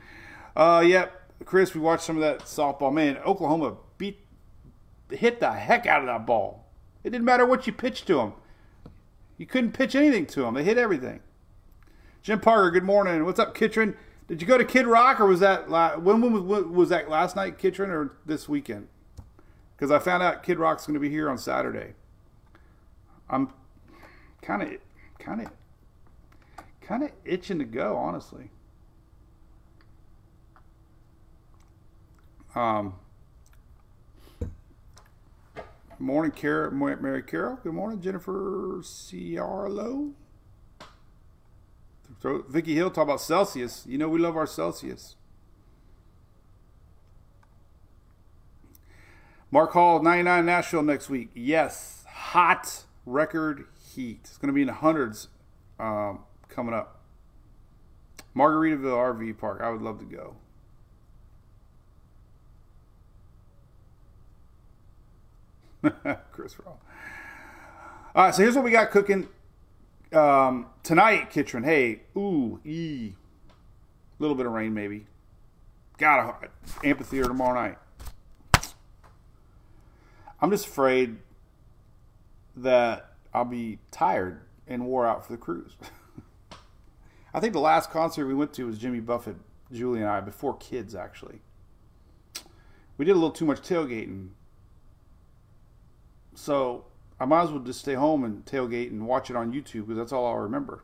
Uh, 0.56 0.82
yep, 0.84 1.19
Chris, 1.44 1.74
we 1.74 1.80
watched 1.80 2.04
some 2.04 2.16
of 2.16 2.22
that 2.22 2.40
softball. 2.40 2.92
Man, 2.92 3.16
Oklahoma 3.18 3.76
beat, 3.98 4.18
hit 5.10 5.40
the 5.40 5.52
heck 5.52 5.86
out 5.86 6.00
of 6.00 6.06
that 6.06 6.26
ball. 6.26 6.66
It 7.02 7.10
didn't 7.10 7.24
matter 7.24 7.46
what 7.46 7.66
you 7.66 7.72
pitched 7.72 8.06
to 8.08 8.16
them. 8.16 8.34
You 9.38 9.46
couldn't 9.46 9.72
pitch 9.72 9.94
anything 9.94 10.26
to 10.26 10.42
them. 10.42 10.54
They 10.54 10.64
hit 10.64 10.76
everything. 10.76 11.20
Jim 12.22 12.40
Parker, 12.40 12.70
good 12.70 12.84
morning. 12.84 13.24
What's 13.24 13.38
up, 13.38 13.56
Kitron? 13.56 13.96
Did 14.28 14.42
you 14.42 14.46
go 14.46 14.58
to 14.58 14.64
Kid 14.64 14.86
Rock 14.86 15.18
or 15.18 15.26
was 15.26 15.40
that 15.40 15.68
when, 16.02 16.20
when 16.20 16.46
was, 16.46 16.64
was 16.64 16.88
that 16.90 17.08
last 17.08 17.34
night, 17.34 17.58
Kitron, 17.58 17.88
or 17.88 18.12
this 18.26 18.48
weekend? 18.48 18.88
Because 19.74 19.90
I 19.90 19.98
found 19.98 20.22
out 20.22 20.42
Kid 20.42 20.58
Rock's 20.58 20.86
going 20.86 20.94
to 20.94 21.00
be 21.00 21.08
here 21.08 21.30
on 21.30 21.38
Saturday. 21.38 21.94
I'm 23.30 23.50
kind 24.42 24.62
of, 24.62 24.68
kind 25.18 25.40
of, 25.40 25.48
kind 26.82 27.02
of 27.02 27.10
itching 27.24 27.58
to 27.58 27.64
go, 27.64 27.96
honestly. 27.96 28.50
Um, 32.54 32.94
morning, 35.98 36.32
Carol, 36.32 36.72
Mary 36.72 37.22
Carol. 37.22 37.60
Good 37.62 37.72
morning, 37.72 38.00
Jennifer 38.00 38.80
Ciarlo. 38.82 40.12
So 42.20 42.44
Vicky 42.48 42.74
Hill 42.74 42.90
talk 42.90 43.04
about 43.04 43.20
Celsius. 43.20 43.84
You 43.86 43.98
know 43.98 44.08
we 44.08 44.18
love 44.18 44.36
our 44.36 44.46
Celsius. 44.46 45.14
Mark 49.52 49.72
Hall, 49.72 50.02
99 50.02 50.46
Nashville 50.46 50.82
next 50.82 51.08
week. 51.08 51.30
Yes, 51.34 52.04
hot 52.08 52.84
record 53.06 53.66
heat. 53.94 54.20
It's 54.24 54.38
going 54.38 54.48
to 54.48 54.52
be 54.52 54.62
in 54.62 54.68
the 54.68 54.74
hundreds 54.74 55.28
um, 55.78 56.20
coming 56.48 56.74
up. 56.74 57.00
Margaritaville 58.36 59.18
RV 59.18 59.38
Park. 59.38 59.60
I 59.60 59.70
would 59.70 59.82
love 59.82 59.98
to 60.00 60.04
go. 60.04 60.36
Chris 66.32 66.56
Raw. 66.64 66.72
All 68.14 68.24
right, 68.24 68.34
so 68.34 68.42
here's 68.42 68.54
what 68.54 68.64
we 68.64 68.70
got 68.70 68.90
cooking 68.90 69.28
um, 70.12 70.66
tonight. 70.82 71.30
Kitron. 71.30 71.64
Hey, 71.64 72.02
ooh, 72.16 72.60
e, 72.64 73.12
little 74.18 74.36
bit 74.36 74.46
of 74.46 74.52
rain 74.52 74.74
maybe. 74.74 75.06
Got 75.98 76.42
a 76.42 76.86
amphitheater 76.86 77.28
tomorrow 77.28 77.54
night. 77.54 77.78
I'm 80.40 80.50
just 80.50 80.66
afraid 80.66 81.18
that 82.56 83.12
I'll 83.34 83.44
be 83.44 83.78
tired 83.90 84.40
and 84.66 84.86
wore 84.86 85.06
out 85.06 85.24
for 85.24 85.32
the 85.32 85.38
cruise. 85.38 85.76
I 87.34 87.40
think 87.40 87.52
the 87.52 87.60
last 87.60 87.90
concert 87.90 88.26
we 88.26 88.34
went 88.34 88.52
to 88.54 88.66
was 88.66 88.78
Jimmy 88.78 89.00
Buffett, 89.00 89.36
Julie, 89.70 90.00
and 90.00 90.08
I, 90.08 90.20
before 90.20 90.56
kids, 90.56 90.94
actually. 90.94 91.40
We 92.96 93.04
did 93.04 93.12
a 93.12 93.14
little 93.14 93.30
too 93.30 93.44
much 93.44 93.60
tailgating. 93.60 94.30
So 96.40 96.86
I 97.20 97.26
might 97.26 97.42
as 97.42 97.50
well 97.50 97.60
just 97.60 97.80
stay 97.80 97.92
home 97.92 98.24
and 98.24 98.42
tailgate 98.46 98.88
and 98.88 99.06
watch 99.06 99.28
it 99.28 99.36
on 99.36 99.52
YouTube 99.52 99.88
because 99.88 99.98
that's 99.98 100.12
all 100.12 100.26
I'll 100.26 100.38
remember. 100.38 100.82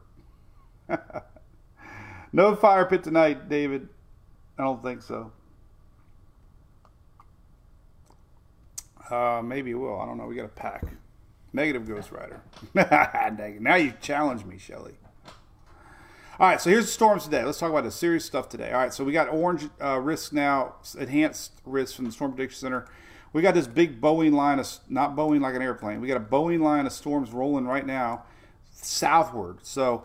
no 2.32 2.54
fire 2.54 2.84
pit 2.84 3.02
tonight, 3.02 3.48
David. 3.48 3.88
I 4.58 4.64
don't 4.64 4.82
think 4.82 5.00
so. 5.00 5.32
Uh, 9.10 9.40
maybe 9.42 9.70
it 9.70 9.76
will. 9.76 9.98
I 9.98 10.04
don't 10.04 10.18
know. 10.18 10.26
We 10.26 10.36
got 10.36 10.44
a 10.44 10.48
pack. 10.48 10.84
Negative 11.54 11.88
Ghost 11.88 12.12
Rider. 12.12 12.42
now 13.58 13.76
you 13.76 13.94
challenge 14.02 14.44
me, 14.44 14.58
Shelly. 14.58 14.96
All 16.38 16.48
right, 16.48 16.60
so 16.60 16.68
here's 16.68 16.84
the 16.84 16.92
storms 16.92 17.24
today. 17.24 17.42
Let's 17.42 17.58
talk 17.58 17.70
about 17.70 17.84
the 17.84 17.90
serious 17.90 18.26
stuff 18.26 18.50
today. 18.50 18.72
All 18.72 18.78
right, 18.78 18.92
so 18.92 19.04
we 19.04 19.12
got 19.14 19.30
orange 19.30 19.70
uh, 19.82 19.98
risk 20.00 20.34
now, 20.34 20.74
enhanced 20.98 21.52
risk 21.64 21.96
from 21.96 22.04
the 22.04 22.12
Storm 22.12 22.32
Prediction 22.32 22.60
Center. 22.60 22.86
We 23.36 23.42
got 23.42 23.52
this 23.52 23.66
big 23.66 24.00
bowing 24.00 24.32
line 24.32 24.58
of, 24.58 24.66
not 24.88 25.14
Boeing 25.14 25.42
like 25.42 25.54
an 25.54 25.60
airplane, 25.60 26.00
we 26.00 26.08
got 26.08 26.16
a 26.16 26.20
bowing 26.20 26.62
line 26.62 26.86
of 26.86 26.92
storms 26.94 27.32
rolling 27.32 27.66
right 27.66 27.84
now 27.84 28.24
southward. 28.72 29.58
So 29.60 30.04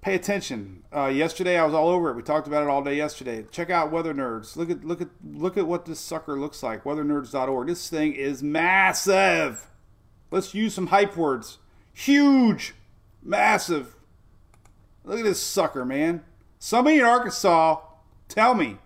pay 0.00 0.14
attention. 0.14 0.82
Uh, 0.96 1.08
yesterday 1.08 1.58
I 1.58 1.66
was 1.66 1.74
all 1.74 1.90
over 1.90 2.08
it. 2.08 2.16
We 2.16 2.22
talked 2.22 2.46
about 2.46 2.62
it 2.62 2.70
all 2.70 2.82
day 2.82 2.96
yesterday. 2.96 3.44
Check 3.50 3.68
out 3.68 3.92
Weather 3.92 4.14
Nerds. 4.14 4.56
Look 4.56 4.70
at 4.70 4.82
look 4.82 5.02
at 5.02 5.08
look 5.22 5.58
at 5.58 5.66
what 5.66 5.84
this 5.84 6.00
sucker 6.00 6.40
looks 6.40 6.62
like. 6.62 6.84
WeatherNerds.org. 6.84 7.66
This 7.66 7.90
thing 7.90 8.14
is 8.14 8.42
massive. 8.42 9.68
Let's 10.30 10.54
use 10.54 10.72
some 10.72 10.86
hype 10.86 11.18
words. 11.18 11.58
Huge, 11.92 12.72
massive. 13.22 13.94
Look 15.04 15.18
at 15.18 15.24
this 15.24 15.42
sucker, 15.42 15.84
man. 15.84 16.24
Somebody 16.58 16.98
in 16.98 17.04
Arkansas, 17.04 17.82
tell 18.28 18.54
me. 18.54 18.78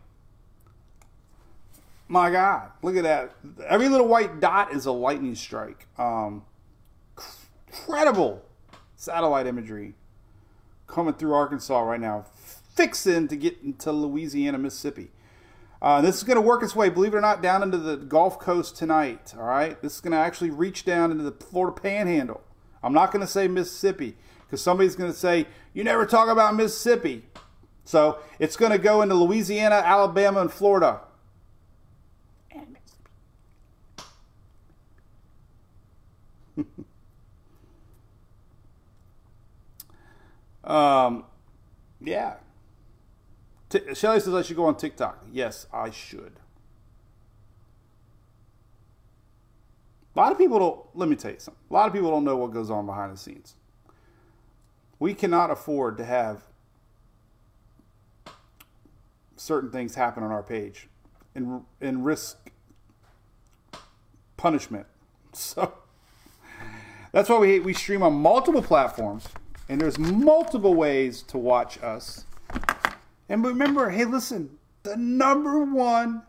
My 2.08 2.30
God, 2.30 2.70
look 2.82 2.96
at 2.96 3.02
that. 3.02 3.34
Every 3.66 3.88
little 3.88 4.06
white 4.06 4.40
dot 4.40 4.72
is 4.72 4.86
a 4.86 4.92
lightning 4.92 5.34
strike. 5.34 5.86
Um, 5.98 6.44
incredible 7.66 8.44
satellite 8.94 9.46
imagery 9.46 9.94
coming 10.86 11.14
through 11.14 11.34
Arkansas 11.34 11.80
right 11.80 12.00
now, 12.00 12.26
fixing 12.74 13.26
to 13.28 13.36
get 13.36 13.58
into 13.62 13.90
Louisiana, 13.90 14.58
Mississippi. 14.58 15.10
Uh, 15.82 16.00
this 16.00 16.16
is 16.16 16.22
going 16.22 16.36
to 16.36 16.42
work 16.42 16.62
its 16.62 16.74
way, 16.74 16.88
believe 16.88 17.12
it 17.12 17.16
or 17.16 17.20
not, 17.20 17.42
down 17.42 17.62
into 17.62 17.76
the 17.76 17.96
Gulf 17.96 18.38
Coast 18.38 18.76
tonight. 18.76 19.34
All 19.36 19.44
right, 19.44 19.80
this 19.82 19.96
is 19.96 20.00
going 20.00 20.12
to 20.12 20.18
actually 20.18 20.50
reach 20.50 20.84
down 20.84 21.10
into 21.10 21.24
the 21.24 21.32
Florida 21.32 21.78
Panhandle. 21.78 22.42
I'm 22.82 22.92
not 22.92 23.12
going 23.12 23.20
to 23.20 23.30
say 23.30 23.48
Mississippi 23.48 24.16
because 24.46 24.62
somebody's 24.62 24.96
going 24.96 25.12
to 25.12 25.18
say 25.18 25.46
you 25.74 25.84
never 25.84 26.06
talk 26.06 26.28
about 26.28 26.54
Mississippi. 26.54 27.24
So 27.84 28.18
it's 28.38 28.56
going 28.56 28.72
to 28.72 28.78
go 28.78 29.02
into 29.02 29.14
Louisiana, 29.14 29.76
Alabama, 29.76 30.40
and 30.40 30.52
Florida. 30.52 31.00
Um, 40.66 41.24
yeah. 42.00 42.34
T- 43.68 43.94
Shelly 43.94 44.20
says 44.20 44.34
I 44.34 44.42
should 44.42 44.56
go 44.56 44.66
on 44.66 44.76
TikTok. 44.76 45.24
Yes, 45.32 45.66
I 45.72 45.90
should. 45.90 46.32
A 50.14 50.18
lot 50.18 50.32
of 50.32 50.38
people 50.38 50.58
don't, 50.58 50.80
let 50.94 51.08
me 51.08 51.16
tell 51.16 51.32
you 51.32 51.38
something. 51.38 51.62
A 51.70 51.74
lot 51.74 51.86
of 51.86 51.92
people 51.92 52.10
don't 52.10 52.24
know 52.24 52.36
what 52.36 52.50
goes 52.50 52.70
on 52.70 52.86
behind 52.86 53.12
the 53.12 53.18
scenes. 53.18 53.54
We 54.98 55.12
cannot 55.12 55.50
afford 55.50 55.98
to 55.98 56.04
have 56.04 56.42
certain 59.36 59.70
things 59.70 59.94
happen 59.94 60.22
on 60.22 60.30
our 60.30 60.42
page 60.42 60.88
and, 61.34 61.62
and 61.80 62.04
risk 62.04 62.50
punishment. 64.36 64.86
So 65.38 65.74
that's 67.12 67.28
why 67.28 67.38
we, 67.38 67.60
we 67.60 67.74
stream 67.74 68.02
on 68.02 68.14
multiple 68.14 68.62
platforms 68.62 69.28
and 69.68 69.80
there's 69.80 69.98
multiple 69.98 70.74
ways 70.74 71.22
to 71.22 71.38
watch 71.38 71.82
us. 71.82 72.24
And 73.28 73.44
remember, 73.44 73.90
hey, 73.90 74.04
listen, 74.04 74.58
the 74.82 74.96
number 74.96 75.64
one, 75.64 76.22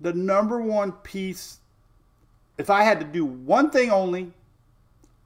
the 0.00 0.12
number 0.12 0.60
one 0.60 0.92
piece, 0.92 1.58
if 2.56 2.70
I 2.70 2.84
had 2.84 3.00
to 3.00 3.06
do 3.06 3.24
one 3.24 3.70
thing 3.70 3.90
only, 3.90 4.32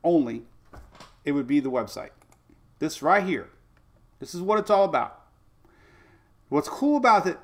only, 0.02 0.42
it 1.24 1.32
would 1.32 1.46
be 1.46 1.60
the 1.60 1.70
website. 1.70 2.10
This 2.78 3.02
right 3.02 3.24
here. 3.24 3.48
This 4.18 4.34
is 4.34 4.40
what 4.40 4.58
it's 4.58 4.70
all 4.70 4.84
about. 4.84 5.20
What's 6.48 6.68
cool 6.68 6.96
about 6.96 7.26
it, 7.26 7.38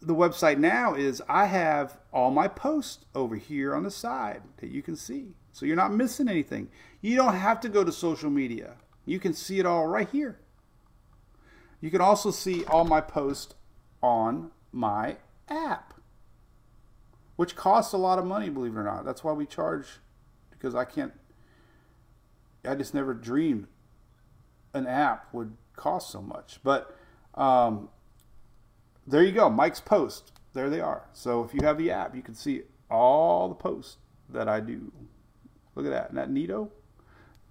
the 0.00 0.14
website 0.14 0.58
now 0.58 0.94
is 0.94 1.22
I 1.28 1.46
have 1.46 1.98
all 2.12 2.30
my 2.30 2.48
posts 2.48 3.04
over 3.14 3.36
here 3.36 3.74
on 3.74 3.84
the 3.84 3.90
side 3.90 4.42
that 4.58 4.70
you 4.70 4.82
can 4.82 4.96
see. 4.96 5.28
So 5.52 5.66
you're 5.66 5.76
not 5.76 5.92
missing 5.92 6.28
anything. 6.28 6.68
You 7.00 7.16
don't 7.16 7.34
have 7.34 7.60
to 7.60 7.68
go 7.68 7.84
to 7.84 7.92
social 7.92 8.30
media. 8.30 8.74
You 9.04 9.18
can 9.18 9.34
see 9.34 9.58
it 9.58 9.66
all 9.66 9.86
right 9.86 10.08
here. 10.08 10.38
You 11.80 11.90
can 11.90 12.00
also 12.00 12.30
see 12.30 12.64
all 12.66 12.84
my 12.84 13.00
posts 13.00 13.54
on 14.02 14.52
my 14.70 15.16
app, 15.48 15.94
which 17.36 17.56
costs 17.56 17.92
a 17.92 17.98
lot 17.98 18.18
of 18.18 18.24
money, 18.24 18.48
believe 18.48 18.76
it 18.76 18.78
or 18.78 18.84
not. 18.84 19.04
That's 19.04 19.24
why 19.24 19.32
we 19.32 19.46
charge, 19.46 19.86
because 20.50 20.74
I 20.74 20.84
can't, 20.84 21.12
I 22.64 22.74
just 22.76 22.94
never 22.94 23.14
dreamed 23.14 23.66
an 24.74 24.86
app 24.86 25.32
would 25.32 25.56
cost 25.74 26.10
so 26.10 26.22
much. 26.22 26.60
But 26.62 26.96
um, 27.34 27.88
there 29.06 29.22
you 29.22 29.32
go, 29.32 29.50
Mike's 29.50 29.80
post. 29.80 30.32
There 30.54 30.70
they 30.70 30.80
are. 30.80 31.08
So 31.12 31.42
if 31.42 31.54
you 31.54 31.60
have 31.62 31.78
the 31.78 31.90
app, 31.90 32.14
you 32.14 32.22
can 32.22 32.34
see 32.34 32.62
all 32.90 33.48
the 33.48 33.54
posts 33.54 33.96
that 34.28 34.48
I 34.48 34.60
do. 34.60 34.92
Look 35.74 35.86
at 35.86 35.90
that. 35.90 36.04
Isn't 36.12 36.16
that 36.16 36.30
neato? 36.30 36.68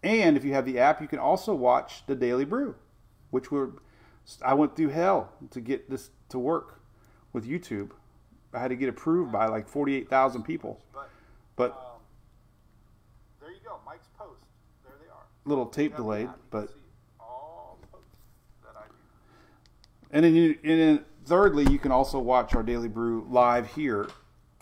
And 0.04 0.36
if 0.36 0.44
you 0.44 0.54
have 0.54 0.66
the 0.66 0.80
app, 0.80 1.02
you 1.02 1.08
can 1.08 1.20
also 1.20 1.54
watch 1.54 2.04
the 2.08 2.16
Daily 2.16 2.46
Brew, 2.46 2.76
which 3.30 3.52
we're 3.52 3.70
I 4.44 4.54
went 4.54 4.76
through 4.76 4.90
hell 4.90 5.32
to 5.52 5.62
get 5.62 5.90
this 5.90 6.10
to 6.30 6.40
work 6.40 6.80
with 7.34 7.48
YouTube. 7.48 7.92
I 8.54 8.60
had 8.60 8.70
to 8.70 8.76
get 8.76 8.90
approved 8.90 9.32
by 9.32 9.48
like 9.48 9.68
48,000 9.68 10.44
people. 10.44 10.80
But 11.56 11.72
um, 11.72 12.02
there 13.40 13.52
you 13.52 13.60
go, 13.64 13.80
Mike's 13.86 14.08
post. 14.18 14.42
There 14.84 14.94
they 15.02 15.10
are. 15.10 15.24
Little 15.46 15.66
tape 15.66 15.96
delayed, 15.96 16.30
but 16.50 16.70
and 20.12 20.26
then 20.26 20.36
you, 20.36 20.58
and 20.64 20.80
then 20.80 21.06
thirdly, 21.26 21.72
you 21.72 21.80
can 21.80 21.92
also 21.92 22.20
watch 22.20 22.54
our 22.54 22.64
Daily 22.64 22.90
Brew 22.90 23.26
live 23.30 23.68
here 23.74 24.10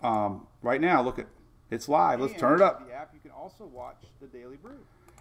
um, 0.03 0.47
right 0.61 0.79
now. 0.79 1.01
Look 1.01 1.19
at 1.19 1.27
it's 1.71 1.89
live. 1.89 2.19
Let's 2.21 2.39
turn 2.39 2.55
it 2.55 2.61
up. 2.61 2.87
The 2.87 2.93
app 2.93 3.11
you 3.13 3.19
can 3.19 3.31
also 3.31 3.65
watch 3.65 4.03
the 4.21 4.27
Daily 4.27 4.57
Brew. 4.57 4.79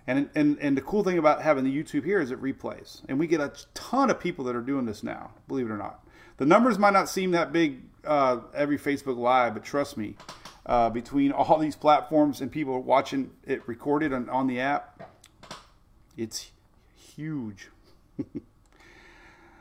And, 0.09 0.31
and 0.35 0.57
and 0.59 0.75
the 0.75 0.81
cool 0.81 1.05
thing 1.05 1.19
about 1.19 1.43
having 1.43 1.65
the 1.65 1.71
YouTube 1.71 2.03
here 2.03 2.19
is 2.19 2.31
it 2.31 2.41
replays, 2.41 3.03
and 3.11 3.19
we 3.19 3.27
get 3.27 3.43
a 3.43 3.53
ton 3.75 4.09
of 4.09 4.19
people 4.19 4.43
that 4.47 4.57
are 4.57 4.63
doing 4.63 4.87
this 4.87 5.03
now. 5.03 5.33
Believe 5.49 5.67
it 5.67 5.71
or 5.71 5.77
not, 5.77 6.03
the 6.39 6.47
numbers 6.47 6.79
might 6.79 6.95
not 6.95 7.11
seem 7.11 7.33
that 7.33 7.53
big 7.53 7.83
uh, 8.07 8.39
every 8.55 8.79
Facebook 8.79 9.19
Live, 9.19 9.53
but 9.53 9.63
trust 9.63 9.99
me, 9.99 10.17
uh, 10.65 10.89
between 10.89 11.31
all 11.31 11.59
these 11.59 11.77
platforms 11.77 12.41
and 12.41 12.51
people 12.51 12.83
watching 12.83 13.33
it 13.47 13.69
recorded 13.69 14.15
on, 14.15 14.31
on 14.31 14.47
the 14.47 14.59
app, 14.61 15.11
it's 16.17 16.53
huge. 16.97 17.69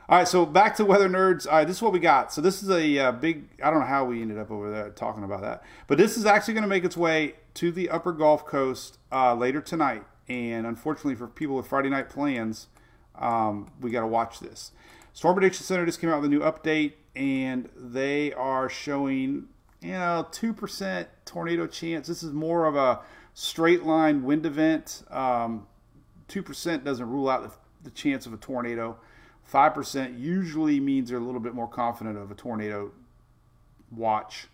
All 0.10 0.20
right, 0.20 0.26
so 0.26 0.46
back 0.46 0.78
to 0.78 0.86
weather 0.86 1.10
nerds. 1.10 1.46
All 1.46 1.58
right, 1.58 1.68
this 1.68 1.76
is 1.76 1.82
what 1.82 1.92
we 1.92 2.00
got. 2.00 2.32
So 2.32 2.40
this 2.40 2.64
is 2.64 2.70
a 2.70 3.00
uh, 3.00 3.12
big. 3.12 3.50
I 3.62 3.70
don't 3.70 3.82
know 3.82 3.86
how 3.86 4.06
we 4.06 4.22
ended 4.22 4.38
up 4.38 4.50
over 4.50 4.72
there 4.72 4.90
talking 4.92 5.26
about 5.26 5.42
that, 5.42 5.64
but 5.88 5.98
this 5.98 6.16
is 6.16 6.26
actually 6.26 6.54
going 6.54 6.64
to 6.64 6.70
make 6.70 6.86
its 6.86 6.96
way 6.96 7.36
to 7.56 7.70
the 7.70 7.90
Upper 7.90 8.14
Gulf 8.14 8.46
Coast 8.46 8.98
uh, 9.12 9.36
later 9.36 9.60
tonight. 9.60 10.06
And 10.30 10.66
unfortunately, 10.68 11.16
for 11.16 11.28
people 11.28 11.56
with 11.56 11.68
Friday 11.68 11.90
night 11.90 12.10
plans, 12.10 12.68
um, 13.16 13.72
we 13.80 13.92
got 13.92 14.02
to 14.02 14.08
watch 14.08 14.40
this. 14.40 14.72
Storm 15.14 15.36
Prediction 15.36 15.64
Center 15.64 15.86
just 15.86 16.00
came 16.00 16.10
out 16.10 16.22
with 16.22 16.32
a 16.32 16.34
new 16.34 16.42
update, 16.42 16.94
and 17.16 17.70
they 17.76 18.34
are 18.34 18.70
showing 18.70 19.48
you 19.82 19.92
know 19.92 20.28
two 20.32 20.54
percent 20.54 21.08
tornado 21.26 21.66
chance. 21.66 22.08
This 22.08 22.24
is 22.24 22.34
more 22.34 22.66
of 22.66 22.76
a 22.76 23.02
straight 23.34 23.84
line 23.84 24.24
wind 24.24 24.46
event. 24.46 25.04
Um, 25.10 25.68
two 26.28 26.44
percent 26.44 26.84
doesn't 26.84 27.10
rule 27.10 27.30
out 27.30 27.44
the, 27.44 27.52
the 27.84 27.92
chance 27.92 28.26
of 28.26 28.34
a 28.34 28.38
tornado. 28.38 28.98
5% 29.52 30.20
usually 30.20 30.80
means 30.80 31.10
they're 31.10 31.18
a 31.18 31.24
little 31.24 31.40
bit 31.40 31.54
more 31.54 31.68
confident 31.68 32.18
of 32.18 32.32
a 32.32 32.36
tornado 32.36 32.92
watch. 33.92 34.48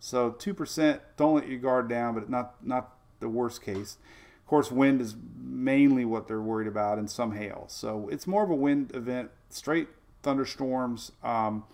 So 0.00 0.32
2%, 0.32 1.00
don't 1.16 1.36
let 1.36 1.48
your 1.48 1.58
guard 1.58 1.88
down, 1.88 2.14
but 2.14 2.28
not, 2.28 2.56
not 2.64 2.94
the 3.20 3.28
worst 3.28 3.62
case. 3.62 3.96
Of 4.44 4.48
course, 4.48 4.70
wind 4.70 5.00
is 5.00 5.16
mainly 5.42 6.04
what 6.04 6.28
they're 6.28 6.42
worried 6.42 6.68
about 6.68 6.98
and 6.98 7.10
some 7.10 7.32
hail. 7.32 7.64
So 7.68 8.10
it's 8.12 8.26
more 8.26 8.44
of 8.44 8.50
a 8.50 8.54
wind 8.54 8.94
event, 8.94 9.30
straight 9.48 9.88
thunderstorms. 10.22 11.12
Um, 11.22 11.64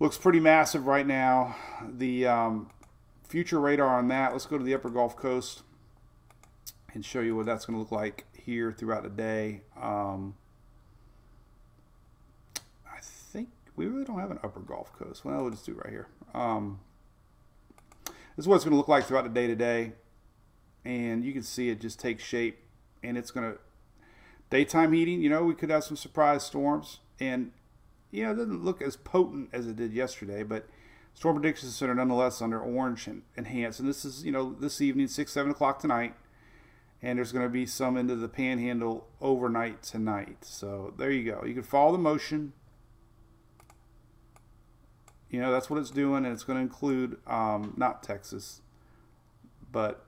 looks 0.00 0.16
pretty 0.16 0.40
massive 0.40 0.86
right 0.86 1.06
now. 1.06 1.54
The 1.86 2.26
um, 2.26 2.70
future 3.28 3.60
radar 3.60 3.98
on 3.98 4.08
that, 4.08 4.32
let's 4.32 4.46
go 4.46 4.56
to 4.56 4.64
the 4.64 4.74
upper 4.74 4.88
Gulf 4.88 5.14
Coast 5.14 5.62
and 6.94 7.04
show 7.04 7.20
you 7.20 7.36
what 7.36 7.44
that's 7.44 7.66
going 7.66 7.74
to 7.74 7.80
look 7.80 7.92
like 7.92 8.24
here 8.32 8.72
throughout 8.72 9.02
the 9.02 9.10
day. 9.10 9.60
Um, 9.78 10.36
I 12.86 13.00
think 13.02 13.50
we 13.76 13.86
really 13.86 14.06
don't 14.06 14.20
have 14.20 14.30
an 14.30 14.38
upper 14.42 14.60
Gulf 14.60 14.90
Coast. 14.94 15.22
Well, 15.22 15.42
we'll 15.42 15.50
just 15.50 15.66
do 15.66 15.74
right 15.74 15.90
here. 15.90 16.08
Um, 16.32 16.80
this 18.06 18.44
is 18.44 18.48
what 18.48 18.56
it's 18.56 18.64
going 18.64 18.72
to 18.72 18.78
look 18.78 18.88
like 18.88 19.04
throughout 19.04 19.24
the 19.24 19.30
day 19.30 19.46
today. 19.46 19.92
And 20.86 21.24
you 21.24 21.32
can 21.32 21.42
see 21.42 21.68
it 21.68 21.80
just 21.80 21.98
take 21.98 22.20
shape. 22.20 22.58
And 23.02 23.18
it's 23.18 23.30
going 23.30 23.52
to, 23.52 23.58
daytime 24.50 24.92
heating, 24.92 25.20
you 25.20 25.28
know, 25.28 25.42
we 25.42 25.54
could 25.54 25.70
have 25.70 25.84
some 25.84 25.96
surprise 25.96 26.44
storms. 26.44 27.00
And, 27.18 27.52
you 28.10 28.24
know, 28.24 28.32
it 28.32 28.36
doesn't 28.36 28.64
look 28.64 28.80
as 28.80 28.96
potent 28.96 29.50
as 29.52 29.66
it 29.66 29.76
did 29.76 29.92
yesterday, 29.92 30.42
but 30.42 30.66
Storm 31.14 31.36
Prediction 31.36 31.70
Center 31.70 31.94
nonetheless 31.94 32.40
under 32.40 32.60
orange 32.60 33.06
and 33.06 33.22
enhanced. 33.36 33.80
And 33.80 33.88
this 33.88 34.04
is, 34.04 34.24
you 34.24 34.32
know, 34.32 34.54
this 34.58 34.80
evening, 34.80 35.08
6, 35.08 35.32
7 35.32 35.50
o'clock 35.50 35.80
tonight. 35.80 36.14
And 37.02 37.18
there's 37.18 37.32
going 37.32 37.44
to 37.44 37.50
be 37.50 37.66
some 37.66 37.96
into 37.96 38.16
the 38.16 38.28
panhandle 38.28 39.06
overnight 39.20 39.82
tonight. 39.82 40.38
So 40.42 40.94
there 40.96 41.10
you 41.10 41.30
go. 41.30 41.44
You 41.44 41.54
can 41.54 41.62
follow 41.62 41.92
the 41.92 41.98
motion 41.98 42.52
you 45.36 45.40
know 45.40 45.52
that's 45.52 45.68
what 45.68 45.78
it's 45.78 45.90
doing, 45.90 46.24
and 46.24 46.32
it's 46.32 46.44
going 46.44 46.56
to 46.56 46.62
include 46.62 47.18
um, 47.26 47.74
not 47.76 48.02
Texas, 48.02 48.62
but 49.70 50.05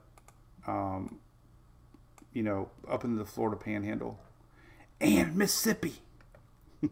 um, 0.69 1.19
you 2.33 2.43
know 2.43 2.69
up 2.89 3.05
into 3.05 3.17
the 3.17 3.25
Florida 3.25 3.57
Panhandle 3.57 4.19
and 5.01 5.35
Mississippi. 5.37 5.95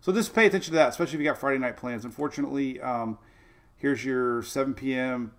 so 0.00 0.12
just 0.12 0.34
pay 0.34 0.46
attention 0.46 0.72
to 0.72 0.76
that, 0.76 0.88
especially 0.90 1.14
if 1.14 1.20
you 1.20 1.26
got 1.26 1.38
Friday 1.38 1.58
night 1.58 1.76
plans. 1.76 2.04
Unfortunately, 2.04 2.80
um, 2.80 3.18
here's 3.76 4.04
your 4.04 4.42
7 4.42 4.74
p.m., 4.74 5.32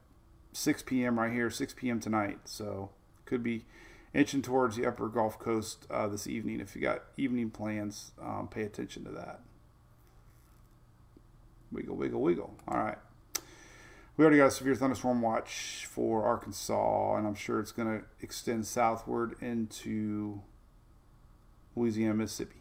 6 0.54 0.84
p.m. 0.84 1.20
right 1.20 1.32
here, 1.32 1.50
6 1.50 1.74
p.m. 1.74 2.00
tonight. 2.00 2.40
So 2.46 2.92
could 3.26 3.44
be 3.44 3.66
inching 4.14 4.42
towards 4.42 4.76
the 4.76 4.86
upper 4.86 5.08
Gulf 5.08 5.40
Coast 5.40 5.86
uh, 5.90 6.08
this 6.08 6.28
evening. 6.28 6.60
If 6.60 6.76
you 6.76 6.82
got 6.82 7.04
evening 7.18 7.52
plans, 7.52 8.12
um, 8.22 8.48
pay 8.50 8.64
attention 8.64 9.04
to 9.06 9.12
that. 9.12 9.42
Wiggle, 11.72 11.96
wiggle, 11.96 12.22
wiggle. 12.22 12.56
All 12.68 12.78
right. 12.78 12.98
We 14.20 14.26
already 14.26 14.40
got 14.40 14.48
a 14.48 14.52
severe 14.52 14.76
thunderstorm 14.76 15.22
watch 15.22 15.88
for 15.90 16.26
Arkansas, 16.26 17.16
and 17.16 17.26
I'm 17.26 17.36
sure 17.36 17.62
it's 17.62 17.72
going 17.72 18.00
to 18.00 18.06
extend 18.20 18.68
southward 18.68 19.38
into 19.40 20.42
Louisiana, 21.74 22.16
Mississippi. 22.16 22.58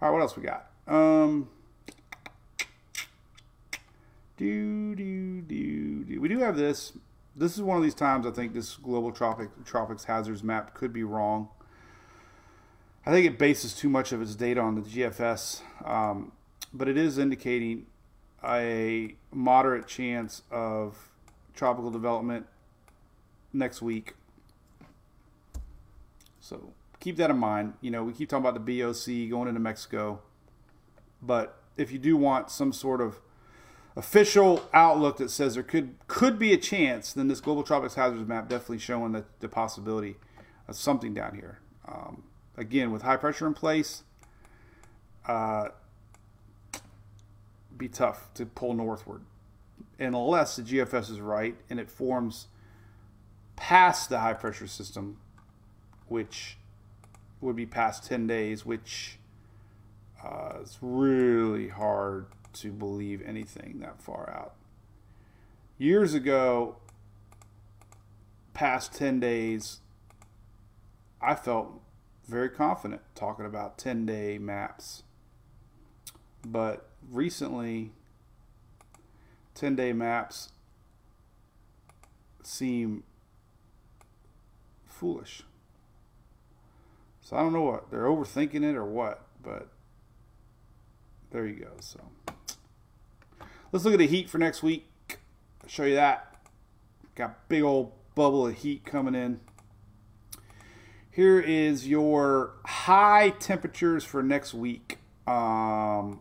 All 0.00 0.08
right, 0.08 0.14
what 0.14 0.22
else 0.22 0.36
we 0.36 0.44
got? 0.44 0.70
Um, 0.86 1.48
do 4.36 4.94
do 4.94 5.40
do 5.40 6.04
do. 6.04 6.20
We 6.20 6.28
do 6.28 6.38
have 6.38 6.56
this. 6.56 6.92
This 7.34 7.56
is 7.56 7.62
one 7.62 7.76
of 7.76 7.82
these 7.82 7.96
times 7.96 8.24
I 8.24 8.30
think 8.30 8.54
this 8.54 8.76
global 8.76 9.10
tropic 9.10 9.48
tropics 9.64 10.04
hazards 10.04 10.44
map 10.44 10.72
could 10.72 10.92
be 10.92 11.02
wrong. 11.02 11.48
I 13.04 13.10
think 13.10 13.26
it 13.26 13.40
bases 13.40 13.74
too 13.74 13.88
much 13.88 14.12
of 14.12 14.22
its 14.22 14.36
data 14.36 14.60
on 14.60 14.76
the 14.76 14.82
GFS. 14.82 15.62
Um, 15.84 16.30
but 16.72 16.86
it 16.86 16.96
is 16.96 17.18
indicating 17.18 17.86
a 18.44 19.16
moderate 19.32 19.86
chance 19.86 20.42
of 20.50 21.10
tropical 21.54 21.90
development 21.90 22.46
next 23.52 23.82
week. 23.82 24.14
So 26.40 26.72
keep 27.00 27.16
that 27.16 27.30
in 27.30 27.38
mind. 27.38 27.74
You 27.80 27.90
know, 27.90 28.04
we 28.04 28.12
keep 28.12 28.28
talking 28.28 28.46
about 28.46 28.64
the 28.64 28.80
BOC 28.80 29.30
going 29.30 29.48
into 29.48 29.60
Mexico, 29.60 30.20
but 31.20 31.62
if 31.76 31.92
you 31.92 31.98
do 31.98 32.16
want 32.16 32.50
some 32.50 32.72
sort 32.72 33.00
of 33.00 33.20
official 33.96 34.68
outlook 34.72 35.16
that 35.16 35.30
says 35.30 35.54
there 35.54 35.62
could 35.62 35.96
could 36.06 36.38
be 36.38 36.52
a 36.52 36.56
chance, 36.56 37.12
then 37.12 37.28
this 37.28 37.40
global 37.40 37.62
tropics 37.62 37.94
hazards 37.94 38.26
map 38.26 38.48
definitely 38.48 38.78
showing 38.78 39.12
the, 39.12 39.24
the 39.40 39.48
possibility 39.48 40.16
of 40.68 40.76
something 40.76 41.12
down 41.12 41.34
here. 41.34 41.58
Um, 41.86 42.22
again, 42.56 42.90
with 42.90 43.02
high 43.02 43.16
pressure 43.16 43.46
in 43.46 43.54
place, 43.54 44.04
uh, 45.26 45.68
be 47.78 47.88
tough 47.88 48.32
to 48.34 48.44
pull 48.44 48.74
northward, 48.74 49.22
unless 49.98 50.56
the 50.56 50.62
GFS 50.62 51.10
is 51.10 51.20
right 51.20 51.54
and 51.70 51.80
it 51.80 51.90
forms 51.90 52.48
past 53.56 54.08
the 54.08 54.18
high 54.18 54.34
pressure 54.34 54.66
system, 54.66 55.18
which 56.08 56.58
would 57.40 57.56
be 57.56 57.66
past 57.66 58.04
10 58.06 58.26
days, 58.26 58.66
which 58.66 59.18
uh, 60.24 60.58
is 60.62 60.78
really 60.80 61.68
hard 61.68 62.26
to 62.52 62.72
believe 62.72 63.22
anything 63.24 63.78
that 63.80 64.02
far 64.02 64.30
out. 64.30 64.54
Years 65.76 66.14
ago, 66.14 66.76
past 68.54 68.92
10 68.94 69.20
days, 69.20 69.78
I 71.20 71.34
felt 71.34 71.80
very 72.26 72.48
confident 72.48 73.00
talking 73.14 73.46
about 73.46 73.78
10 73.78 74.06
day 74.06 74.38
maps. 74.38 75.04
But 76.46 76.87
recently, 77.10 77.92
10 79.54 79.76
day 79.76 79.92
maps 79.92 80.50
seem 82.42 83.02
foolish. 84.86 85.42
So 87.20 87.36
I 87.36 87.40
don't 87.40 87.52
know 87.52 87.62
what 87.62 87.90
they're 87.90 88.04
overthinking 88.04 88.64
it 88.64 88.74
or 88.74 88.84
what, 88.84 89.26
but 89.42 89.68
there 91.30 91.46
you 91.46 91.56
go. 91.56 91.72
So 91.80 92.00
let's 93.70 93.84
look 93.84 93.94
at 93.94 93.98
the 93.98 94.06
heat 94.06 94.30
for 94.30 94.38
next 94.38 94.62
week. 94.62 94.86
I'll 95.62 95.68
show 95.68 95.84
you 95.84 95.94
that. 95.96 96.36
Got 97.14 97.48
big 97.48 97.62
old 97.62 97.92
bubble 98.14 98.46
of 98.46 98.54
heat 98.54 98.84
coming 98.84 99.14
in. 99.14 99.40
Here 101.10 101.40
is 101.40 101.88
your 101.88 102.52
high 102.64 103.30
temperatures 103.30 104.04
for 104.04 104.22
next 104.22 104.54
week. 104.54 104.98
Um, 105.26 106.20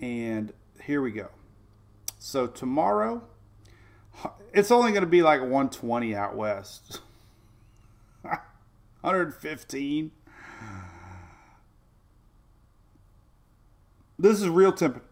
and 0.00 0.52
here 0.82 1.00
we 1.00 1.10
go. 1.10 1.28
So 2.18 2.46
tomorrow, 2.46 3.22
it's 4.52 4.70
only 4.70 4.92
going 4.92 5.02
to 5.02 5.08
be 5.08 5.22
like 5.22 5.40
120 5.40 6.14
out 6.14 6.36
west. 6.36 7.00
115. 8.22 10.10
This 14.18 14.40
is 14.40 14.48
real 14.48 14.72
temp- 14.72 15.02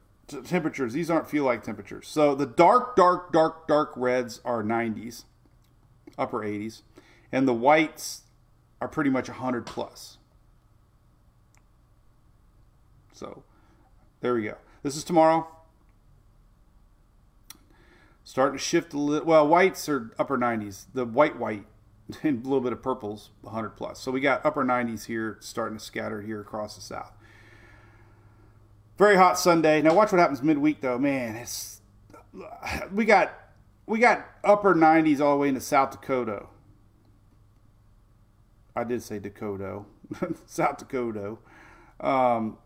temperatures. 0.45 0.93
These 0.93 1.11
aren't 1.11 1.29
feel 1.29 1.45
like 1.45 1.63
temperatures. 1.63 2.09
So 2.09 2.35
the 2.35 2.47
dark, 2.47 2.97
dark, 2.97 3.33
dark, 3.33 3.67
dark 3.67 3.93
reds 3.97 4.41
are 4.45 4.63
90s, 4.63 5.25
upper 6.17 6.39
80s, 6.39 6.83
and 7.31 7.47
the 7.47 7.55
whites 7.55 8.23
are 8.81 8.89
pretty 8.89 9.11
much 9.11 9.29
100 9.29 9.67
plus. 9.67 10.19
So 13.13 13.43
there 14.21 14.35
we 14.35 14.45
go. 14.45 14.57
This 14.83 14.97
is 14.97 15.05
tomorrow. 15.05 15.47
Starting 18.25 18.59
to 18.59 18.65
shift 18.65 18.93
a 18.95 18.99
little. 18.99 19.27
Well, 19.27 19.47
whites 19.47 19.89
are 19.89 20.13
upper 20.19 20.37
90s. 20.37 20.87
The 20.93 21.05
white, 21.05 21.39
white 21.39 21.67
and 22.23 22.45
a 22.45 22.49
little 22.49 22.61
bit 22.61 22.73
of 22.73 22.83
purples, 22.83 23.31
100 23.43 23.71
plus. 23.71 24.01
So 24.01 24.11
we 24.11 24.21
got 24.21 24.45
upper 24.45 24.65
90s 24.65 25.07
here, 25.07 25.39
starting 25.41 25.79
to 25.79 25.85
scatter 25.85 26.23
here 26.23 26.41
across 26.41 26.75
the 26.75 26.81
south. 26.81 27.13
Very 28.99 29.17
hot 29.17 29.39
Sunday. 29.39 29.83
Now 29.83 29.95
watch 29.95 30.13
what 30.13 30.19
happens 30.19 30.43
midweek 30.43 30.81
though. 30.81 30.99
Man, 30.99 31.37
it's 31.37 31.81
we 32.93 33.05
got 33.05 33.33
we 33.87 33.99
got 33.99 34.27
upper 34.45 34.75
90s 34.75 35.21
all 35.21 35.33
the 35.33 35.39
way 35.39 35.49
into 35.49 35.61
South 35.61 35.91
Dakota. 35.91 36.47
I 38.75 38.85
did 38.85 39.03
say 39.03 39.19
Dakota, 39.19 39.83
South 40.47 40.79
Dakota. 40.79 41.37
Um, 42.01 42.59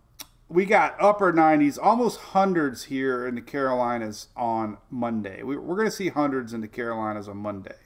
we 0.48 0.64
got 0.64 0.96
upper 1.00 1.32
90s, 1.32 1.78
almost 1.80 2.20
hundreds 2.20 2.84
here 2.84 3.26
in 3.26 3.34
the 3.34 3.40
Carolinas 3.40 4.28
on 4.36 4.78
Monday. 4.90 5.42
We, 5.42 5.56
we're 5.56 5.76
going 5.76 5.88
to 5.88 5.94
see 5.94 6.08
hundreds 6.08 6.52
in 6.52 6.60
the 6.60 6.68
Carolinas 6.68 7.28
on 7.28 7.38
Monday 7.38 7.76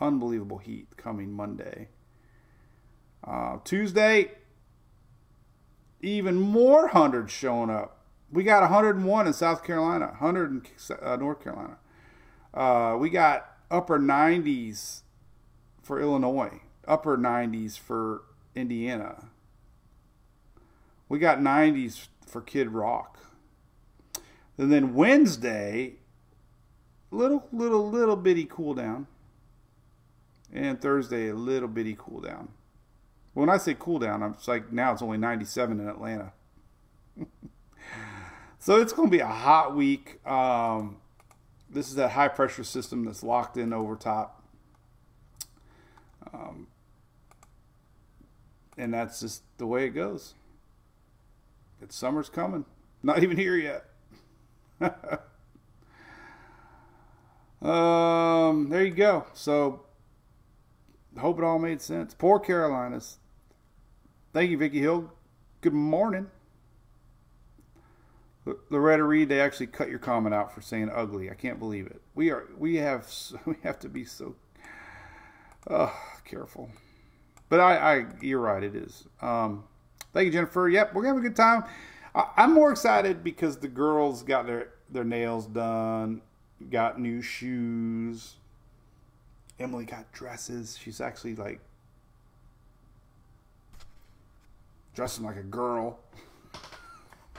unbelievable 0.00 0.58
heat 0.58 0.96
coming 0.96 1.32
Monday. 1.32 1.88
Uh, 3.22 3.58
Tuesday, 3.64 4.32
even 6.00 6.36
more 6.36 6.88
hundreds 6.88 7.32
showing 7.32 7.70
up. 7.70 7.98
We 8.32 8.44
got 8.44 8.62
101 8.62 9.26
in 9.26 9.32
South 9.32 9.62
Carolina, 9.64 10.06
100 10.06 10.50
in 10.50 10.62
uh, 11.02 11.16
North 11.16 11.42
Carolina. 11.42 11.78
Uh, 12.54 12.96
we 12.98 13.10
got 13.10 13.56
upper 13.70 13.98
90s 13.98 15.02
for 15.82 16.00
Illinois, 16.00 16.60
upper 16.88 17.18
90s 17.18 17.78
for 17.78 18.22
Indiana. 18.54 19.29
We 21.10 21.18
got 21.18 21.40
90s 21.40 22.06
for 22.24 22.40
Kid 22.40 22.70
Rock. 22.70 23.18
And 24.56 24.72
then 24.72 24.94
Wednesday, 24.94 25.96
little 27.10 27.48
little 27.52 27.90
little 27.90 28.14
bitty 28.14 28.46
cool 28.48 28.74
down 28.74 29.08
and 30.52 30.80
Thursday 30.80 31.28
a 31.28 31.34
little 31.34 31.68
bitty 31.68 31.96
cool 31.98 32.20
down. 32.20 32.48
When 33.34 33.48
I 33.48 33.56
say 33.56 33.74
cool 33.76 33.98
down, 33.98 34.22
I'm 34.22 34.36
like 34.46 34.72
now 34.72 34.92
it's 34.92 35.02
only 35.02 35.18
97 35.18 35.80
in 35.80 35.88
Atlanta. 35.88 36.32
so 38.60 38.80
it's 38.80 38.92
going 38.92 39.10
to 39.10 39.16
be 39.16 39.20
a 39.20 39.26
hot 39.26 39.74
week. 39.74 40.24
Um, 40.24 40.98
this 41.68 41.88
is 41.88 41.96
that 41.96 42.10
high 42.10 42.28
pressure 42.28 42.64
system 42.64 43.04
that's 43.04 43.24
locked 43.24 43.56
in 43.56 43.72
over 43.72 43.96
top. 43.96 44.44
Um, 46.32 46.68
and 48.78 48.94
that's 48.94 49.18
just 49.18 49.42
the 49.58 49.66
way 49.66 49.86
it 49.86 49.90
goes. 49.90 50.34
It's 51.80 51.96
summer's 51.96 52.28
coming. 52.28 52.64
Not 53.02 53.22
even 53.22 53.36
here 53.36 53.56
yet. 53.56 53.84
um, 57.62 58.68
there 58.68 58.84
you 58.84 58.94
go. 58.94 59.26
So 59.32 59.86
hope 61.18 61.38
it 61.38 61.44
all 61.44 61.58
made 61.58 61.80
sense. 61.80 62.14
Poor 62.14 62.38
Carolinas. 62.38 63.18
Thank 64.32 64.50
you, 64.50 64.58
Vicky 64.58 64.80
Hill. 64.80 65.12
Good 65.60 65.74
morning. 65.74 66.28
Loretta 68.70 69.04
Reed, 69.04 69.28
they 69.28 69.40
actually 69.40 69.66
cut 69.66 69.90
your 69.90 69.98
comment 69.98 70.34
out 70.34 70.54
for 70.54 70.60
saying 70.60 70.90
ugly. 70.94 71.30
I 71.30 71.34
can't 71.34 71.58
believe 71.58 71.86
it. 71.86 72.00
We 72.14 72.30
are 72.30 72.48
we 72.58 72.76
have 72.76 73.06
we 73.44 73.56
have 73.62 73.78
to 73.80 73.88
be 73.88 74.04
so 74.04 74.34
uh, 75.68 75.90
careful. 76.24 76.70
But 77.48 77.60
I, 77.60 77.76
I 77.76 78.06
you're 78.20 78.40
right. 78.40 78.62
It 78.62 78.74
is. 78.74 79.06
Um, 79.20 79.64
thank 80.12 80.26
you, 80.26 80.32
Jennifer. 80.32 80.68
Yep, 80.68 80.94
we're 80.94 81.02
gonna 81.02 81.14
have 81.14 81.24
a 81.24 81.28
good 81.28 81.36
time. 81.36 81.64
I, 82.14 82.26
I'm 82.36 82.52
more 82.52 82.70
excited 82.70 83.22
because 83.24 83.58
the 83.58 83.68
girls 83.68 84.22
got 84.22 84.46
their 84.46 84.68
their 84.90 85.04
nails 85.04 85.46
done, 85.46 86.22
got 86.70 87.00
new 87.00 87.22
shoes. 87.22 88.36
Emily 89.58 89.84
got 89.84 90.10
dresses. 90.12 90.78
She's 90.78 91.00
actually 91.00 91.34
like 91.36 91.60
dressing 94.94 95.24
like 95.24 95.36
a 95.36 95.42
girl. 95.42 95.98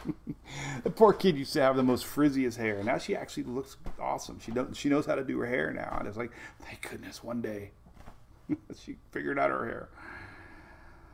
the 0.84 0.90
poor 0.90 1.14
kid 1.14 1.38
used 1.38 1.54
to 1.54 1.62
have 1.62 1.76
the 1.76 1.84
most 1.84 2.06
frizziest 2.06 2.58
hair. 2.58 2.84
Now 2.84 2.98
she 2.98 3.16
actually 3.16 3.44
looks 3.44 3.78
awesome. 4.00 4.40
She 4.40 4.52
don't 4.52 4.76
she 4.76 4.90
knows 4.90 5.06
how 5.06 5.16
to 5.16 5.24
do 5.24 5.40
her 5.40 5.46
hair 5.46 5.72
now. 5.72 5.98
And 6.00 6.08
it's 6.08 6.18
like, 6.18 6.32
thank 6.62 6.90
goodness 6.90 7.24
one 7.24 7.42
day 7.42 7.72
she 8.80 8.96
figured 9.12 9.40
out 9.40 9.50
her 9.50 9.66
hair. 9.66 9.90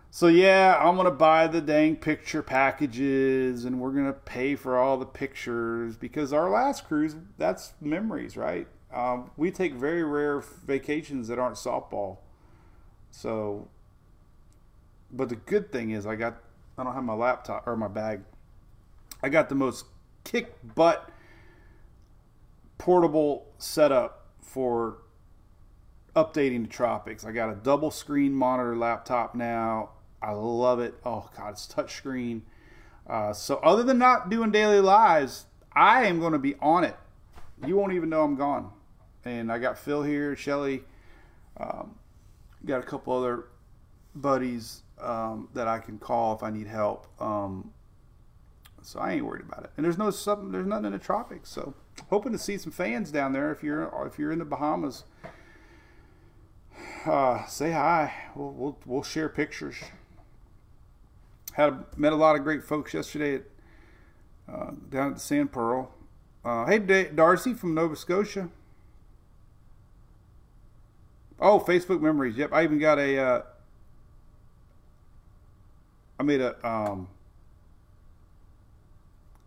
So 0.10 0.28
yeah, 0.28 0.78
I'm 0.80 0.96
gonna 0.96 1.12
buy 1.12 1.48
the 1.48 1.62
dang 1.62 1.98
picture 1.98 2.42
packages 2.42 3.66
and 3.66 3.80
we're 3.80 3.92
gonna 3.92 4.14
pay 4.14 4.56
for 4.56 4.78
all 4.78 4.98
the 4.98 5.06
pictures 5.06 5.96
because 5.98 6.34
our 6.34 6.50
last 6.50 6.88
cruise, 6.88 7.16
that's 7.38 7.74
memories, 7.82 8.36
right? 8.36 8.68
Um, 8.94 9.32
we 9.38 9.52
take 9.52 9.74
very 9.74 10.04
rare 10.04 10.40
vacations 10.40 11.28
that 11.28 11.38
aren't 11.38 11.56
softball. 11.56 12.20
So, 13.12 13.68
but 15.12 15.30
the 15.30 15.36
good 15.36 15.72
thing 15.72 15.92
is, 15.92 16.06
I 16.06 16.16
got 16.16 16.38
I 16.78 16.84
don't 16.84 16.94
have 16.94 17.04
my 17.04 17.14
laptop 17.14 17.68
or 17.68 17.76
my 17.76 17.88
bag. 17.88 18.22
I 19.22 19.30
got 19.30 19.50
the 19.50 19.56
most 19.56 19.86
kick 20.24 20.56
butt 20.76 21.10
portable 22.78 23.48
setup 23.58 24.28
for 24.42 25.00
updating 26.16 26.64
the 26.64 26.70
tropics. 26.70 27.26
I 27.26 27.32
got 27.32 27.50
a 27.50 27.56
double 27.56 27.92
screen 27.92 28.34
monitor 28.34 28.76
laptop 28.76 29.36
now. 29.36 29.92
I 30.28 30.32
love 30.34 30.80
it. 30.80 30.96
Oh 31.06 31.30
god, 31.38 31.54
it's 31.54 31.66
touchscreen. 31.68 32.42
Uh, 33.08 33.32
so 33.34 33.56
other 33.58 33.84
than 33.84 33.98
not 33.98 34.30
doing 34.30 34.52
daily 34.52 34.82
lives, 34.82 35.46
I 35.74 36.06
am 36.06 36.20
going 36.20 36.34
to 36.34 36.40
be 36.40 36.56
on 36.62 36.84
it. 36.84 36.98
You 37.66 37.78
won't 37.78 37.94
even 37.94 38.10
know 38.10 38.24
I'm 38.24 38.36
gone 38.36 38.72
and 39.28 39.52
I 39.52 39.60
got 39.60 39.78
Phil 39.78 40.04
here, 40.04 40.36
Shelly, 40.36 40.84
um, 41.60 41.96
got 42.66 42.80
a 42.80 42.84
couple 42.84 43.14
other 43.14 43.46
buddies 44.16 44.84
um, 45.00 45.50
that 45.54 45.68
I 45.68 45.80
can 45.80 46.00
call 46.00 46.36
if 46.36 46.44
I 46.44 46.50
need 46.50 46.68
help. 46.68 47.08
Um, 47.22 47.72
So 48.82 49.00
I 49.00 49.14
ain't 49.14 49.26
worried 49.26 49.46
about 49.46 49.66
it. 49.66 49.72
And 49.76 49.86
there's 49.86 49.98
no 49.98 50.10
sub, 50.12 50.52
there's 50.52 50.66
nothing 50.66 50.86
in 50.86 50.92
the 50.94 51.00
tropics. 51.00 51.50
So 51.50 51.74
hoping 52.10 52.32
to 52.32 52.38
see 52.38 52.58
some 52.58 52.72
fans 52.72 53.12
down 53.12 53.34
there 53.34 53.52
if 53.52 53.64
you're 53.64 53.92
if 54.08 54.18
you're 54.18 54.32
in 54.32 54.40
the 54.40 54.46
Bahamas. 54.46 55.04
Uh, 57.06 57.46
say 57.48 57.72
hi. 57.72 58.14
We'll, 58.36 58.52
we'll 58.52 58.78
we'll 58.86 59.04
share 59.04 59.30
pictures. 59.30 59.76
Had 61.58 61.98
met 61.98 62.14
a 62.14 62.16
lot 62.16 62.36
of 62.36 62.44
great 62.44 62.64
folks 62.64 62.94
yesterday 62.94 63.36
at, 63.38 63.42
uh, 64.48 64.72
down 64.92 65.08
at 65.08 65.14
the 65.16 65.20
Sand 65.20 65.52
Pearl. 65.52 65.90
Uh, 66.46 66.68
hey, 66.68 66.78
Da- 66.78 67.10
Darcy 67.10 67.56
from 67.56 67.74
Nova 67.74 67.96
Scotia. 67.96 68.50
Oh, 71.40 71.60
Facebook 71.60 72.00
memories. 72.00 72.38
Yep, 72.38 72.54
I 72.54 72.64
even 72.64 72.78
got 72.78 73.00
a. 73.00 73.18
Uh, 73.18 73.42
I 76.20 76.24
made 76.24 76.42
a 76.42 76.56
um, 76.68 77.08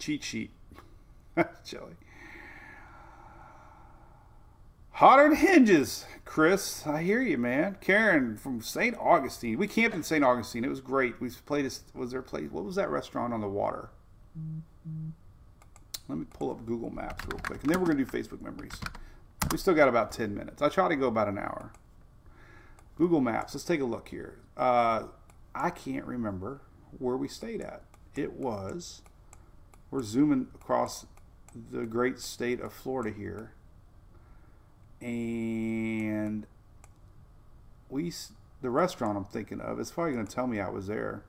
cheat 0.01 0.25
sheet. 0.25 0.51
Jelly. 1.65 1.95
Hotter 5.01 5.31
than 5.31 5.39
hinges, 5.39 6.05
Chris. 6.27 6.87
I 6.87 7.03
hear 7.03 7.23
you, 7.23 7.39
man. 7.39 7.79
Karen 7.81 8.37
from 8.37 8.61
St. 8.61 8.95
Augustine. 8.99 9.57
We 9.57 9.67
camped 9.67 9.97
in 9.97 10.03
St. 10.03 10.23
Augustine. 10.23 10.63
It 10.63 10.69
was 10.69 10.83
great. 10.83 11.19
We 11.23 11.31
played. 11.31 11.65
A, 11.65 11.71
was 11.99 12.11
there 12.11 12.21
a 12.21 12.23
place? 12.23 12.51
What 12.51 12.65
was 12.65 12.75
that 12.75 12.91
restaurant 12.91 13.33
on 13.33 13.41
the 13.41 13.49
water? 13.49 13.89
Let 16.07 16.19
me 16.19 16.27
pull 16.39 16.51
up 16.51 16.67
Google 16.67 16.91
Maps 16.91 17.25
real 17.33 17.41
quick, 17.41 17.63
and 17.63 17.73
then 17.73 17.81
we're 17.81 17.87
gonna 17.87 18.05
do 18.05 18.11
Facebook 18.11 18.43
memories. 18.43 18.79
We 19.51 19.57
still 19.57 19.73
got 19.73 19.89
about 19.89 20.13
ten 20.13 20.35
minutes. 20.35 20.61
I 20.61 20.69
try 20.69 20.87
to 20.87 20.97
go 20.97 21.07
about 21.07 21.29
an 21.29 21.39
hour. 21.39 21.73
Google 22.99 23.23
Maps. 23.23 23.55
Let's 23.55 23.65
take 23.65 23.81
a 23.81 23.87
look 23.87 24.09
here. 24.11 24.37
Uh, 24.55 25.05
I 25.55 25.71
can't 25.71 26.05
remember 26.05 26.61
where 26.99 27.17
we 27.17 27.27
stayed 27.27 27.63
at. 27.63 27.85
It 28.17 28.35
was. 28.35 29.01
We're 29.91 30.03
zooming 30.03 30.49
across 30.55 31.07
the 31.55 31.87
great 31.87 32.19
state 32.19 32.61
of 32.61 32.75
Florida 32.75 33.17
here, 33.17 33.55
and 35.01 36.47
we 37.89 38.13
the 38.63 38.71
restaurant 38.71 39.17
I'm 39.17 39.25
thinking 39.25 39.61
of. 39.61 39.81
It's 39.81 39.91
probably 39.91 40.13
going 40.13 40.27
to 40.27 40.35
tell 40.35 40.47
me 40.47 40.61
I 40.61 40.69
was 40.69 40.87
there. 40.87 41.23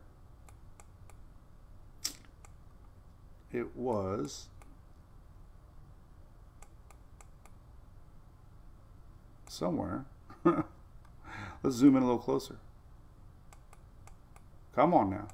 It 3.52 3.76
was. 3.76 4.48
Somewhere. 9.48 10.06
Let's 10.46 11.76
zoom 11.76 11.96
in 11.96 12.04
a 12.04 12.06
little 12.06 12.22
closer. 12.22 12.58
Come 14.76 14.94
on 14.94 15.10
now. 15.10 15.28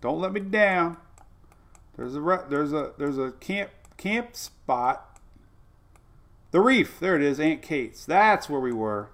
Don't 0.00 0.20
let 0.20 0.32
me 0.32 0.40
down. 0.40 0.96
There's 1.96 2.14
a 2.14 2.44
there's 2.48 2.72
a 2.72 2.92
there's 2.98 3.18
a 3.18 3.32
camp 3.32 3.70
camp 3.96 4.36
spot. 4.36 5.15
The 6.56 6.62
reef. 6.62 6.98
There 7.00 7.14
it 7.14 7.20
is, 7.20 7.38
Aunt 7.38 7.60
Kate's. 7.60 8.06
That's 8.06 8.48
where 8.48 8.58
we 8.58 8.72
were. 8.72 9.10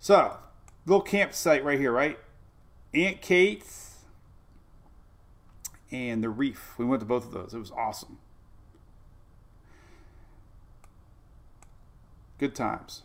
So, 0.00 0.38
little 0.84 1.02
campsite 1.02 1.64
right 1.64 1.78
here, 1.78 1.92
right? 1.92 2.18
Aunt 2.92 3.20
Kate's 3.20 3.98
and 5.92 6.20
the 6.20 6.28
reef. 6.28 6.74
We 6.78 6.84
went 6.84 6.98
to 6.98 7.06
both 7.06 7.26
of 7.26 7.30
those. 7.30 7.54
It 7.54 7.60
was 7.60 7.70
awesome. 7.70 8.18
Good 12.38 12.56
times. 12.56 13.04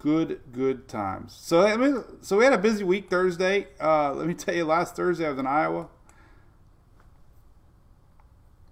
Good, 0.00 0.40
good 0.50 0.88
times. 0.88 1.32
So, 1.32 1.64
I 1.64 1.76
mean, 1.76 2.02
so 2.22 2.38
we 2.38 2.42
had 2.42 2.54
a 2.54 2.58
busy 2.58 2.82
week 2.82 3.08
Thursday. 3.08 3.68
Uh, 3.80 4.14
let 4.14 4.26
me 4.26 4.34
tell 4.34 4.52
you, 4.52 4.64
last 4.64 4.96
Thursday 4.96 5.26
I 5.26 5.30
was 5.30 5.38
in 5.38 5.46
Iowa 5.46 5.86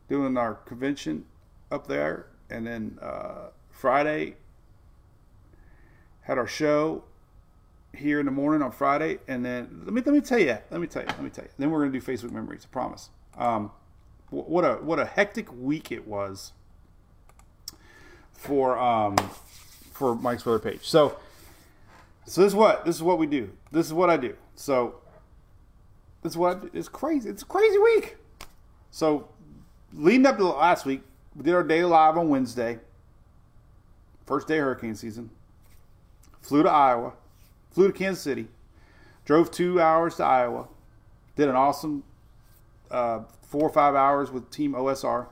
doing 0.09 0.37
our 0.37 0.55
convention 0.55 1.27
up 1.71 1.87
there, 1.87 2.27
and 2.51 2.67
then 2.67 2.99
uh, 3.01 3.49
Friday 3.71 4.37
had 6.23 6.39
our 6.39 6.47
show 6.47 7.05
here 7.95 8.21
in 8.21 8.27
the 8.27 8.33
morning 8.33 8.63
on 8.63 8.73
Friday, 8.73 9.19
and 9.29 9.45
then 9.45 9.83
let 9.85 9.95
me 9.95 10.03
let 10.05 10.15
me 10.15 10.21
tell 10.21 10.39
you, 10.39 10.59
let 10.71 10.81
me 10.81 10.87
tell 10.87 11.03
you, 11.03 11.09
let 11.09 11.23
me 11.23 11.31
tell 11.31 11.45
you. 11.45 11.51
Then 11.59 11.71
we're 11.71 11.81
gonna 11.81 11.99
do 11.99 12.01
Facebook 12.01 12.33
memories. 12.33 12.67
I 12.71 12.73
promise. 12.73 13.11
Um, 13.37 13.71
wh- 14.29 14.49
what 14.49 14.65
a 14.65 14.75
what 14.75 14.99
a 14.99 15.05
hectic 15.07 15.53
week 15.53 15.91
it 15.93 16.07
was 16.07 16.53
for 18.33 18.79
um 18.79 19.17
for 19.93 20.15
Mike's 20.15 20.45
Weather 20.45 20.59
page. 20.59 20.81
So 20.83 21.17
so 22.27 22.43
this 22.43 22.51
is 22.51 22.55
what 22.55 22.85
this 22.85 22.97
is 22.97 23.03
what 23.03 23.19
we 23.19 23.27
do. 23.27 23.51
This 23.73 23.87
is 23.87 23.93
what 23.93 24.11
I 24.11 24.17
do. 24.17 24.37
So 24.57 24.97
this 26.23 26.33
is 26.33 26.37
what 26.37 26.71
it's 26.73 26.89
crazy. 26.89 27.29
It's 27.29 27.43
a 27.43 27.47
crazy 27.47 27.79
week. 27.79 28.17
So 28.91 29.29
leading 29.93 30.27
up 30.27 30.37
to 30.39 30.45
last 30.47 30.85
week, 30.85 31.03
we 31.37 31.43
did 31.43 31.55
our 31.55 31.63
day 31.63 31.85
live 31.85 32.17
on 32.17 32.29
Wednesday. 32.29 32.79
First 34.25 34.49
day 34.49 34.59
hurricane 34.59 34.95
season. 34.95 35.31
Flew 36.41 36.63
to 36.63 36.71
Iowa. 36.71 37.13
Flew 37.71 37.89
to 37.89 37.93
Kansas 37.93 38.23
City. 38.23 38.49
Drove 39.25 39.51
two 39.51 39.81
hours 39.81 40.17
to 40.17 40.25
Iowa. 40.25 40.69
Did 41.37 41.49
an 41.49 41.57
awesome 41.57 42.05
uh, 42.91 43.21
four 43.43 43.63
or 43.63 43.73
five 43.73 43.95
hours 43.95 44.31
with 44.31 44.51
Team 44.51 44.73
OSR. 44.73 45.27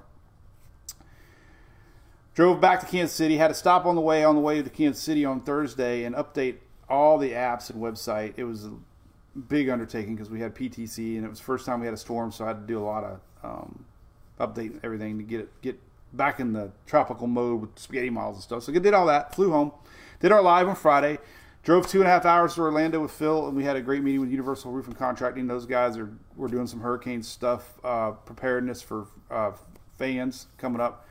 Drove 2.35 2.61
back 2.61 2.81
to 2.81 2.87
Kansas 2.87 3.17
City. 3.17 3.37
Had 3.37 3.49
to 3.49 3.55
stop 3.55 3.87
on 3.87 3.95
the 3.95 4.01
way 4.01 4.25
on 4.25 4.35
the 4.35 4.41
way 4.41 4.61
to 4.61 4.69
Kansas 4.69 5.03
City 5.03 5.25
on 5.25 5.41
Thursday 5.41 6.05
and 6.05 6.15
update 6.17 6.57
all 6.89 7.17
the 7.17 7.31
apps 7.31 7.71
and 7.71 7.81
website. 7.81 8.35
It 8.37 8.45
was 8.45 8.67
a 8.67 8.73
big 9.49 9.69
undertaking 9.69 10.17
because 10.17 10.31
we 10.31 10.41
had 10.41 10.55
PTC 10.55 11.17
and 11.17 11.25
it 11.25 11.29
was 11.29 11.39
the 11.39 11.45
first 11.45 11.65
time 11.65 11.81
we 11.81 11.87
had 11.87 11.95
a 11.95 11.99
storm, 11.99 12.31
so 12.31 12.45
I 12.45 12.49
had 12.49 12.61
to 12.61 12.67
do 12.67 12.79
a 12.79 12.85
lot 12.85 13.05
of 13.05 13.21
um, 13.43 13.85
updating 14.41 14.81
everything 14.83 15.17
to 15.19 15.25
get 15.25 15.41
it 15.41 15.63
get 15.63 15.81
back 16.17 16.41
in 16.41 16.53
the 16.53 16.73
tropical 16.87 17.27
mode 17.27 17.61
with 17.61 17.79
spaghetti 17.79 18.11
models 18.11 18.37
and 18.37 18.43
stuff. 18.45 18.63
So 18.65 18.73
I 18.73 18.79
did 18.79 18.95
all 18.95 19.07
that. 19.07 19.35
Flew 19.35 19.51
home. 19.51 19.73
Did 20.21 20.33
our 20.33 20.43
live 20.43 20.69
on 20.69 20.77
Friday. 20.77 21.19
Drove 21.63 21.87
two 21.87 22.01
and 22.01 22.07
a 22.07 22.11
half 22.11 22.27
hours 22.27 22.55
to 22.55 22.61
Orlando 22.61 23.01
with 23.01 23.11
Phil, 23.11 23.49
and 23.49 23.57
we 23.57 23.65
had 23.65 23.75
a 23.75 23.81
great 23.81 24.03
meeting 24.03 24.21
with 24.21 24.31
Universal 24.31 24.71
Roof 24.71 24.87
and 24.87 24.97
Contracting. 24.97 25.47
Those 25.47 25.65
guys 25.65 25.97
are 25.97 26.11
we're 26.37 26.49
doing 26.49 26.67
some 26.67 26.81
hurricane 26.81 27.23
stuff, 27.23 27.79
uh, 27.83 28.13
preparedness 28.13 28.83
for 28.83 29.07
uh, 29.31 29.53
fans 29.97 30.47
coming 30.59 30.81
up. 30.81 31.07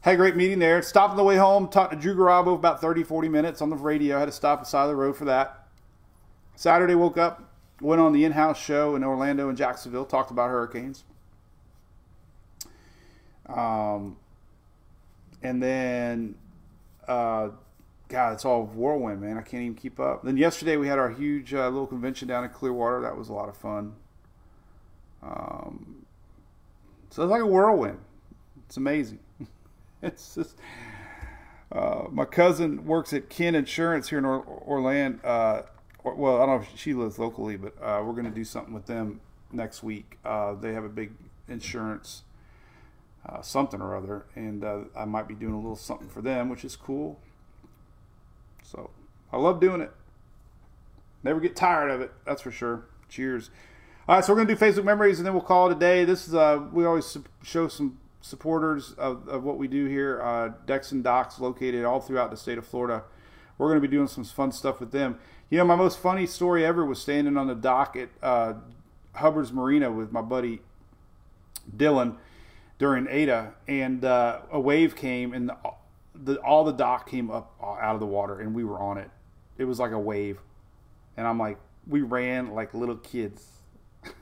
Had 0.00 0.14
a 0.14 0.16
great 0.16 0.34
meeting 0.34 0.58
there. 0.58 0.82
Stopped 0.82 1.12
on 1.12 1.16
the 1.16 1.24
way 1.24 1.36
home. 1.36 1.68
Talked 1.68 1.92
to 1.92 1.98
Drew 1.98 2.16
Garabo 2.16 2.54
about 2.54 2.80
30, 2.80 3.04
40 3.04 3.28
minutes 3.28 3.62
on 3.62 3.70
the 3.70 3.76
radio. 3.76 4.18
Had 4.18 4.26
to 4.26 4.32
stop 4.32 4.60
the 4.60 4.66
side 4.66 4.82
of 4.82 4.88
the 4.88 4.96
road 4.96 5.16
for 5.16 5.24
that. 5.24 5.66
Saturday 6.56 6.94
woke 6.94 7.16
up, 7.16 7.54
went 7.80 8.00
on 8.00 8.12
the 8.12 8.24
in-house 8.24 8.60
show 8.60 8.96
in 8.96 9.04
Orlando 9.04 9.48
and 9.48 9.56
Jacksonville. 9.56 10.04
Talked 10.04 10.30
about 10.30 10.50
hurricanes. 10.50 11.04
Um, 13.46 14.16
and 15.42 15.62
then, 15.62 16.34
uh, 17.06 17.50
God, 18.08 18.32
it's 18.32 18.44
all 18.44 18.64
whirlwind, 18.64 19.20
man. 19.20 19.36
I 19.38 19.42
can't 19.42 19.62
even 19.62 19.74
keep 19.74 20.00
up. 20.00 20.22
Then 20.24 20.36
yesterday 20.36 20.76
we 20.76 20.88
had 20.88 20.98
our 20.98 21.10
huge 21.10 21.52
uh, 21.52 21.68
little 21.68 21.86
convention 21.86 22.28
down 22.28 22.44
in 22.44 22.50
Clearwater. 22.50 23.00
That 23.02 23.16
was 23.16 23.28
a 23.28 23.32
lot 23.32 23.48
of 23.48 23.56
fun. 23.56 23.94
Um, 25.22 26.06
so 27.10 27.22
it's 27.22 27.30
like 27.30 27.42
a 27.42 27.46
whirlwind. 27.46 27.98
It's 28.66 28.76
amazing. 28.76 29.18
it's 30.02 30.34
just. 30.34 30.56
Uh, 31.72 32.04
my 32.10 32.24
cousin 32.24 32.84
works 32.86 33.12
at 33.12 33.28
Kin 33.28 33.54
Insurance 33.54 34.08
here 34.08 34.18
in 34.18 34.24
or- 34.24 34.44
Orlando. 34.46 35.18
Uh, 35.26 35.62
or- 36.04 36.14
well, 36.14 36.36
I 36.36 36.46
don't 36.46 36.60
know 36.60 36.66
if 36.72 36.78
she 36.78 36.94
lives 36.94 37.18
locally, 37.18 37.56
but 37.56 37.74
uh, 37.82 38.02
we're 38.04 38.12
going 38.12 38.26
to 38.26 38.30
do 38.30 38.44
something 38.44 38.72
with 38.72 38.86
them 38.86 39.20
next 39.50 39.82
week. 39.82 40.18
Uh, 40.24 40.54
they 40.54 40.72
have 40.72 40.84
a 40.84 40.88
big 40.88 41.12
insurance 41.48 42.22
uh, 43.28 43.40
something 43.42 43.80
or 43.80 43.96
other, 43.96 44.26
and 44.34 44.64
uh, 44.64 44.80
I 44.96 45.04
might 45.04 45.26
be 45.28 45.34
doing 45.34 45.54
a 45.54 45.56
little 45.56 45.76
something 45.76 46.08
for 46.08 46.20
them, 46.20 46.48
which 46.48 46.64
is 46.64 46.76
cool. 46.76 47.18
So 48.62 48.90
I 49.32 49.38
love 49.38 49.60
doing 49.60 49.80
it. 49.80 49.92
Never 51.22 51.40
get 51.40 51.56
tired 51.56 51.90
of 51.90 52.00
it, 52.00 52.12
that's 52.26 52.42
for 52.42 52.50
sure. 52.50 52.84
Cheers. 53.08 53.50
All 54.06 54.16
right, 54.16 54.24
so 54.24 54.32
we're 54.34 54.44
gonna 54.44 54.54
do 54.54 54.60
Facebook 54.60 54.84
memories, 54.84 55.18
and 55.18 55.26
then 55.26 55.32
we'll 55.32 55.42
call 55.42 55.70
it 55.70 55.76
a 55.76 55.80
day. 55.80 56.04
This 56.04 56.28
is 56.28 56.34
uh, 56.34 56.60
we 56.72 56.84
always 56.84 57.16
show 57.42 57.68
some 57.68 57.98
supporters 58.20 58.92
of, 58.92 59.26
of 59.28 59.42
what 59.42 59.56
we 59.56 59.68
do 59.68 59.86
here. 59.86 60.20
Uh, 60.22 60.52
Decks 60.66 60.92
and 60.92 61.02
Docks, 61.02 61.40
located 61.40 61.84
all 61.84 62.00
throughout 62.00 62.30
the 62.30 62.36
state 62.36 62.58
of 62.58 62.66
Florida. 62.66 63.04
We're 63.56 63.68
gonna 63.68 63.80
be 63.80 63.88
doing 63.88 64.08
some 64.08 64.24
fun 64.24 64.52
stuff 64.52 64.80
with 64.80 64.92
them. 64.92 65.18
You 65.48 65.58
know, 65.58 65.64
my 65.64 65.76
most 65.76 65.98
funny 65.98 66.26
story 66.26 66.66
ever 66.66 66.84
was 66.84 67.00
standing 67.00 67.38
on 67.38 67.46
the 67.46 67.54
dock 67.54 67.96
at 67.96 68.10
uh, 68.22 68.54
Hubbard's 69.14 69.52
Marina 69.52 69.90
with 69.90 70.12
my 70.12 70.20
buddy 70.22 70.60
Dylan 71.74 72.16
during 72.78 73.06
Eta, 73.08 73.52
and 73.68 74.04
uh, 74.04 74.40
a 74.50 74.60
wave 74.60 74.96
came, 74.96 75.32
and 75.32 75.48
the, 75.48 75.56
the 76.14 76.40
all 76.40 76.64
the 76.64 76.72
dock 76.72 77.08
came 77.08 77.30
up 77.30 77.54
uh, 77.62 77.74
out 77.74 77.94
of 77.94 78.00
the 78.00 78.06
water, 78.06 78.40
and 78.40 78.54
we 78.54 78.64
were 78.64 78.78
on 78.78 78.98
it. 78.98 79.10
It 79.58 79.64
was 79.64 79.78
like 79.78 79.92
a 79.92 79.98
wave, 79.98 80.38
and 81.16 81.26
I'm 81.26 81.38
like, 81.38 81.58
we 81.86 82.02
ran 82.02 82.52
like 82.52 82.74
little 82.74 82.96
kids. 82.96 83.46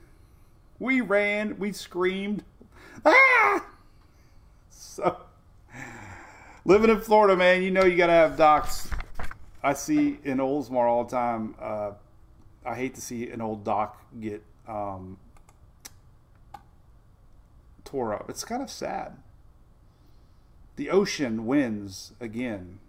we 0.79 1.01
ran, 1.01 1.57
we 1.57 1.71
screamed, 1.71 2.43
ah! 3.05 3.65
So, 4.69 5.17
living 6.65 6.89
in 6.89 7.01
Florida, 7.01 7.35
man, 7.35 7.63
you 7.63 7.71
know 7.71 7.85
you 7.85 7.97
gotta 7.97 8.13
have 8.13 8.37
docks. 8.37 8.89
I 9.63 9.73
see 9.73 10.19
in 10.23 10.37
Oldsmar 10.39 10.89
all 10.89 11.05
the 11.05 11.11
time. 11.11 11.55
Uh, 11.59 11.91
I 12.65 12.75
hate 12.75 12.95
to 12.95 13.01
see 13.01 13.29
an 13.29 13.41
old 13.41 13.63
dock 13.63 14.01
get 14.19 14.43
um, 14.67 15.17
tore 17.93 18.11
up. 18.11 18.27
It's 18.27 18.43
kind 18.43 18.63
of 18.63 18.71
sad. 18.71 19.17
The 20.77 20.89
ocean 20.89 21.45
wins 21.45 22.13
again. 22.19 22.79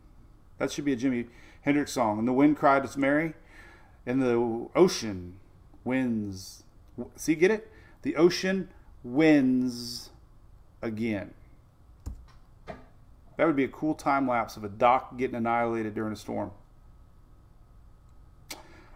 That 0.56 0.72
should 0.72 0.86
be 0.86 0.94
a 0.94 0.96
Jimi 0.96 1.26
Hendrix 1.60 1.92
song. 1.92 2.18
And 2.18 2.26
the 2.26 2.32
wind 2.32 2.56
cried, 2.56 2.84
It's 2.84 2.96
Mary. 2.96 3.34
And 4.06 4.22
the 4.22 4.70
ocean 4.74 5.40
wins. 5.84 6.62
See, 7.16 7.34
get 7.34 7.50
it? 7.50 7.70
The 8.00 8.16
ocean 8.16 8.70
wins 9.02 10.08
again. 10.80 11.34
That 13.36 13.46
would 13.46 13.56
be 13.56 13.64
a 13.64 13.68
cool 13.68 13.94
time 13.94 14.26
lapse 14.26 14.56
of 14.56 14.64
a 14.64 14.70
dock 14.70 15.18
getting 15.18 15.36
annihilated 15.36 15.94
during 15.94 16.14
a 16.14 16.16
storm. 16.16 16.50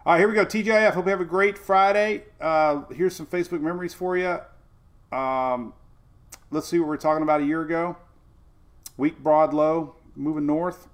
All 0.05 0.13
right, 0.13 0.17
here 0.17 0.27
we 0.27 0.33
go. 0.33 0.43
TGIF. 0.43 0.93
Hope 0.93 1.05
you 1.05 1.11
have 1.11 1.21
a 1.21 1.25
great 1.25 1.55
Friday. 1.55 2.23
Uh, 2.41 2.85
here's 2.95 3.15
some 3.15 3.27
Facebook 3.27 3.61
memories 3.61 3.93
for 3.93 4.17
you. 4.17 4.39
Um, 5.15 5.73
let's 6.51 6.67
see 6.67 6.79
what 6.79 6.89
we 6.89 6.95
are 6.95 6.97
talking 6.97 7.23
about 7.23 7.41
a 7.41 7.45
year 7.45 7.61
ago. 7.61 7.97
Weak, 8.97 9.19
broad, 9.19 9.53
low, 9.53 9.95
moving 10.15 10.45
north. 10.45 10.87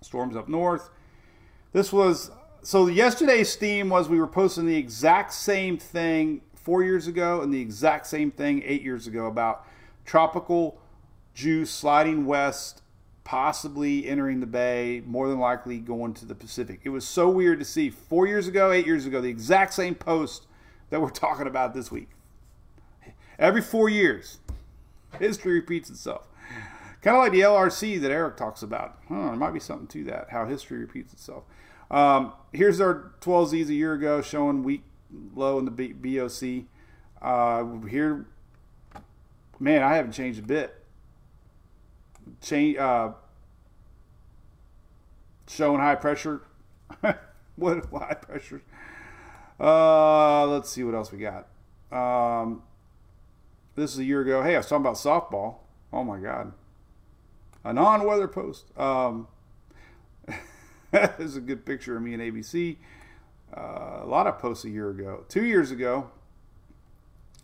Storms 0.00 0.36
up 0.36 0.48
north. 0.48 0.90
This 1.72 1.92
was 1.92 2.30
so 2.62 2.86
yesterday's 2.86 3.54
theme 3.56 3.88
was 3.88 4.08
we 4.08 4.18
were 4.18 4.26
posting 4.26 4.66
the 4.66 4.76
exact 4.76 5.32
same 5.32 5.78
thing 5.78 6.42
four 6.54 6.82
years 6.82 7.06
ago 7.06 7.40
and 7.40 7.52
the 7.52 7.60
exact 7.60 8.06
same 8.06 8.30
thing 8.30 8.62
eight 8.64 8.82
years 8.82 9.06
ago 9.06 9.26
about 9.26 9.66
tropical 10.04 10.78
juice 11.34 11.70
sliding 11.70 12.26
west, 12.26 12.82
possibly 13.24 14.06
entering 14.06 14.40
the 14.40 14.46
bay, 14.46 15.02
more 15.06 15.28
than 15.28 15.38
likely 15.38 15.78
going 15.78 16.12
to 16.14 16.24
the 16.26 16.34
Pacific. 16.34 16.80
It 16.84 16.90
was 16.90 17.06
so 17.06 17.30
weird 17.30 17.58
to 17.60 17.64
see 17.64 17.90
four 17.90 18.26
years 18.26 18.46
ago, 18.46 18.72
eight 18.72 18.86
years 18.86 19.06
ago, 19.06 19.20
the 19.20 19.28
exact 19.28 19.72
same 19.72 19.94
post 19.94 20.46
that 20.90 21.00
we're 21.00 21.10
talking 21.10 21.46
about 21.46 21.72
this 21.74 21.90
week. 21.90 22.08
Every 23.38 23.62
four 23.62 23.88
years, 23.88 24.38
history 25.18 25.54
repeats 25.54 25.90
itself. 25.90 26.26
Kind 27.02 27.16
of 27.16 27.22
like 27.22 27.32
the 27.32 27.40
LRC 27.40 28.00
that 28.02 28.10
Eric 28.10 28.36
talks 28.36 28.62
about. 28.62 28.98
Huh, 29.08 29.28
there 29.28 29.36
might 29.36 29.52
be 29.52 29.60
something 29.60 29.86
to 29.88 30.04
that, 30.04 30.28
how 30.30 30.46
history 30.46 30.78
repeats 30.78 31.12
itself. 31.12 31.44
Um, 31.90 32.34
here's 32.52 32.80
our 32.80 33.12
12Zs 33.20 33.68
a 33.68 33.74
year 33.74 33.94
ago 33.94 34.20
showing 34.20 34.62
weak 34.62 34.84
low 35.34 35.58
in 35.58 35.64
the 35.64 35.70
BOC. 35.70 36.66
Uh, 37.22 37.86
here, 37.86 38.26
man, 39.58 39.82
I 39.82 39.94
haven't 39.94 40.12
changed 40.12 40.38
a 40.38 40.42
bit. 40.42 40.76
Change, 42.42 42.76
uh, 42.76 43.12
showing 45.48 45.80
high 45.80 45.96
pressure. 45.96 46.42
what 47.56 47.86
high 47.92 48.14
pressure? 48.14 48.62
Uh, 49.58 50.46
let's 50.46 50.70
see 50.70 50.84
what 50.84 50.94
else 50.94 51.10
we 51.12 51.18
got. 51.18 51.48
Um, 51.90 52.62
this 53.80 53.94
is 53.94 53.98
a 53.98 54.04
year 54.04 54.20
ago. 54.20 54.42
Hey, 54.42 54.54
I 54.54 54.58
was 54.58 54.66
talking 54.66 54.84
about 54.84 54.96
softball. 54.96 55.56
Oh 55.92 56.04
my 56.04 56.18
God. 56.18 56.52
A 57.64 57.72
non 57.72 58.04
weather 58.06 58.28
post. 58.28 58.66
Um, 58.78 59.26
this 60.92 61.18
is 61.18 61.36
a 61.36 61.40
good 61.40 61.64
picture 61.64 61.96
of 61.96 62.02
me 62.02 62.14
and 62.14 62.22
ABC. 62.22 62.76
Uh, 63.56 64.00
a 64.02 64.06
lot 64.06 64.26
of 64.26 64.38
posts 64.38 64.64
a 64.64 64.70
year 64.70 64.90
ago. 64.90 65.24
Two 65.28 65.44
years 65.44 65.70
ago, 65.70 66.10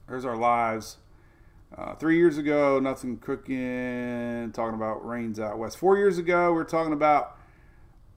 there's 0.08 0.24
our 0.24 0.36
lives. 0.36 0.98
Uh, 1.76 1.94
three 1.94 2.16
years 2.16 2.38
ago, 2.38 2.78
nothing 2.78 3.16
cooking, 3.18 4.52
talking 4.52 4.74
about 4.74 5.06
rains 5.06 5.40
out 5.40 5.58
west. 5.58 5.78
Four 5.78 5.96
years 5.96 6.16
ago, 6.18 6.52
we 6.52 6.60
are 6.60 6.64
talking 6.64 6.92
about 6.92 7.36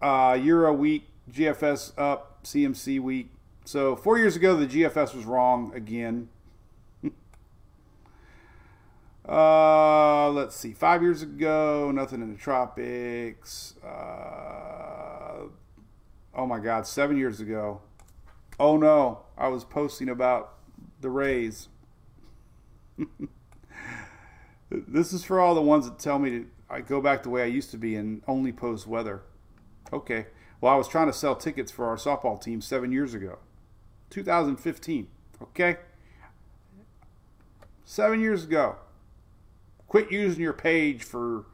uh, 0.01 0.37
Euro 0.39 0.71
weak, 0.73 1.07
GFS 1.31 1.93
up, 1.97 2.43
CMC 2.43 2.99
weak. 2.99 3.31
So 3.65 3.95
four 3.95 4.17
years 4.17 4.35
ago, 4.35 4.55
the 4.55 4.67
GFS 4.67 5.15
was 5.15 5.25
wrong 5.25 5.71
again. 5.73 6.29
Uh, 9.29 10.29
let's 10.31 10.55
see. 10.55 10.73
Five 10.73 11.03
years 11.03 11.21
ago, 11.21 11.91
nothing 11.91 12.21
in 12.21 12.31
the 12.31 12.37
tropics. 12.37 13.75
Uh, 13.83 15.43
oh 16.33 16.47
my 16.47 16.59
God, 16.59 16.87
seven 16.87 17.15
years 17.15 17.39
ago. 17.39 17.81
Oh 18.59 18.75
no, 18.75 19.19
I 19.37 19.47
was 19.49 19.63
posting 19.63 20.09
about 20.09 20.55
the 20.99 21.09
Rays. 21.09 21.67
this 24.69 25.13
is 25.13 25.23
for 25.23 25.39
all 25.39 25.53
the 25.53 25.61
ones 25.61 25.85
that 25.85 25.99
tell 25.99 26.17
me 26.19 26.29
to 26.31 26.45
I 26.69 26.81
go 26.81 27.01
back 27.01 27.23
the 27.23 27.29
way 27.29 27.41
I 27.41 27.47
used 27.47 27.71
to 27.71 27.77
be 27.77 27.95
and 27.95 28.21
only 28.27 28.51
post 28.51 28.85
weather. 28.85 29.23
Okay. 29.91 30.27
Well, 30.61 30.73
I 30.73 30.75
was 30.75 30.87
trying 30.87 31.07
to 31.07 31.13
sell 31.13 31.35
tickets 31.35 31.71
for 31.71 31.85
our 31.85 31.95
softball 31.95 32.39
team 32.39 32.61
seven 32.61 32.91
years 32.91 33.13
ago, 33.13 33.39
2015. 34.09 35.07
Okay. 35.41 35.77
Seven 37.85 38.19
years 38.19 38.43
ago. 38.43 38.75
Quit 39.89 40.11
using 40.11 40.41
your 40.41 40.53
page 40.53 41.03
for 41.03 41.45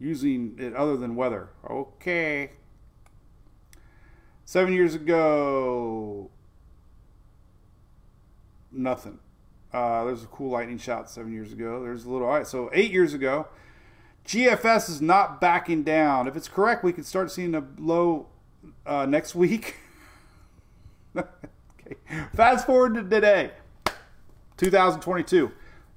using 0.00 0.56
it 0.58 0.74
other 0.74 0.96
than 0.96 1.14
weather. 1.14 1.50
Okay. 1.70 2.52
Seven 4.46 4.72
years 4.72 4.94
ago, 4.94 6.30
nothing. 8.72 9.18
Uh, 9.72 10.04
there's 10.04 10.22
a 10.22 10.26
cool 10.26 10.50
lightning 10.50 10.78
shot 10.78 11.10
seven 11.10 11.32
years 11.32 11.52
ago. 11.52 11.82
There's 11.82 12.04
a 12.04 12.10
little. 12.10 12.26
All 12.26 12.34
right, 12.34 12.46
so 12.46 12.70
eight 12.72 12.90
years 12.90 13.12
ago, 13.12 13.48
GFS 14.26 14.88
is 14.88 15.02
not 15.02 15.40
backing 15.40 15.82
down. 15.82 16.26
If 16.26 16.36
it's 16.36 16.48
correct, 16.48 16.84
we 16.84 16.92
could 16.92 17.06
start 17.06 17.30
seeing 17.30 17.54
a 17.54 17.64
low 17.78 18.28
uh, 18.86 19.04
next 19.04 19.34
week. 19.34 19.76
okay. 21.16 21.96
Fast 22.34 22.66
forward 22.66 22.94
to 22.94 23.02
today, 23.02 23.50
2022. 24.56 25.52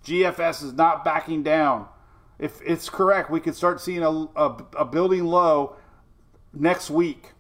GFS 0.08 0.64
is 0.64 0.74
not 0.74 1.04
backing 1.04 1.44
down. 1.44 1.88
If 2.40 2.62
it's 2.62 2.90
correct, 2.90 3.30
we 3.30 3.40
could 3.40 3.56
start 3.56 3.82
seeing 3.82 4.04
a, 4.04 4.10
a, 4.10 4.58
a 4.80 4.86
building 4.86 5.26
low 5.26 5.76
next 6.54 6.90
week. 6.90 7.34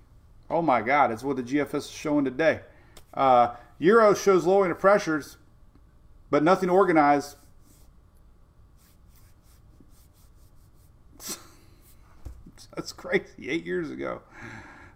Oh 0.50 0.62
my 0.62 0.82
God, 0.82 1.12
it's 1.12 1.24
what 1.24 1.38
the 1.38 1.44
GFS 1.44 1.76
is 1.76 1.90
showing 1.90 2.26
today. 2.26 2.62
Uh, 3.14 3.56
Euro 3.80 4.14
shows 4.14 4.46
lowering 4.46 4.72
of 4.72 4.80
pressures 4.80 5.38
but 6.30 6.44
nothing 6.44 6.70
organized. 6.70 7.38
That's 12.76 12.92
crazy. 12.92 13.50
Eight 13.50 13.66
years 13.66 13.90
ago, 13.90 14.22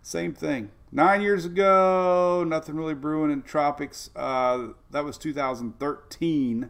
same 0.01 0.33
thing. 0.33 0.71
Nine 0.91 1.21
years 1.21 1.45
ago, 1.45 2.43
nothing 2.45 2.75
really 2.75 2.95
brewing 2.95 3.31
in 3.31 3.43
tropics. 3.43 4.09
Uh, 4.15 4.69
that 4.89 5.05
was 5.05 5.17
2013. 5.17 6.69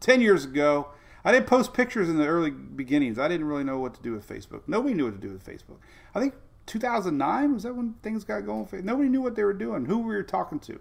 Ten 0.00 0.20
years 0.20 0.44
ago, 0.44 0.88
I 1.24 1.32
didn't 1.32 1.46
post 1.46 1.74
pictures 1.74 2.08
in 2.08 2.18
the 2.18 2.26
early 2.26 2.50
beginnings. 2.50 3.18
I 3.18 3.28
didn't 3.28 3.46
really 3.48 3.64
know 3.64 3.78
what 3.78 3.94
to 3.94 4.02
do 4.02 4.12
with 4.12 4.28
Facebook. 4.28 4.62
Nobody 4.66 4.94
knew 4.94 5.04
what 5.04 5.20
to 5.20 5.26
do 5.26 5.32
with 5.32 5.44
Facebook. 5.44 5.78
I 6.14 6.20
think 6.20 6.34
2009 6.66 7.54
was 7.54 7.62
that 7.62 7.74
when 7.74 7.94
things 8.02 8.24
got 8.24 8.46
going. 8.46 8.68
Nobody 8.84 9.08
knew 9.08 9.22
what 9.22 9.36
they 9.36 9.44
were 9.44 9.52
doing, 9.52 9.86
who 9.86 9.98
we 9.98 10.14
were 10.14 10.22
talking 10.22 10.58
to. 10.60 10.80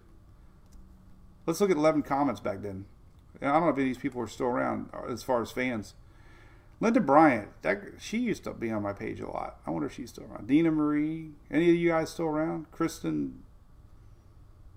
Let's 1.46 1.62
look 1.62 1.72
at 1.72 1.78
11 1.78 2.04
comments 2.04 2.42
back 2.42 2.62
then. 2.62 2.86
I 3.42 3.46
don't 3.46 3.62
know 3.62 3.70
if 3.70 3.76
any 3.76 3.84
of 3.84 3.90
these 3.90 3.98
people 3.98 4.22
are 4.22 4.28
still 4.28 4.48
around 4.48 4.90
uh, 4.94 5.12
as 5.12 5.24
far 5.24 5.42
as 5.42 5.52
fans. 5.52 5.94
Linda 6.80 7.00
Bryant, 7.00 7.50
that, 7.62 7.82
she 8.00 8.18
used 8.18 8.44
to 8.44 8.54
be 8.54 8.72
on 8.72 8.84
my 8.84 8.94
page 8.94 9.20
a 9.20 9.28
lot. 9.28 9.60
I 9.66 9.72
wonder 9.72 9.88
if 9.88 9.94
she's 9.94 10.10
still 10.10 10.26
around. 10.26 10.48
Dina 10.48 10.72
Marie, 10.72 11.32
any 11.50 11.70
of 11.70 11.76
you 11.76 11.90
guys 11.90 12.10
still 12.10 12.26
around? 12.26 12.72
Kristen, 12.72 13.44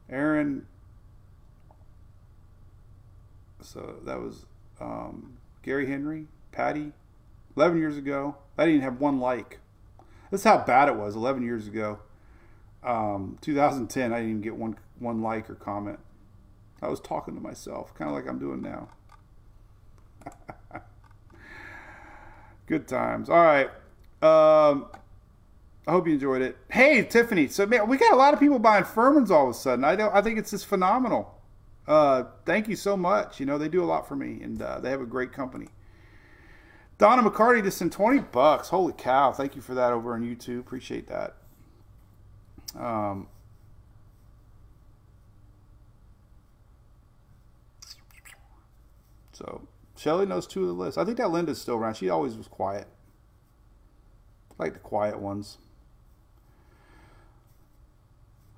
Aaron. 0.08 0.66
So 3.60 3.96
that 4.04 4.20
was 4.20 4.46
um, 4.80 5.38
Gary 5.62 5.86
Henry, 5.86 6.26
Patty, 6.52 6.92
11 7.56 7.78
years 7.78 7.96
ago. 7.96 8.36
I 8.56 8.66
didn't 8.66 8.82
have 8.82 9.00
one 9.00 9.20
like. 9.20 9.58
That's 10.30 10.44
how 10.44 10.58
bad 10.58 10.88
it 10.88 10.96
was 10.96 11.16
11 11.16 11.42
years 11.42 11.66
ago. 11.66 11.98
Um, 12.82 13.38
2010, 13.40 14.12
I 14.12 14.16
didn't 14.16 14.30
even 14.30 14.42
get 14.42 14.56
one 14.56 14.76
one 14.98 15.22
like 15.22 15.48
or 15.50 15.54
comment. 15.54 15.98
I 16.80 16.88
was 16.88 17.00
talking 17.00 17.34
to 17.34 17.40
myself, 17.40 17.94
kind 17.94 18.08
of 18.08 18.14
like 18.14 18.28
I'm 18.28 18.38
doing 18.38 18.62
now. 18.62 18.88
Good 22.66 22.86
times. 22.86 23.28
All 23.28 23.42
right. 23.42 23.68
Um, 24.22 24.86
I 25.86 25.92
hope 25.92 26.06
you 26.06 26.14
enjoyed 26.14 26.42
it. 26.42 26.56
Hey, 26.70 27.02
Tiffany. 27.02 27.48
So 27.48 27.66
man, 27.66 27.88
we 27.88 27.96
got 27.96 28.12
a 28.12 28.16
lot 28.16 28.34
of 28.34 28.40
people 28.40 28.58
buying 28.58 28.84
Furmans 28.84 29.30
all 29.30 29.44
of 29.44 29.50
a 29.50 29.54
sudden. 29.54 29.84
I 29.84 29.96
don't. 29.96 30.14
I 30.14 30.22
think 30.22 30.38
it's 30.38 30.50
just 30.50 30.66
phenomenal. 30.66 31.37
Uh, 31.88 32.24
thank 32.44 32.68
you 32.68 32.76
so 32.76 32.96
much. 32.96 33.40
You 33.40 33.46
know 33.46 33.58
they 33.58 33.68
do 33.68 33.82
a 33.82 33.86
lot 33.86 34.06
for 34.06 34.14
me, 34.14 34.40
and 34.42 34.60
uh, 34.60 34.78
they 34.78 34.90
have 34.90 35.00
a 35.00 35.06
great 35.06 35.32
company. 35.32 35.68
Donna 36.98 37.28
McCarty 37.28 37.62
just 37.64 37.78
sent 37.78 37.92
twenty 37.92 38.20
bucks. 38.20 38.68
Holy 38.68 38.92
cow! 38.92 39.32
Thank 39.32 39.56
you 39.56 39.62
for 39.62 39.74
that 39.74 39.92
over 39.92 40.14
on 40.14 40.22
YouTube. 40.22 40.60
Appreciate 40.60 41.08
that. 41.08 41.36
Um, 42.78 43.28
So 49.38 49.68
Shelly 49.96 50.26
knows 50.26 50.48
two 50.48 50.62
of 50.62 50.66
the 50.66 50.74
list. 50.74 50.98
I 50.98 51.04
think 51.04 51.16
that 51.18 51.30
Linda's 51.30 51.60
still 51.60 51.76
around. 51.76 51.94
She 51.94 52.10
always 52.10 52.36
was 52.36 52.48
quiet. 52.48 52.88
I 54.58 54.64
like 54.64 54.72
the 54.72 54.80
quiet 54.80 55.20
ones. 55.20 55.58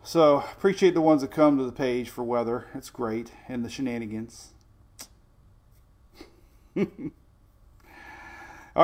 So 0.03 0.39
appreciate 0.39 0.95
the 0.95 1.01
ones 1.01 1.23
that 1.23 1.31
come 1.31 1.59
to 1.59 1.65
the 1.65 1.73
page 1.73 2.09
for 2.09 2.25
weather. 2.25 2.67
It's 2.75 2.91
great 2.91 3.33
and 3.49 3.65
the 3.65 3.69
shenanigans. 3.69 4.51
All 6.77 6.85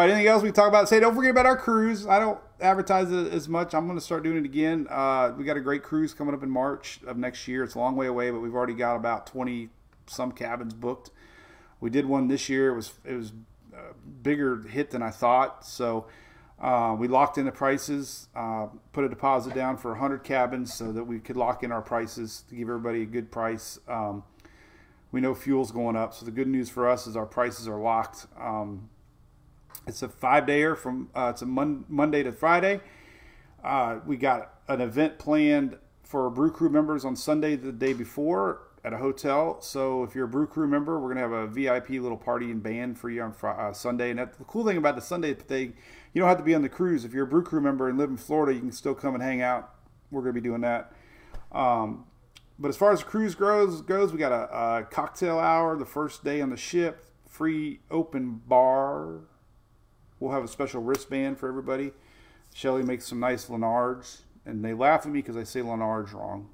right, 0.00 0.10
anything 0.10 0.26
else 0.26 0.42
we 0.42 0.52
talk 0.52 0.68
about? 0.68 0.88
Say, 0.88 1.00
don't 1.00 1.14
forget 1.14 1.30
about 1.30 1.46
our 1.46 1.56
cruise. 1.56 2.06
I 2.06 2.18
don't 2.18 2.38
advertise 2.60 3.10
it 3.10 3.32
as 3.32 3.48
much. 3.48 3.74
I'm 3.74 3.86
going 3.86 3.98
to 3.98 4.04
start 4.04 4.24
doing 4.24 4.36
it 4.36 4.44
again. 4.44 4.86
Uh, 4.90 5.32
we 5.36 5.44
got 5.44 5.56
a 5.56 5.60
great 5.60 5.82
cruise 5.82 6.12
coming 6.12 6.34
up 6.34 6.42
in 6.42 6.50
March 6.50 7.00
of 7.06 7.16
next 7.16 7.48
year. 7.48 7.62
It's 7.62 7.76
a 7.76 7.78
long 7.78 7.96
way 7.96 8.08
away, 8.08 8.30
but 8.30 8.40
we've 8.40 8.54
already 8.54 8.74
got 8.74 8.96
about 8.96 9.26
20 9.26 9.70
some 10.06 10.32
cabins 10.32 10.74
booked. 10.74 11.10
We 11.80 11.90
did 11.90 12.06
one 12.06 12.28
this 12.28 12.48
year. 12.48 12.72
It 12.72 12.76
was 12.76 12.94
it 13.04 13.14
was 13.14 13.32
a 13.72 13.94
bigger 14.22 14.62
hit 14.62 14.90
than 14.90 15.02
I 15.02 15.10
thought. 15.10 15.64
So 15.64 16.06
uh, 16.60 16.96
we 16.98 17.06
locked 17.06 17.36
in 17.36 17.44
the 17.44 17.52
prices, 17.52 18.28
uh, 18.34 18.66
put 18.92 19.04
a 19.04 19.08
deposit 19.08 19.54
down 19.54 19.76
for 19.76 19.90
100 19.90 20.24
cabins 20.24 20.72
so 20.72 20.90
that 20.92 21.04
we 21.04 21.18
could 21.18 21.36
lock 21.36 21.62
in 21.62 21.70
our 21.70 21.82
prices 21.82 22.44
to 22.48 22.54
give 22.54 22.68
everybody 22.68 23.02
a 23.02 23.06
good 23.06 23.30
price. 23.30 23.78
Um, 23.86 24.24
we 25.12 25.20
know 25.20 25.34
fuel's 25.34 25.70
going 25.70 25.96
up, 25.96 26.14
so 26.14 26.24
the 26.24 26.30
good 26.30 26.48
news 26.48 26.70
for 26.70 26.88
us 26.88 27.06
is 27.06 27.16
our 27.16 27.26
prices 27.26 27.68
are 27.68 27.78
locked. 27.78 28.26
Um, 28.40 28.88
it's 29.86 30.02
a 30.02 30.08
five 30.08 30.44
dayer 30.44 30.76
from 30.76 31.10
uh, 31.14 31.30
it's 31.32 31.42
a 31.42 31.46
mon- 31.46 31.84
Monday 31.88 32.22
to 32.22 32.32
Friday. 32.32 32.80
Uh, 33.62 34.00
we 34.06 34.16
got 34.16 34.54
an 34.68 34.80
event 34.80 35.18
planned 35.18 35.76
for 36.02 36.30
Brew 36.30 36.50
Crew 36.50 36.70
members 36.70 37.04
on 37.04 37.16
Sunday 37.16 37.56
the 37.56 37.72
day 37.72 37.92
before 37.92 38.62
at 38.84 38.92
a 38.92 38.98
hotel. 38.98 39.60
So 39.60 40.04
if 40.04 40.14
you're 40.14 40.26
a 40.26 40.28
Brew 40.28 40.46
Crew 40.46 40.68
member, 40.68 40.98
we're 40.98 41.08
gonna 41.08 41.20
have 41.20 41.32
a 41.32 41.46
VIP 41.46 41.90
little 41.90 42.16
party 42.16 42.50
and 42.50 42.62
band 42.62 42.98
for 42.98 43.10
you 43.10 43.22
on 43.22 43.32
Friday, 43.32 43.60
uh, 43.60 43.72
Sunday. 43.72 44.10
And 44.10 44.18
that, 44.20 44.38
the 44.38 44.44
cool 44.44 44.64
thing 44.64 44.76
about 44.76 44.94
the 44.94 45.02
Sunday 45.02 45.34
thing, 45.34 45.74
you 46.16 46.20
don't 46.20 46.30
have 46.30 46.38
to 46.38 46.44
be 46.44 46.54
on 46.54 46.62
the 46.62 46.70
cruise. 46.70 47.04
If 47.04 47.12
you're 47.12 47.24
a 47.24 47.28
Brew 47.28 47.42
Crew 47.42 47.60
member 47.60 47.90
and 47.90 47.98
live 47.98 48.08
in 48.08 48.16
Florida, 48.16 48.54
you 48.54 48.60
can 48.60 48.72
still 48.72 48.94
come 48.94 49.12
and 49.12 49.22
hang 49.22 49.42
out. 49.42 49.74
We're 50.10 50.22
gonna 50.22 50.32
be 50.32 50.40
doing 50.40 50.62
that. 50.62 50.90
Um, 51.52 52.06
but 52.58 52.68
as 52.68 52.76
far 52.78 52.90
as 52.90 53.00
the 53.00 53.04
cruise 53.04 53.34
goes, 53.34 53.82
goes 53.82 54.14
we 54.14 54.18
got 54.18 54.32
a, 54.32 54.78
a 54.78 54.84
cocktail 54.84 55.38
hour 55.38 55.76
the 55.76 55.84
first 55.84 56.24
day 56.24 56.40
on 56.40 56.48
the 56.48 56.56
ship, 56.56 57.04
free 57.28 57.80
open 57.90 58.40
bar 58.46 59.20
We'll 60.18 60.32
have 60.32 60.42
a 60.42 60.48
special 60.48 60.82
wristband 60.82 61.38
for 61.38 61.48
everybody. 61.48 61.92
Shelly 62.54 62.82
makes 62.82 63.04
some 63.04 63.20
nice 63.20 63.50
Lenards, 63.50 64.22
and 64.46 64.64
they 64.64 64.72
laugh 64.72 65.04
at 65.04 65.12
me 65.12 65.20
because 65.20 65.36
I 65.36 65.44
say 65.44 65.60
Lenards 65.60 66.14
wrong. 66.14 66.48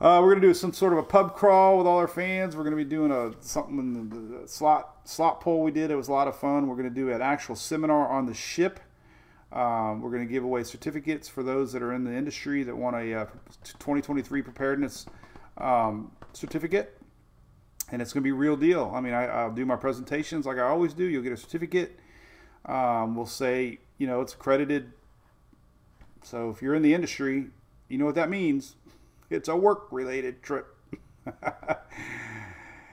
Uh, 0.00 0.20
we're 0.22 0.34
gonna 0.34 0.46
do 0.46 0.54
some 0.54 0.72
sort 0.72 0.92
of 0.92 0.98
a 0.98 1.02
pub 1.02 1.34
crawl 1.34 1.78
with 1.78 1.86
all 1.86 1.98
our 1.98 2.08
fans. 2.08 2.56
We're 2.56 2.64
gonna 2.64 2.76
be 2.76 2.84
doing 2.84 3.10
a 3.10 3.32
something 3.40 3.78
in 3.78 4.08
the, 4.08 4.38
the 4.40 4.48
slot 4.48 5.00
slot 5.04 5.40
poll 5.40 5.62
we 5.62 5.70
did. 5.70 5.90
It 5.90 5.96
was 5.96 6.08
a 6.08 6.12
lot 6.12 6.28
of 6.28 6.36
fun. 6.36 6.66
We're 6.66 6.76
gonna 6.76 6.90
do 6.90 7.10
an 7.10 7.22
actual 7.22 7.56
seminar 7.56 8.08
on 8.08 8.26
the 8.26 8.34
ship. 8.34 8.80
Um, 9.52 10.00
we're 10.00 10.12
to 10.28 10.32
give 10.32 10.44
away 10.44 10.62
certificates 10.62 11.28
for 11.28 11.42
those 11.42 11.72
that 11.72 11.82
are 11.82 11.92
in 11.92 12.04
the 12.04 12.12
industry 12.12 12.62
that 12.62 12.76
want 12.76 12.94
a 12.94 13.22
uh, 13.22 13.24
2023 13.64 14.42
preparedness 14.42 15.06
um, 15.58 16.12
certificate 16.32 17.00
and 17.92 18.00
it's 18.00 18.12
to 18.12 18.20
be 18.20 18.32
real 18.32 18.56
deal. 18.56 18.90
I 18.94 19.00
mean, 19.00 19.14
I, 19.14 19.46
will 19.46 19.54
do 19.54 19.66
my 19.66 19.76
presentations 19.76 20.46
like 20.46 20.58
I 20.58 20.62
always 20.62 20.94
do. 20.94 21.04
You'll 21.04 21.22
get 21.22 21.32
a 21.32 21.36
certificate. 21.36 21.98
Um, 22.66 23.16
we'll 23.16 23.26
say, 23.26 23.78
you 23.98 24.06
know, 24.06 24.20
it's 24.20 24.34
accredited. 24.34 24.92
So 26.22 26.50
if 26.50 26.62
you're 26.62 26.74
in 26.74 26.82
the 26.82 26.94
industry, 26.94 27.46
you 27.88 27.98
know 27.98 28.04
what 28.04 28.14
that 28.14 28.30
means. 28.30 28.76
It's 29.30 29.48
a 29.48 29.56
work 29.56 29.86
related 29.92 30.42
trip. 30.42 30.66
and 31.42 31.76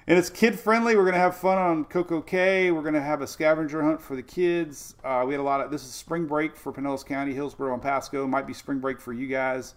it's 0.06 0.30
kid 0.30 0.60
friendly. 0.60 0.96
We're 0.96 1.02
going 1.02 1.16
to 1.16 1.20
have 1.20 1.36
fun 1.36 1.58
on 1.58 1.86
Coco 1.86 2.22
Cay. 2.22 2.70
We're 2.72 2.84
going 2.84 2.94
to 2.94 3.02
have 3.02 3.22
a 3.22 3.28
scavenger 3.28 3.82
hunt 3.82 4.00
for 4.00 4.16
the 4.16 4.22
kids. 4.22 4.96
Uh, 5.04 5.24
we 5.28 5.34
had 5.34 5.40
a 5.40 5.44
lot 5.44 5.62
of, 5.62 5.72
this 5.72 5.84
is 5.84 5.92
spring 5.92 6.26
break 6.26 6.56
for 6.56 6.72
Pinellas 6.72 7.04
County, 7.04 7.34
Hillsborough, 7.34 7.74
and 7.74 7.82
Pasco. 7.82 8.28
Might 8.28 8.46
be 8.46 8.54
spring 8.54 8.80
break 8.80 9.02
for 9.02 9.14
you 9.14 9.28
guys. 9.28 9.74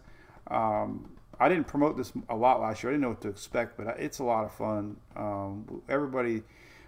Um, 0.49 1.09
I 1.41 1.49
didn't 1.49 1.67
promote 1.67 1.97
this 1.97 2.13
a 2.29 2.37
lot 2.37 2.61
last 2.61 2.83
year. 2.83 2.91
I 2.91 2.93
didn't 2.93 3.03
know 3.03 3.09
what 3.09 3.23
to 3.23 3.29
expect, 3.29 3.79
but 3.79 3.99
it's 3.99 4.19
a 4.19 4.25
lot 4.25 4.45
of 4.45 4.53
fun. 4.53 4.99
Um, 5.17 5.83
everybody, 5.89 6.43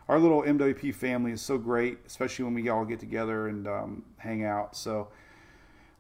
our 0.09 0.19
little 0.19 0.43
MWP 0.43 0.95
family 0.95 1.33
is 1.33 1.41
so 1.41 1.57
great, 1.57 1.99
especially 2.07 2.45
when 2.45 2.53
we 2.53 2.69
all 2.69 2.85
get 2.85 3.01
together 3.01 3.49
and 3.49 3.67
um, 3.67 4.05
hang 4.19 4.45
out. 4.45 4.77
So, 4.77 5.09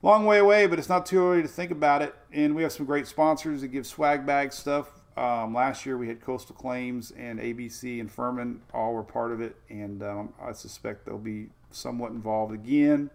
long 0.02 0.26
way 0.26 0.38
away, 0.38 0.66
but 0.66 0.78
it's 0.78 0.88
not 0.88 1.06
too 1.06 1.24
early 1.24 1.42
to 1.42 1.48
think 1.48 1.70
about 1.70 2.02
it. 2.02 2.14
And 2.32 2.54
we 2.54 2.62
have 2.62 2.72
some 2.72 2.86
great 2.86 3.06
sponsors 3.06 3.60
that 3.60 3.68
give 3.68 3.86
swag 3.86 4.26
bag 4.26 4.52
stuff. 4.52 4.88
Um, 5.16 5.54
last 5.54 5.84
year 5.84 5.98
we 5.98 6.08
had 6.08 6.20
Coastal 6.20 6.54
Claims 6.54 7.10
and 7.12 7.38
ABC 7.38 8.00
and 8.00 8.10
Furman 8.10 8.62
all 8.72 8.94
were 8.94 9.02
part 9.02 9.30
of 9.30 9.40
it, 9.40 9.56
and 9.68 10.02
um, 10.02 10.32
I 10.42 10.52
suspect 10.52 11.04
they'll 11.04 11.18
be 11.18 11.48
somewhat 11.70 12.12
involved 12.12 12.54
again. 12.54 13.10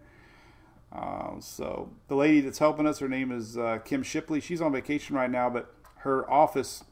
Um, 0.92 1.38
so 1.42 1.90
the 2.06 2.14
lady 2.14 2.40
that's 2.40 2.58
helping 2.58 2.86
us, 2.86 3.00
her 3.00 3.08
name 3.08 3.32
is 3.32 3.58
uh, 3.58 3.78
Kim 3.84 4.02
Shipley. 4.02 4.40
She's 4.40 4.60
on 4.60 4.72
vacation 4.72 5.16
right 5.16 5.30
now, 5.30 5.50
but 5.50 5.74
her 5.98 6.30
office, 6.30 6.84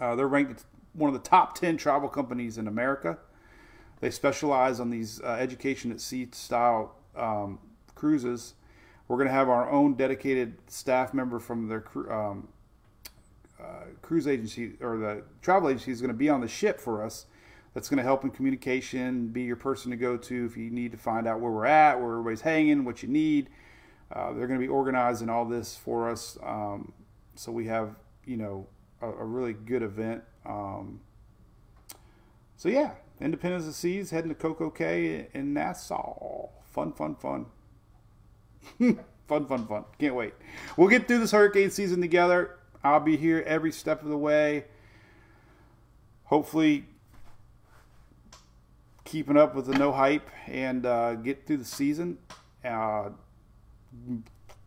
uh, 0.00 0.16
they're 0.16 0.26
ranked 0.26 0.64
one 0.94 1.14
of 1.14 1.22
the 1.22 1.28
top 1.28 1.54
10 1.54 1.76
travel 1.76 2.08
companies 2.08 2.58
in 2.58 2.66
America. 2.66 3.18
They 4.00 4.10
specialize 4.10 4.80
on 4.80 4.90
these 4.90 5.20
uh, 5.20 5.36
education 5.38 5.92
at 5.92 6.00
sea 6.00 6.28
style 6.32 6.96
um, 7.16 7.58
cruises. 7.94 8.54
We're 9.08 9.16
going 9.16 9.28
to 9.28 9.34
have 9.34 9.48
our 9.48 9.70
own 9.70 9.94
dedicated 9.94 10.58
staff 10.70 11.14
member 11.14 11.38
from 11.38 11.68
their 11.68 11.84
um, 12.12 12.48
uh, 13.60 13.86
cruise 14.02 14.28
agency 14.28 14.74
or 14.80 14.98
the 14.98 15.22
travel 15.42 15.70
agency 15.70 15.90
is 15.90 16.00
going 16.00 16.12
to 16.12 16.16
be 16.16 16.28
on 16.28 16.40
the 16.40 16.48
ship 16.48 16.78
for 16.78 17.02
us 17.02 17.26
that's 17.74 17.88
going 17.88 17.98
to 17.98 18.02
help 18.02 18.24
in 18.24 18.30
communication, 18.30 19.28
be 19.28 19.42
your 19.42 19.56
person 19.56 19.90
to 19.90 19.96
go 19.96 20.16
to 20.16 20.46
if 20.46 20.56
you 20.56 20.70
need 20.70 20.92
to 20.92 20.98
find 20.98 21.26
out 21.26 21.40
where 21.40 21.50
we're 21.50 21.66
at, 21.66 22.00
where 22.00 22.12
everybody's 22.12 22.40
hanging, 22.40 22.84
what 22.84 23.02
you 23.02 23.08
need. 23.08 23.48
Uh, 24.12 24.32
they're 24.32 24.46
going 24.46 24.58
to 24.58 24.66
be 24.66 24.68
organizing 24.68 25.28
all 25.28 25.44
this 25.44 25.76
for 25.76 26.10
us. 26.10 26.38
Um, 26.42 26.92
so 27.34 27.52
we 27.52 27.66
have, 27.66 27.94
you 28.24 28.36
know, 28.36 28.66
a, 29.00 29.08
a 29.08 29.24
really 29.24 29.52
good 29.52 29.82
event. 29.82 30.22
Um, 30.46 31.00
so 32.56 32.68
yeah, 32.68 32.92
Independence 33.20 33.66
of 33.66 33.74
Seas 33.74 34.10
heading 34.10 34.30
to 34.30 34.34
Coco 34.34 34.70
Cay 34.70 35.28
in 35.34 35.52
Nassau. 35.52 36.48
Fun, 36.70 36.92
fun, 36.92 37.14
fun. 37.16 37.46
fun, 39.28 39.46
fun, 39.46 39.66
fun. 39.66 39.84
Can't 39.98 40.14
wait. 40.14 40.34
We'll 40.76 40.88
get 40.88 41.08
through 41.08 41.18
this 41.18 41.32
hurricane 41.32 41.70
season 41.70 42.00
together. 42.00 42.58
I'll 42.82 43.00
be 43.00 43.16
here 43.16 43.42
every 43.46 43.72
step 43.72 44.02
of 44.02 44.08
the 44.08 44.16
way. 44.16 44.64
Hopefully, 46.24 46.84
keeping 49.04 49.36
up 49.36 49.54
with 49.54 49.66
the 49.66 49.78
no 49.78 49.92
hype 49.92 50.28
and 50.46 50.84
uh, 50.84 51.14
get 51.14 51.46
through 51.46 51.56
the 51.56 51.64
season, 51.64 52.18
uh, 52.64 53.08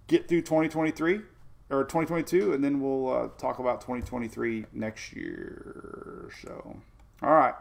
get 0.07 0.27
through 0.27 0.41
2023 0.41 1.21
or 1.69 1.83
2022, 1.83 2.53
and 2.53 2.63
then 2.63 2.81
we'll 2.81 3.09
uh, 3.09 3.27
talk 3.37 3.59
about 3.59 3.81
2023 3.81 4.65
next 4.73 5.13
year. 5.13 6.29
So, 6.41 6.77
all 7.21 7.33
right. 7.33 7.53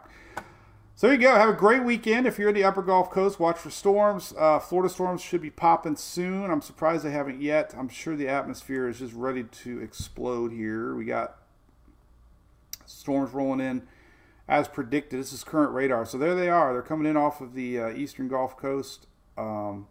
So 1.01 1.07
there 1.07 1.17
you 1.17 1.23
go. 1.23 1.35
Have 1.35 1.49
a 1.49 1.55
great 1.55 1.83
weekend. 1.83 2.27
If 2.27 2.39
you're 2.39 2.51
in 2.51 2.55
the 2.55 2.65
Upper 2.65 2.83
Gulf 2.83 3.11
Coast, 3.11 3.41
watch 3.41 3.57
for 3.57 3.71
storms. 3.71 4.35
Uh, 4.39 4.59
Florida 4.59 4.93
storms 4.93 5.23
should 5.23 5.41
be 5.41 5.49
popping 5.49 5.97
soon. 5.97 6.51
I'm 6.51 6.61
surprised 6.61 7.05
they 7.05 7.11
haven't 7.11 7.41
yet. 7.41 7.75
I'm 7.75 7.89
sure 7.89 8.15
the 8.15 8.29
atmosphere 8.29 8.87
is 8.87 8.99
just 8.99 9.15
ready 9.15 9.45
to 9.45 9.81
explode 9.81 10.53
here. 10.53 10.95
We 10.95 11.07
got 11.07 11.37
storms 12.85 13.33
rolling 13.33 13.61
in 13.61 13.89
as 14.47 14.69
predicted. 14.69 15.21
This 15.21 15.33
is 15.33 15.43
current 15.43 15.73
radar. 15.73 16.05
So 16.05 16.19
there 16.19 16.35
they 16.35 16.51
are. 16.51 16.75
They're 16.75 16.83
coming 16.83 17.07
in 17.09 17.17
off 17.17 17.41
of 17.41 17.55
the 17.55 17.81
uh, 17.81 17.91
eastern 17.93 18.29
Gulf 18.29 18.59
Coast. 18.59 19.07
Um, 19.39 19.87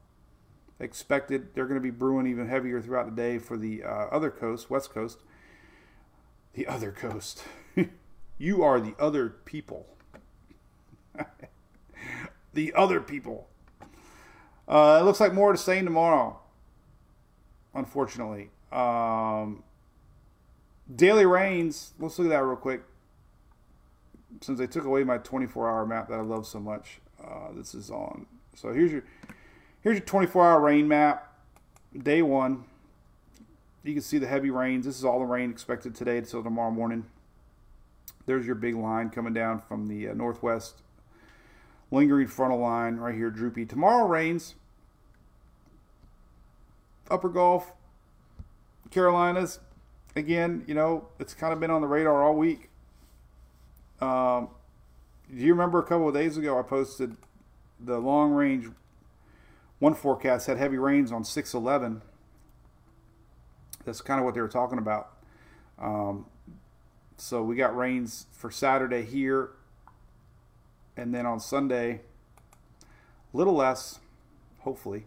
expected 0.79 1.55
they're 1.55 1.65
going 1.65 1.73
to 1.73 1.81
be 1.81 1.89
brewing 1.89 2.27
even 2.27 2.47
heavier 2.47 2.81
throughout 2.81 3.07
the 3.07 3.19
day 3.19 3.39
for 3.39 3.57
the 3.57 3.81
uh, 3.81 4.09
other 4.11 4.29
coast, 4.29 4.69
west 4.69 4.93
coast. 4.93 5.21
The 6.53 6.67
other 6.67 6.91
coast. 6.91 7.45
you 8.37 8.61
are 8.61 8.79
the 8.79 8.93
other 8.99 9.29
people. 9.29 9.87
the 12.53 12.73
other 12.73 12.99
people. 12.99 13.47
Uh, 14.67 14.99
it 15.01 15.05
looks 15.05 15.19
like 15.19 15.33
more 15.33 15.51
to 15.51 15.57
say 15.57 15.81
tomorrow, 15.81 16.39
unfortunately. 17.73 18.51
Um, 18.71 19.63
daily 20.95 21.25
rains, 21.25 21.93
let's 21.99 22.19
look 22.19 22.27
at 22.27 22.29
that 22.29 22.43
real 22.43 22.55
quick 22.55 22.81
since 24.41 24.59
they 24.59 24.67
took 24.67 24.85
away 24.85 25.03
my 25.03 25.17
24 25.17 25.69
hour 25.69 25.85
map 25.85 26.07
that 26.09 26.19
I 26.19 26.21
love 26.21 26.45
so 26.45 26.59
much, 26.59 26.99
uh, 27.23 27.51
this 27.53 27.73
is 27.73 27.89
on. 27.89 28.25
So 28.55 28.73
here's 28.73 28.91
your 28.91 29.03
here's 29.81 29.97
your 29.97 30.05
24 30.05 30.45
hour 30.45 30.59
rain 30.59 30.87
map. 30.87 31.25
Day 31.97 32.21
one, 32.21 32.65
you 33.83 33.93
can 33.93 34.01
see 34.01 34.17
the 34.17 34.27
heavy 34.27 34.49
rains. 34.49 34.85
This 34.85 34.97
is 34.97 35.05
all 35.05 35.19
the 35.19 35.25
rain 35.25 35.49
expected 35.49 35.95
today 35.95 36.17
until 36.17 36.43
tomorrow 36.43 36.71
morning. 36.71 37.05
There's 38.25 38.45
your 38.45 38.55
big 38.55 38.75
line 38.75 39.09
coming 39.09 39.33
down 39.33 39.59
from 39.59 39.87
the 39.87 40.09
uh, 40.09 40.13
northwest, 40.13 40.81
lingering 41.91 42.27
frontal 42.27 42.59
line 42.59 42.97
right 42.97 43.15
here, 43.15 43.29
droopy. 43.29 43.65
Tomorrow 43.65 44.07
rains. 44.07 44.55
Upper 47.09 47.29
Gulf, 47.29 47.73
Carolinas. 48.91 49.59
Again, 50.15 50.63
you 50.67 50.73
know, 50.73 51.07
it's 51.19 51.33
kind 51.33 51.53
of 51.53 51.59
been 51.59 51.71
on 51.71 51.81
the 51.81 51.87
radar 51.87 52.23
all 52.23 52.35
week. 52.35 52.69
Um, 53.99 54.49
do 55.29 55.41
you 55.41 55.53
remember 55.53 55.79
a 55.79 55.83
couple 55.83 56.07
of 56.07 56.13
days 56.13 56.37
ago 56.37 56.57
I 56.57 56.61
posted 56.61 57.15
the 57.79 57.97
long 57.97 58.31
range 58.31 58.67
one 59.79 59.93
forecast 59.93 60.47
had 60.47 60.57
heavy 60.57 60.77
rains 60.77 61.11
on 61.11 61.23
611. 61.23 62.01
That's 63.85 64.01
kind 64.01 64.19
of 64.19 64.25
what 64.25 64.35
they 64.35 64.41
were 64.41 64.49
talking 64.49 64.77
about. 64.77 65.13
Um, 65.79 66.25
so 67.17 67.41
we 67.41 67.55
got 67.55 67.75
rains 67.75 68.27
for 68.31 68.51
Saturday 68.51 69.03
here 69.03 69.51
and 70.99 71.15
then 71.15 71.25
on 71.25 71.39
Sunday, 71.39 72.01
a 73.33 73.37
little 73.37 73.55
less, 73.55 73.99
hopefully. 74.59 75.05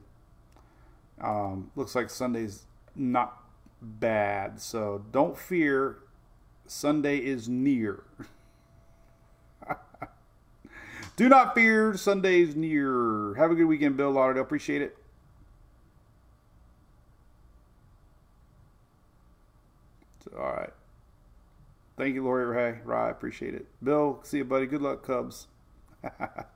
Um, 1.21 1.71
looks 1.77 1.95
like 1.95 2.09
Sunday's 2.11 2.65
not 2.97 3.43
bad, 3.81 4.61
so 4.61 5.05
don't 5.13 5.37
fear. 5.37 5.99
Sunday 6.67 7.19
is 7.19 7.49
near. 7.49 8.05
Do 11.17 11.29
not 11.29 11.55
fear, 11.55 11.95
Sunday's 11.97 12.57
near. 12.57 13.35
Have 13.35 13.51
a 13.51 13.55
good 13.55 13.67
weekend, 13.67 13.97
Bill 13.97 14.11
Lauderdale. 14.11 14.43
Appreciate 14.43 14.81
it. 14.81 14.97
All 20.35 20.51
right. 20.51 20.73
Thank 21.99 22.15
you, 22.15 22.25
Lori 22.25 22.47
Ray. 22.47 22.79
Right, 22.85 23.11
appreciate 23.11 23.55
it. 23.55 23.67
Bill, 23.85 24.21
see 24.23 24.39
you, 24.39 24.45
buddy. 24.45 24.65
Good 24.67 24.81
luck, 24.81 25.05
Cubs. 25.05 25.47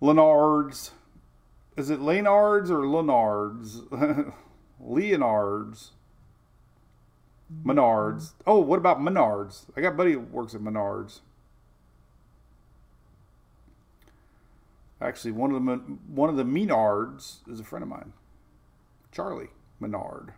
Leonards. 0.00 0.92
Is 1.76 1.90
it 1.90 2.00
Leonards 2.00 2.70
or 2.70 2.86
Leonards? 2.86 3.82
Leonards. 4.80 5.92
Menards. 7.64 8.32
Oh, 8.46 8.58
what 8.58 8.78
about 8.78 9.00
Menards? 9.00 9.66
I 9.76 9.80
got 9.80 9.96
buddy 9.96 10.12
who 10.12 10.20
works 10.20 10.54
at 10.54 10.60
Menards. 10.60 11.20
Actually, 15.00 15.32
one 15.32 15.52
of 15.52 15.64
the 15.64 15.76
one 16.08 16.30
of 16.30 16.36
the 16.36 16.44
Menards 16.44 17.48
is 17.48 17.60
a 17.60 17.64
friend 17.64 17.82
of 17.82 17.88
mine, 17.88 18.14
Charlie 19.12 19.50
Menard, 19.78 20.32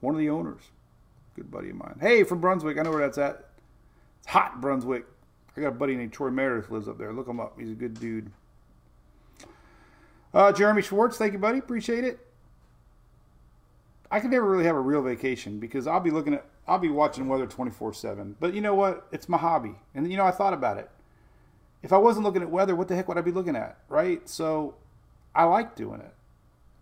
one 0.00 0.14
of 0.14 0.18
the 0.18 0.28
owners, 0.28 0.62
good 1.36 1.50
buddy 1.50 1.70
of 1.70 1.76
mine. 1.76 1.98
Hey, 2.00 2.24
from 2.24 2.40
Brunswick, 2.40 2.76
I 2.76 2.82
know 2.82 2.90
where 2.90 3.00
that's 3.00 3.18
at. 3.18 3.48
It's 4.18 4.26
hot 4.26 4.60
Brunswick. 4.60 5.06
I 5.56 5.60
got 5.60 5.68
a 5.68 5.72
buddy 5.72 5.96
named 5.96 6.12
Troy 6.12 6.30
Meredith 6.30 6.70
lives 6.70 6.88
up 6.88 6.98
there. 6.98 7.12
Look 7.12 7.28
him 7.28 7.40
up. 7.40 7.58
He's 7.58 7.70
a 7.70 7.74
good 7.74 7.98
dude. 7.98 8.30
Uh, 10.32 10.52
Jeremy 10.52 10.82
Schwartz, 10.82 11.18
thank 11.18 11.32
you, 11.32 11.38
buddy. 11.38 11.58
Appreciate 11.58 12.04
it. 12.04 12.20
I 14.10 14.20
can 14.20 14.30
never 14.30 14.48
really 14.48 14.64
have 14.64 14.76
a 14.76 14.80
real 14.80 15.02
vacation 15.02 15.58
because 15.58 15.86
I'll 15.86 16.00
be 16.00 16.10
looking 16.10 16.34
at, 16.34 16.46
I'll 16.66 16.78
be 16.78 16.88
watching 16.88 17.28
weather 17.28 17.46
24 17.46 17.92
7. 17.92 18.36
But 18.38 18.54
you 18.54 18.60
know 18.60 18.74
what? 18.74 19.06
It's 19.12 19.28
my 19.28 19.38
hobby. 19.38 19.74
And, 19.94 20.10
you 20.10 20.16
know, 20.16 20.24
I 20.24 20.30
thought 20.30 20.52
about 20.52 20.78
it. 20.78 20.90
If 21.82 21.92
I 21.92 21.96
wasn't 21.96 22.24
looking 22.24 22.42
at 22.42 22.50
weather, 22.50 22.76
what 22.76 22.88
the 22.88 22.94
heck 22.94 23.08
would 23.08 23.18
I 23.18 23.22
be 23.22 23.32
looking 23.32 23.56
at? 23.56 23.78
Right? 23.88 24.28
So 24.28 24.74
I 25.34 25.44
like 25.44 25.74
doing 25.76 26.00
it. 26.00 26.14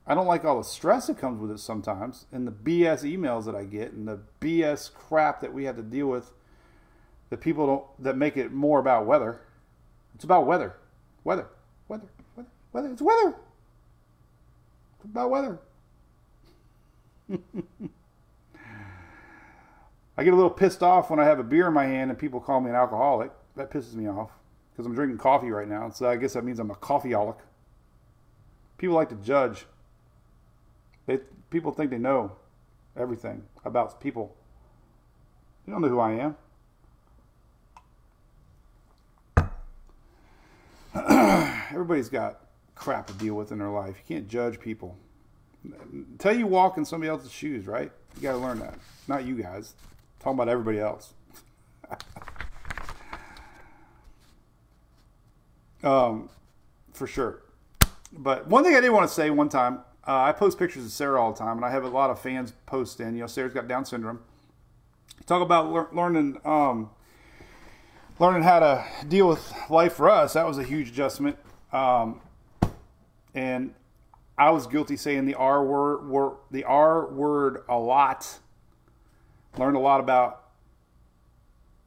I 0.07 0.15
don't 0.15 0.27
like 0.27 0.45
all 0.45 0.57
the 0.57 0.65
stress 0.65 1.07
that 1.09 1.19
comes 1.19 1.39
with 1.39 1.51
it 1.51 1.59
sometimes 1.59 2.25
and 2.33 2.47
the 2.47 2.51
BS 2.51 3.05
emails 3.05 3.45
that 3.45 3.55
I 3.55 3.65
get 3.65 3.93
and 3.93 4.09
the 4.09 4.21
BS 4.41 4.93
crap 4.93 5.43
that 5.43 5.53
we 5.53 5.65
have 5.65 5.77
to 5.77 5.83
deal 5.83 6.07
with 6.07 6.33
that 7.31 7.41
people 7.41 7.67
don't, 7.67 7.85
that 8.05 8.17
make 8.17 8.37
it 8.37 8.53
more 8.53 8.79
about 8.79 9.07
weather. 9.07 9.41
It's 10.15 10.25
about 10.25 10.47
weather. 10.47 10.75
Weather. 11.25 11.47
Weather. 11.89 12.09
Weather. 12.37 12.49
Weather. 12.73 12.93
It's 12.93 13.03
weather. 13.03 13.35
It's 14.97 15.05
about 15.05 15.31
weather. 15.31 15.59
I 20.17 20.25
get 20.25 20.33
a 20.33 20.37
little 20.37 20.51
pissed 20.51 20.83
off 20.83 21.11
when 21.11 21.21
I 21.21 21.25
have 21.25 21.39
a 21.39 21.45
beer 21.45 21.69
in 21.69 21.75
my 21.75 21.87
hand 21.87 22.11
and 22.11 22.19
people 22.19 22.41
call 22.41 22.61
me 22.61 22.71
an 22.71 22.77
alcoholic. 22.77 23.31
That 23.55 23.71
pisses 23.71 23.95
me 23.95 24.09
off 24.09 24.31
because 24.73 24.87
I'm 24.87 24.95
drinking 24.95 25.19
coffee 25.19 25.51
right 25.51 25.69
now. 25.69 25.91
So 25.91 26.09
I 26.09 26.17
guess 26.17 26.33
that 26.33 26.45
means 26.45 26.59
I'm 26.59 26.71
a 26.71 26.75
coffeeaholic. 26.75 27.37
People 28.79 28.97
like 28.97 29.11
to 29.11 29.17
judge. 29.17 29.67
They 31.07 31.19
people 31.51 31.73
think 31.73 31.91
they 31.91 31.99
know 31.99 32.33
everything 32.97 33.45
about 33.65 34.01
people. 34.01 34.35
They 35.67 35.73
don't 35.73 35.83
know 35.83 35.89
who 35.89 36.01
I 36.01 36.13
am. 36.13 36.37
Everybody's 41.71 42.09
got 42.09 42.41
crap 42.75 43.07
to 43.09 43.13
deal 43.15 43.35
with 43.35 43.53
in 43.53 43.59
their 43.59 43.71
life. 43.71 43.97
You 43.99 44.17
can't 44.17 44.29
judge 44.29 44.59
people. 44.61 44.97
Until 45.93 46.37
you 46.37 46.47
walk 46.47 46.79
in 46.79 46.85
somebody 46.85 47.11
else's 47.11 47.33
shoes, 47.33 47.67
right? 47.67 47.91
You 48.17 48.23
got 48.23 48.33
to 48.33 48.39
learn 48.39 48.61
that. 48.61 48.79
Not 49.07 49.25
you 49.25 49.35
guys. 49.35 49.75
I'm 49.83 50.23
talking 50.23 50.35
about 50.35 50.49
everybody 50.49 50.79
else. 50.79 51.13
um, 55.83 56.31
for 56.93 57.07
sure. 57.07 57.43
But 58.13 58.47
one 58.47 58.65
thing 58.65 58.75
I 58.75 58.81
did 58.81 58.91
want 58.91 59.09
to 59.09 59.15
say 59.15 59.31
one 59.31 59.49
time, 59.49 59.81
uh, 60.07 60.23
I 60.23 60.33
post 60.33 60.59
pictures 60.59 60.85
of 60.85 60.91
Sarah 60.91 61.21
all 61.21 61.33
the 61.33 61.39
time, 61.39 61.57
and 61.57 61.65
I 61.65 61.71
have 61.71 61.85
a 61.85 61.89
lot 61.89 62.11
of 62.11 62.19
fans 62.19 62.53
post 62.65 63.01
in. 63.01 63.15
You 63.15 63.21
know, 63.21 63.27
Sarah's 63.27 63.53
got 63.53 63.69
Down 63.69 63.85
syndrome. 63.85 64.21
Talk 65.27 65.43
about 65.43 65.71
lear- 65.71 65.89
learning, 65.93 66.41
um, 66.45 66.89
learning 68.19 68.43
how 68.43 68.61
to 68.61 68.85
deal 69.07 69.29
with 69.29 69.53
life 69.69 69.95
for 69.95 70.09
us. 70.09 70.33
That 70.33 70.47
was 70.47 70.57
a 70.57 70.65
huge 70.65 70.89
adjustment. 70.89 71.37
Um, 71.73 72.21
and 73.35 73.75
I 74.37 74.51
was 74.51 74.67
guilty 74.67 74.97
saying 74.97 75.27
the 75.27 75.35
R 75.35 75.65
word, 75.65 76.09
word, 76.09 76.37
the 76.51 76.65
R 76.65 77.07
word 77.07 77.65
a 77.69 77.79
lot. 77.79 78.39
Learned 79.57 79.77
a 79.77 79.81
lot 79.81 80.01
about 80.01 80.45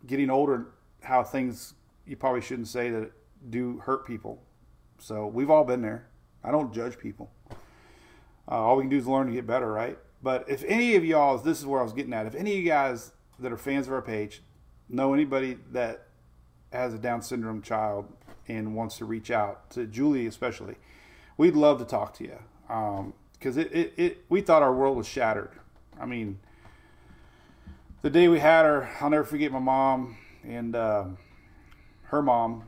getting 0.06 0.30
older, 0.30 0.68
how 1.02 1.24
things 1.24 1.74
you 2.06 2.16
probably 2.16 2.42
shouldn't 2.42 2.68
say 2.68 2.90
that 2.90 3.12
do 3.50 3.80
hurt 3.80 4.06
people. 4.06 4.42
So 5.00 5.28
we've 5.28 5.50
all 5.50 5.64
been 5.64 5.82
there. 5.82 6.08
I 6.44 6.52
don't 6.52 6.74
judge 6.74 6.98
people. 6.98 7.32
Uh, 7.50 8.56
all 8.56 8.76
we 8.76 8.84
can 8.84 8.90
do 8.90 8.98
is 8.98 9.08
learn 9.08 9.28
to 9.28 9.34
get 9.34 9.48
better, 9.48 9.72
right? 9.72 9.98
But 10.22 10.50
if 10.50 10.64
any 10.66 10.96
of 10.96 11.06
y'all, 11.06 11.38
this 11.38 11.60
is 11.60 11.66
where 11.66 11.80
I 11.80 11.84
was 11.84 11.94
getting 11.94 12.14
at. 12.14 12.26
If 12.26 12.36
any 12.36 12.52
of 12.52 12.58
you 12.58 12.70
guys 12.70 13.12
that 13.40 13.52
are 13.52 13.58
fans 13.58 13.88
of 13.88 13.94
our 13.94 14.02
page 14.02 14.44
know 14.90 15.14
anybody 15.14 15.58
that 15.72 16.08
has 16.72 16.94
a 16.94 16.98
Down 16.98 17.22
syndrome 17.22 17.62
child 17.62 18.06
and 18.48 18.76
wants 18.76 18.98
to 18.98 19.06
reach 19.06 19.32
out 19.32 19.70
to 19.72 19.86
Julie, 19.86 20.26
especially, 20.28 20.76
we'd 21.38 21.56
love 21.56 21.80
to 21.80 21.86
talk 21.86 22.14
to 22.16 22.24
you 22.24 22.38
because 23.34 23.58
um, 23.58 23.64
it, 23.64 23.74
it, 23.74 23.94
it, 23.98 24.26
we 24.30 24.42
thought 24.42 24.62
our 24.62 24.74
world 24.74 24.98
was 24.98 25.08
shattered. 25.08 25.52
I 26.00 26.06
mean, 26.06 26.40
the 28.02 28.10
day 28.10 28.28
we 28.28 28.40
had 28.40 28.66
her, 28.66 28.90
I'll 29.00 29.10
never 29.10 29.24
forget 29.24 29.52
my 29.52 29.60
mom 29.60 30.18
and 30.44 30.76
uh, 30.76 31.06
her 32.06 32.22
mom. 32.22 32.64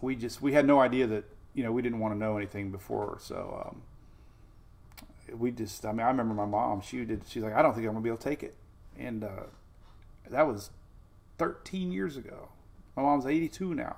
We 0.00 0.14
just 0.14 0.40
we 0.40 0.52
had 0.52 0.66
no 0.66 0.78
idea 0.78 1.06
that 1.08 1.24
you 1.54 1.64
know 1.64 1.72
we 1.72 1.82
didn't 1.82 1.98
want 1.98 2.14
to 2.14 2.18
know 2.18 2.36
anything 2.36 2.70
before, 2.70 3.18
so 3.20 3.66
um, 3.66 3.82
we 5.36 5.50
just. 5.50 5.84
I 5.84 5.90
mean, 5.90 6.02
I 6.02 6.08
remember 6.08 6.34
my 6.34 6.46
mom. 6.46 6.82
She 6.82 7.04
did. 7.04 7.22
She's 7.26 7.42
like, 7.42 7.54
I 7.54 7.62
don't 7.62 7.74
think 7.74 7.86
I'm 7.86 7.94
gonna 7.94 8.02
be 8.02 8.10
able 8.10 8.18
to 8.18 8.28
take 8.28 8.44
it, 8.44 8.54
and 8.96 9.24
uh, 9.24 9.46
that 10.30 10.46
was 10.46 10.70
13 11.38 11.90
years 11.90 12.16
ago. 12.16 12.50
My 12.98 13.04
mom's 13.04 13.26
82 13.26 13.76
now. 13.76 13.94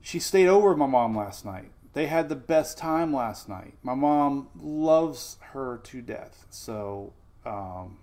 She 0.00 0.20
stayed 0.20 0.46
over 0.46 0.68
with 0.68 0.78
my 0.78 0.86
mom 0.86 1.16
last 1.16 1.44
night. 1.44 1.72
They 1.92 2.06
had 2.06 2.28
the 2.28 2.36
best 2.36 2.78
time 2.78 3.12
last 3.12 3.48
night. 3.48 3.74
My 3.82 3.96
mom 3.96 4.46
loves 4.62 5.38
her 5.54 5.78
to 5.78 6.00
death. 6.00 6.46
So 6.50 7.12
um, 7.44 7.98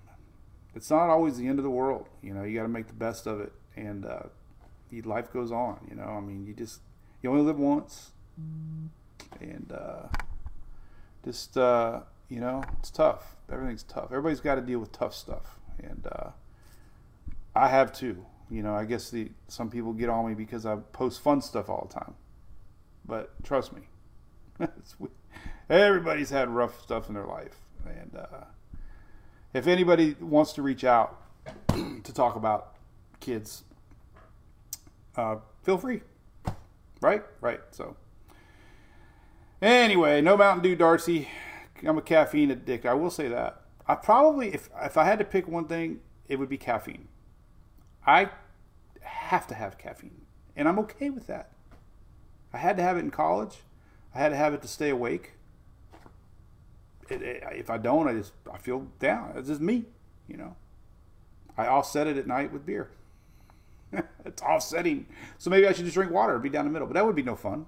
it's 0.75 0.89
not 0.89 1.09
always 1.09 1.37
the 1.37 1.47
end 1.47 1.57
of 1.57 1.63
the 1.63 1.69
world. 1.69 2.09
You 2.21 2.33
know, 2.33 2.43
you 2.43 2.57
got 2.57 2.63
to 2.63 2.67
make 2.67 2.87
the 2.87 2.93
best 2.93 3.27
of 3.27 3.39
it. 3.39 3.53
And 3.77 4.05
uh, 4.05 4.23
life 5.05 5.31
goes 5.31 5.53
on. 5.53 5.87
You 5.89 5.95
know, 5.95 6.03
I 6.03 6.19
mean, 6.19 6.45
you 6.45 6.53
just, 6.53 6.81
you 7.23 7.29
only 7.29 7.43
live 7.43 7.59
once. 7.59 8.11
And 9.39 9.71
uh, 9.73 10.09
just, 11.23 11.55
uh, 11.55 12.01
you 12.27 12.41
know, 12.41 12.61
it's 12.79 12.91
tough. 12.91 13.37
Everything's 13.49 13.83
tough. 13.83 14.07
Everybody's 14.07 14.41
got 14.41 14.55
to 14.55 14.61
deal 14.61 14.79
with 14.79 14.91
tough 14.91 15.15
stuff. 15.15 15.55
And 15.81 16.05
uh, 16.11 16.31
I 17.55 17.69
have 17.69 17.93
too. 17.93 18.25
You 18.51 18.63
know, 18.63 18.75
I 18.75 18.83
guess 18.83 19.09
the 19.09 19.29
some 19.47 19.69
people 19.69 19.93
get 19.93 20.09
on 20.09 20.27
me 20.27 20.33
because 20.33 20.65
I 20.65 20.75
post 20.75 21.21
fun 21.21 21.41
stuff 21.41 21.69
all 21.69 21.87
the 21.89 21.99
time. 21.99 22.15
But 23.05 23.31
trust 23.43 23.71
me, 23.73 23.83
everybody's 25.69 26.29
had 26.29 26.49
rough 26.49 26.81
stuff 26.81 27.07
in 27.07 27.15
their 27.15 27.25
life. 27.25 27.55
And 27.85 28.13
uh, 28.13 28.45
if 29.53 29.67
anybody 29.67 30.17
wants 30.19 30.51
to 30.53 30.61
reach 30.61 30.83
out 30.83 31.21
to 31.69 32.13
talk 32.13 32.35
about 32.35 32.75
kids, 33.21 33.63
uh, 35.15 35.37
feel 35.63 35.77
free. 35.77 36.01
Right? 36.99 37.23
Right. 37.39 37.61
So, 37.71 37.95
anyway, 39.61 40.19
no 40.21 40.35
Mountain 40.35 40.63
Dew, 40.63 40.75
Darcy. 40.75 41.29
I'm 41.85 41.97
a 41.97 42.01
caffeine 42.01 42.51
addict. 42.51 42.85
I 42.85 42.95
will 42.95 43.09
say 43.09 43.29
that. 43.29 43.61
I 43.87 43.95
probably, 43.95 44.53
if 44.53 44.69
if 44.83 44.97
I 44.97 45.05
had 45.05 45.19
to 45.19 45.25
pick 45.25 45.47
one 45.47 45.65
thing, 45.65 46.01
it 46.27 46.37
would 46.37 46.49
be 46.49 46.57
caffeine. 46.57 47.07
I 48.05 48.29
have 49.01 49.47
to 49.47 49.55
have 49.55 49.77
caffeine, 49.77 50.21
and 50.55 50.67
I'm 50.67 50.79
okay 50.79 51.09
with 51.09 51.27
that. 51.27 51.51
I 52.53 52.57
had 52.57 52.77
to 52.77 52.83
have 52.83 52.97
it 52.97 53.01
in 53.01 53.11
college. 53.11 53.57
I 54.13 54.19
had 54.19 54.29
to 54.29 54.35
have 54.35 54.53
it 54.53 54.61
to 54.61 54.67
stay 54.67 54.89
awake. 54.89 55.33
It, 57.09 57.21
it, 57.21 57.43
if 57.53 57.69
I 57.69 57.77
don't, 57.77 58.07
I 58.07 58.13
just 58.13 58.33
I 58.51 58.57
feel 58.57 58.87
down. 58.99 59.33
It's 59.35 59.47
just 59.47 59.61
me, 59.61 59.85
you 60.27 60.37
know. 60.37 60.55
I 61.57 61.67
offset 61.67 62.07
it 62.07 62.17
at 62.17 62.27
night 62.27 62.51
with 62.51 62.65
beer. 62.65 62.89
it's 64.25 64.41
offsetting. 64.41 65.05
So 65.37 65.49
maybe 65.49 65.67
I 65.67 65.73
should 65.73 65.85
just 65.85 65.95
drink 65.95 66.11
water 66.11 66.33
and 66.33 66.43
be 66.43 66.49
down 66.49 66.65
the 66.65 66.71
middle. 66.71 66.87
But 66.87 66.95
that 66.95 67.05
would 67.05 67.15
be 67.15 67.23
no 67.23 67.35
fun. 67.35 67.65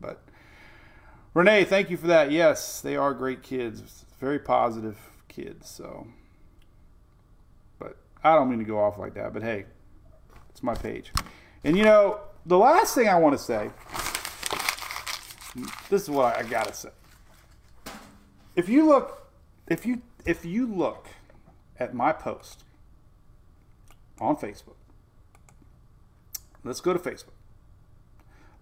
But 0.00 0.22
Renee, 1.34 1.64
thank 1.64 1.90
you 1.90 1.96
for 1.96 2.06
that. 2.06 2.30
Yes, 2.30 2.80
they 2.80 2.96
are 2.96 3.12
great 3.14 3.42
kids. 3.42 4.04
Very 4.18 4.38
positive 4.38 4.98
kids. 5.28 5.68
So 5.68 6.06
I 8.24 8.34
don't 8.34 8.48
mean 8.48 8.58
to 8.58 8.64
go 8.64 8.78
off 8.78 8.98
like 8.98 9.14
that, 9.14 9.34
but 9.34 9.42
hey, 9.42 9.66
it's 10.48 10.62
my 10.62 10.74
page. 10.74 11.12
And 11.62 11.76
you 11.76 11.84
know, 11.84 12.20
the 12.46 12.56
last 12.56 12.94
thing 12.94 13.06
I 13.06 13.18
want 13.18 13.36
to 13.36 13.42
say, 13.42 13.70
this 15.90 16.02
is 16.02 16.10
what 16.10 16.36
I 16.36 16.42
gotta 16.42 16.72
say. 16.72 16.88
If 18.56 18.68
you 18.68 18.86
look, 18.86 19.30
if 19.68 19.84
you 19.84 20.02
if 20.24 20.44
you 20.44 20.66
look 20.66 21.08
at 21.78 21.94
my 21.94 22.12
post 22.12 22.64
on 24.18 24.36
Facebook, 24.36 24.76
let's 26.64 26.80
go 26.80 26.94
to 26.94 26.98
Facebook. 26.98 27.34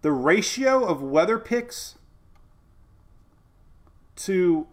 The 0.02 0.10
ratio 0.10 0.84
of 0.84 1.01
weather 1.01 1.39
pics 1.39 1.97
to 4.16 4.66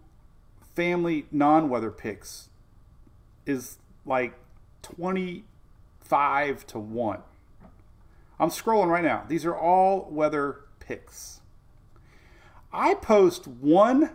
family 0.76 1.28
non-weather 1.32 1.92
pics 1.92 2.50
is 3.46 3.78
like 4.06 4.34
25 4.82 6.68
to 6.68 6.80
1. 6.80 7.20
I'm 8.40 8.50
scrolling 8.50 8.88
right 8.88 9.04
now. 9.04 9.26
These 9.28 9.46
are 9.46 9.56
all 9.56 10.08
weather 10.10 10.62
picks. 10.80 11.42
I 12.72 12.94
post 12.94 13.48
one 13.48 14.12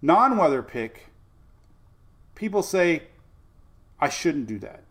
non 0.00 0.36
weather 0.36 0.62
pick. 0.62 1.08
People 2.34 2.62
say, 2.62 3.04
I 4.00 4.08
shouldn't 4.08 4.46
do 4.46 4.58
that. 4.60 4.82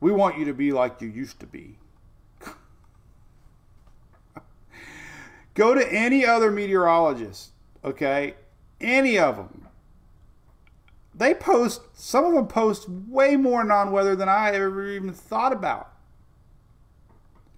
We 0.00 0.10
want 0.10 0.38
you 0.38 0.44
to 0.46 0.54
be 0.54 0.72
like 0.72 1.00
you 1.00 1.08
used 1.08 1.38
to 1.40 1.46
be. 1.46 1.78
Go 5.54 5.74
to 5.74 5.92
any 5.92 6.26
other 6.26 6.50
meteorologist, 6.50 7.50
okay? 7.84 8.34
Any 8.80 9.18
of 9.18 9.36
them. 9.36 9.68
They 11.14 11.34
post, 11.34 11.82
some 11.94 12.24
of 12.24 12.34
them 12.34 12.46
post 12.46 12.88
way 12.88 13.36
more 13.36 13.64
non 13.64 13.92
weather 13.92 14.16
than 14.16 14.28
I 14.28 14.50
ever 14.52 14.86
even 14.88 15.12
thought 15.12 15.52
about 15.52 15.92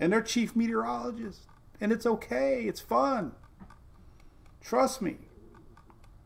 and 0.04 0.12
they're 0.12 0.22
chief 0.22 0.56
meteorologists. 0.56 1.46
And 1.80 1.92
it's 1.92 2.06
okay, 2.06 2.64
it's 2.64 2.80
fun. 2.80 3.32
Trust 4.60 5.02
me. 5.02 5.16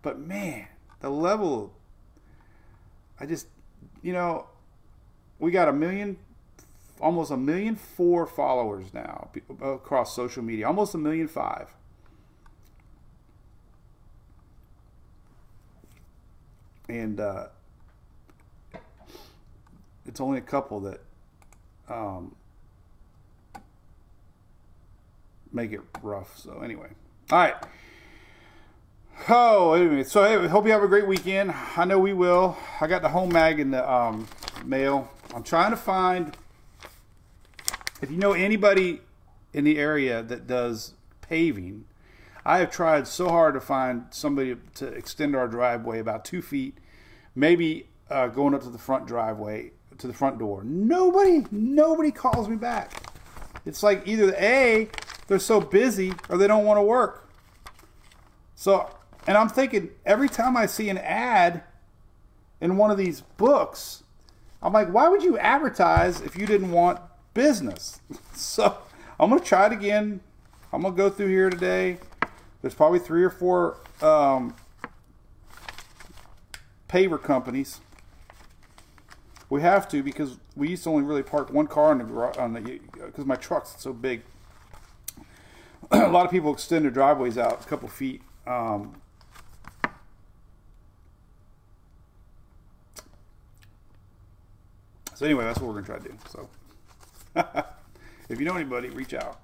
But 0.02 0.18
man, 0.18 0.68
the 1.00 1.10
level, 1.10 1.74
I 3.18 3.26
just, 3.26 3.48
you 4.02 4.12
know, 4.12 4.46
we 5.38 5.50
got 5.50 5.68
a 5.68 5.72
million, 5.72 6.16
almost 7.00 7.30
a 7.30 7.36
million 7.36 7.76
four 7.76 8.26
followers 8.26 8.92
now 8.94 9.30
across 9.60 10.14
social 10.14 10.42
media, 10.42 10.66
almost 10.66 10.94
a 10.94 10.98
million 10.98 11.28
five. 11.28 11.74
And 16.88 17.20
uh, 17.20 17.46
it's 20.06 20.20
only 20.20 20.38
a 20.38 20.42
couple 20.42 20.80
that 20.80 21.00
um, 21.88 22.34
make 25.52 25.72
it 25.72 25.80
rough. 26.02 26.38
So 26.38 26.60
anyway, 26.60 26.88
all 27.30 27.38
right. 27.38 27.54
Oh, 29.28 29.72
anyway, 29.74 30.04
so 30.04 30.24
hey, 30.24 30.46
hope 30.48 30.64
you 30.64 30.72
have 30.72 30.82
a 30.82 30.88
great 30.88 31.06
weekend. 31.06 31.52
I 31.76 31.84
know 31.84 31.98
we 31.98 32.12
will. 32.12 32.56
I 32.80 32.86
got 32.86 33.02
the 33.02 33.08
home 33.08 33.30
mag 33.30 33.60
in 33.60 33.70
the 33.72 33.90
um, 33.90 34.28
mail. 34.64 35.10
I'm 35.34 35.42
trying 35.42 35.70
to 35.70 35.76
find 35.76 36.36
if 38.00 38.10
you 38.10 38.16
know 38.16 38.32
anybody 38.32 39.00
in 39.52 39.64
the 39.64 39.78
area 39.78 40.22
that 40.22 40.46
does 40.46 40.94
paving. 41.20 41.84
I 42.48 42.60
have 42.60 42.70
tried 42.70 43.06
so 43.06 43.28
hard 43.28 43.52
to 43.54 43.60
find 43.60 44.06
somebody 44.08 44.56
to 44.76 44.86
extend 44.86 45.36
our 45.36 45.46
driveway 45.46 45.98
about 45.98 46.24
two 46.24 46.40
feet, 46.40 46.78
maybe 47.34 47.88
uh, 48.08 48.28
going 48.28 48.54
up 48.54 48.62
to 48.62 48.70
the 48.70 48.78
front 48.78 49.06
driveway 49.06 49.72
to 49.98 50.06
the 50.06 50.14
front 50.14 50.38
door. 50.38 50.64
Nobody, 50.64 51.44
nobody 51.50 52.10
calls 52.10 52.48
me 52.48 52.56
back. 52.56 53.02
It's 53.66 53.82
like 53.82 54.08
either 54.08 54.34
A, 54.38 54.88
they're 55.26 55.38
so 55.38 55.60
busy 55.60 56.14
or 56.30 56.38
they 56.38 56.46
don't 56.46 56.64
want 56.64 56.78
to 56.78 56.82
work. 56.82 57.28
So, 58.54 58.96
and 59.26 59.36
I'm 59.36 59.50
thinking 59.50 59.90
every 60.06 60.30
time 60.30 60.56
I 60.56 60.64
see 60.64 60.88
an 60.88 60.96
ad 60.96 61.64
in 62.62 62.78
one 62.78 62.90
of 62.90 62.96
these 62.96 63.20
books, 63.20 64.04
I'm 64.62 64.72
like, 64.72 64.88
why 64.88 65.08
would 65.08 65.22
you 65.22 65.36
advertise 65.36 66.22
if 66.22 66.34
you 66.34 66.46
didn't 66.46 66.72
want 66.72 66.98
business? 67.34 68.00
so, 68.32 68.78
I'm 69.20 69.28
going 69.28 69.42
to 69.42 69.46
try 69.46 69.66
it 69.66 69.72
again. 69.72 70.20
I'm 70.72 70.80
going 70.80 70.94
to 70.94 70.96
go 70.96 71.10
through 71.10 71.28
here 71.28 71.50
today. 71.50 71.98
There's 72.60 72.74
probably 72.74 72.98
three 72.98 73.22
or 73.22 73.30
four 73.30 73.78
um, 74.02 74.56
paver 76.88 77.22
companies. 77.22 77.80
We 79.50 79.62
have 79.62 79.88
to 79.88 80.02
because 80.02 80.38
we 80.56 80.68
used 80.68 80.84
to 80.84 80.90
only 80.90 81.04
really 81.04 81.22
park 81.22 81.50
one 81.50 81.66
car 81.66 81.92
in 81.92 81.98
the 81.98 82.04
garage 82.04 82.36
on 82.36 82.52
the 82.52 82.80
because 82.94 83.24
my 83.24 83.36
truck's 83.36 83.76
so 83.78 83.92
big. 83.92 84.22
a 85.90 86.08
lot 86.08 86.26
of 86.26 86.30
people 86.30 86.52
extend 86.52 86.84
their 86.84 86.90
driveways 86.90 87.38
out 87.38 87.64
a 87.64 87.68
couple 87.68 87.88
feet. 87.88 88.20
Um, 88.46 89.00
so 95.14 95.24
anyway, 95.24 95.44
that's 95.44 95.60
what 95.60 95.68
we're 95.68 95.80
gonna 95.80 95.86
try 95.86 95.98
to 95.98 96.08
do. 96.08 96.18
So 96.28 96.48
if 98.28 98.38
you 98.38 98.44
know 98.44 98.54
anybody, 98.54 98.90
reach 98.90 99.14
out. 99.14 99.40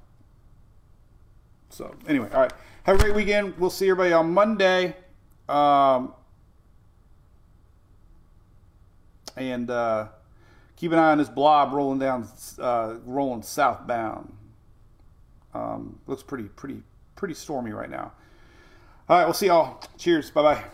So 1.71 1.95
anyway, 2.07 2.29
all 2.33 2.43
right. 2.43 2.53
Have 2.85 2.97
a 2.97 2.99
great 2.99 3.15
weekend. 3.15 3.57
We'll 3.59 3.71
see 3.71 3.87
everybody 3.89 4.13
on 4.13 4.33
Monday. 4.35 4.95
Um, 5.49 6.13
and 9.37 9.71
uh, 9.71 10.09
keep 10.77 10.93
an 10.93 10.99
eye 10.99 11.13
on 11.13 11.19
this 11.19 11.31
blob 11.31 11.73
rolling 11.73 11.99
down, 11.99 12.29
uh, 12.59 12.97
rolling 13.07 13.43
southbound. 13.43 14.35
Um, 15.55 15.99
looks 16.07 16.23
pretty, 16.23 16.45
pretty, 16.45 16.83
pretty 17.17 17.33
stormy 17.33 17.73
right 17.73 17.91
now. 17.91 18.13
All 19.09 19.17
right, 19.17 19.25
we'll 19.25 19.33
see 19.33 19.47
y'all. 19.47 19.83
Cheers. 19.97 20.31
Bye 20.31 20.43
bye. 20.43 20.65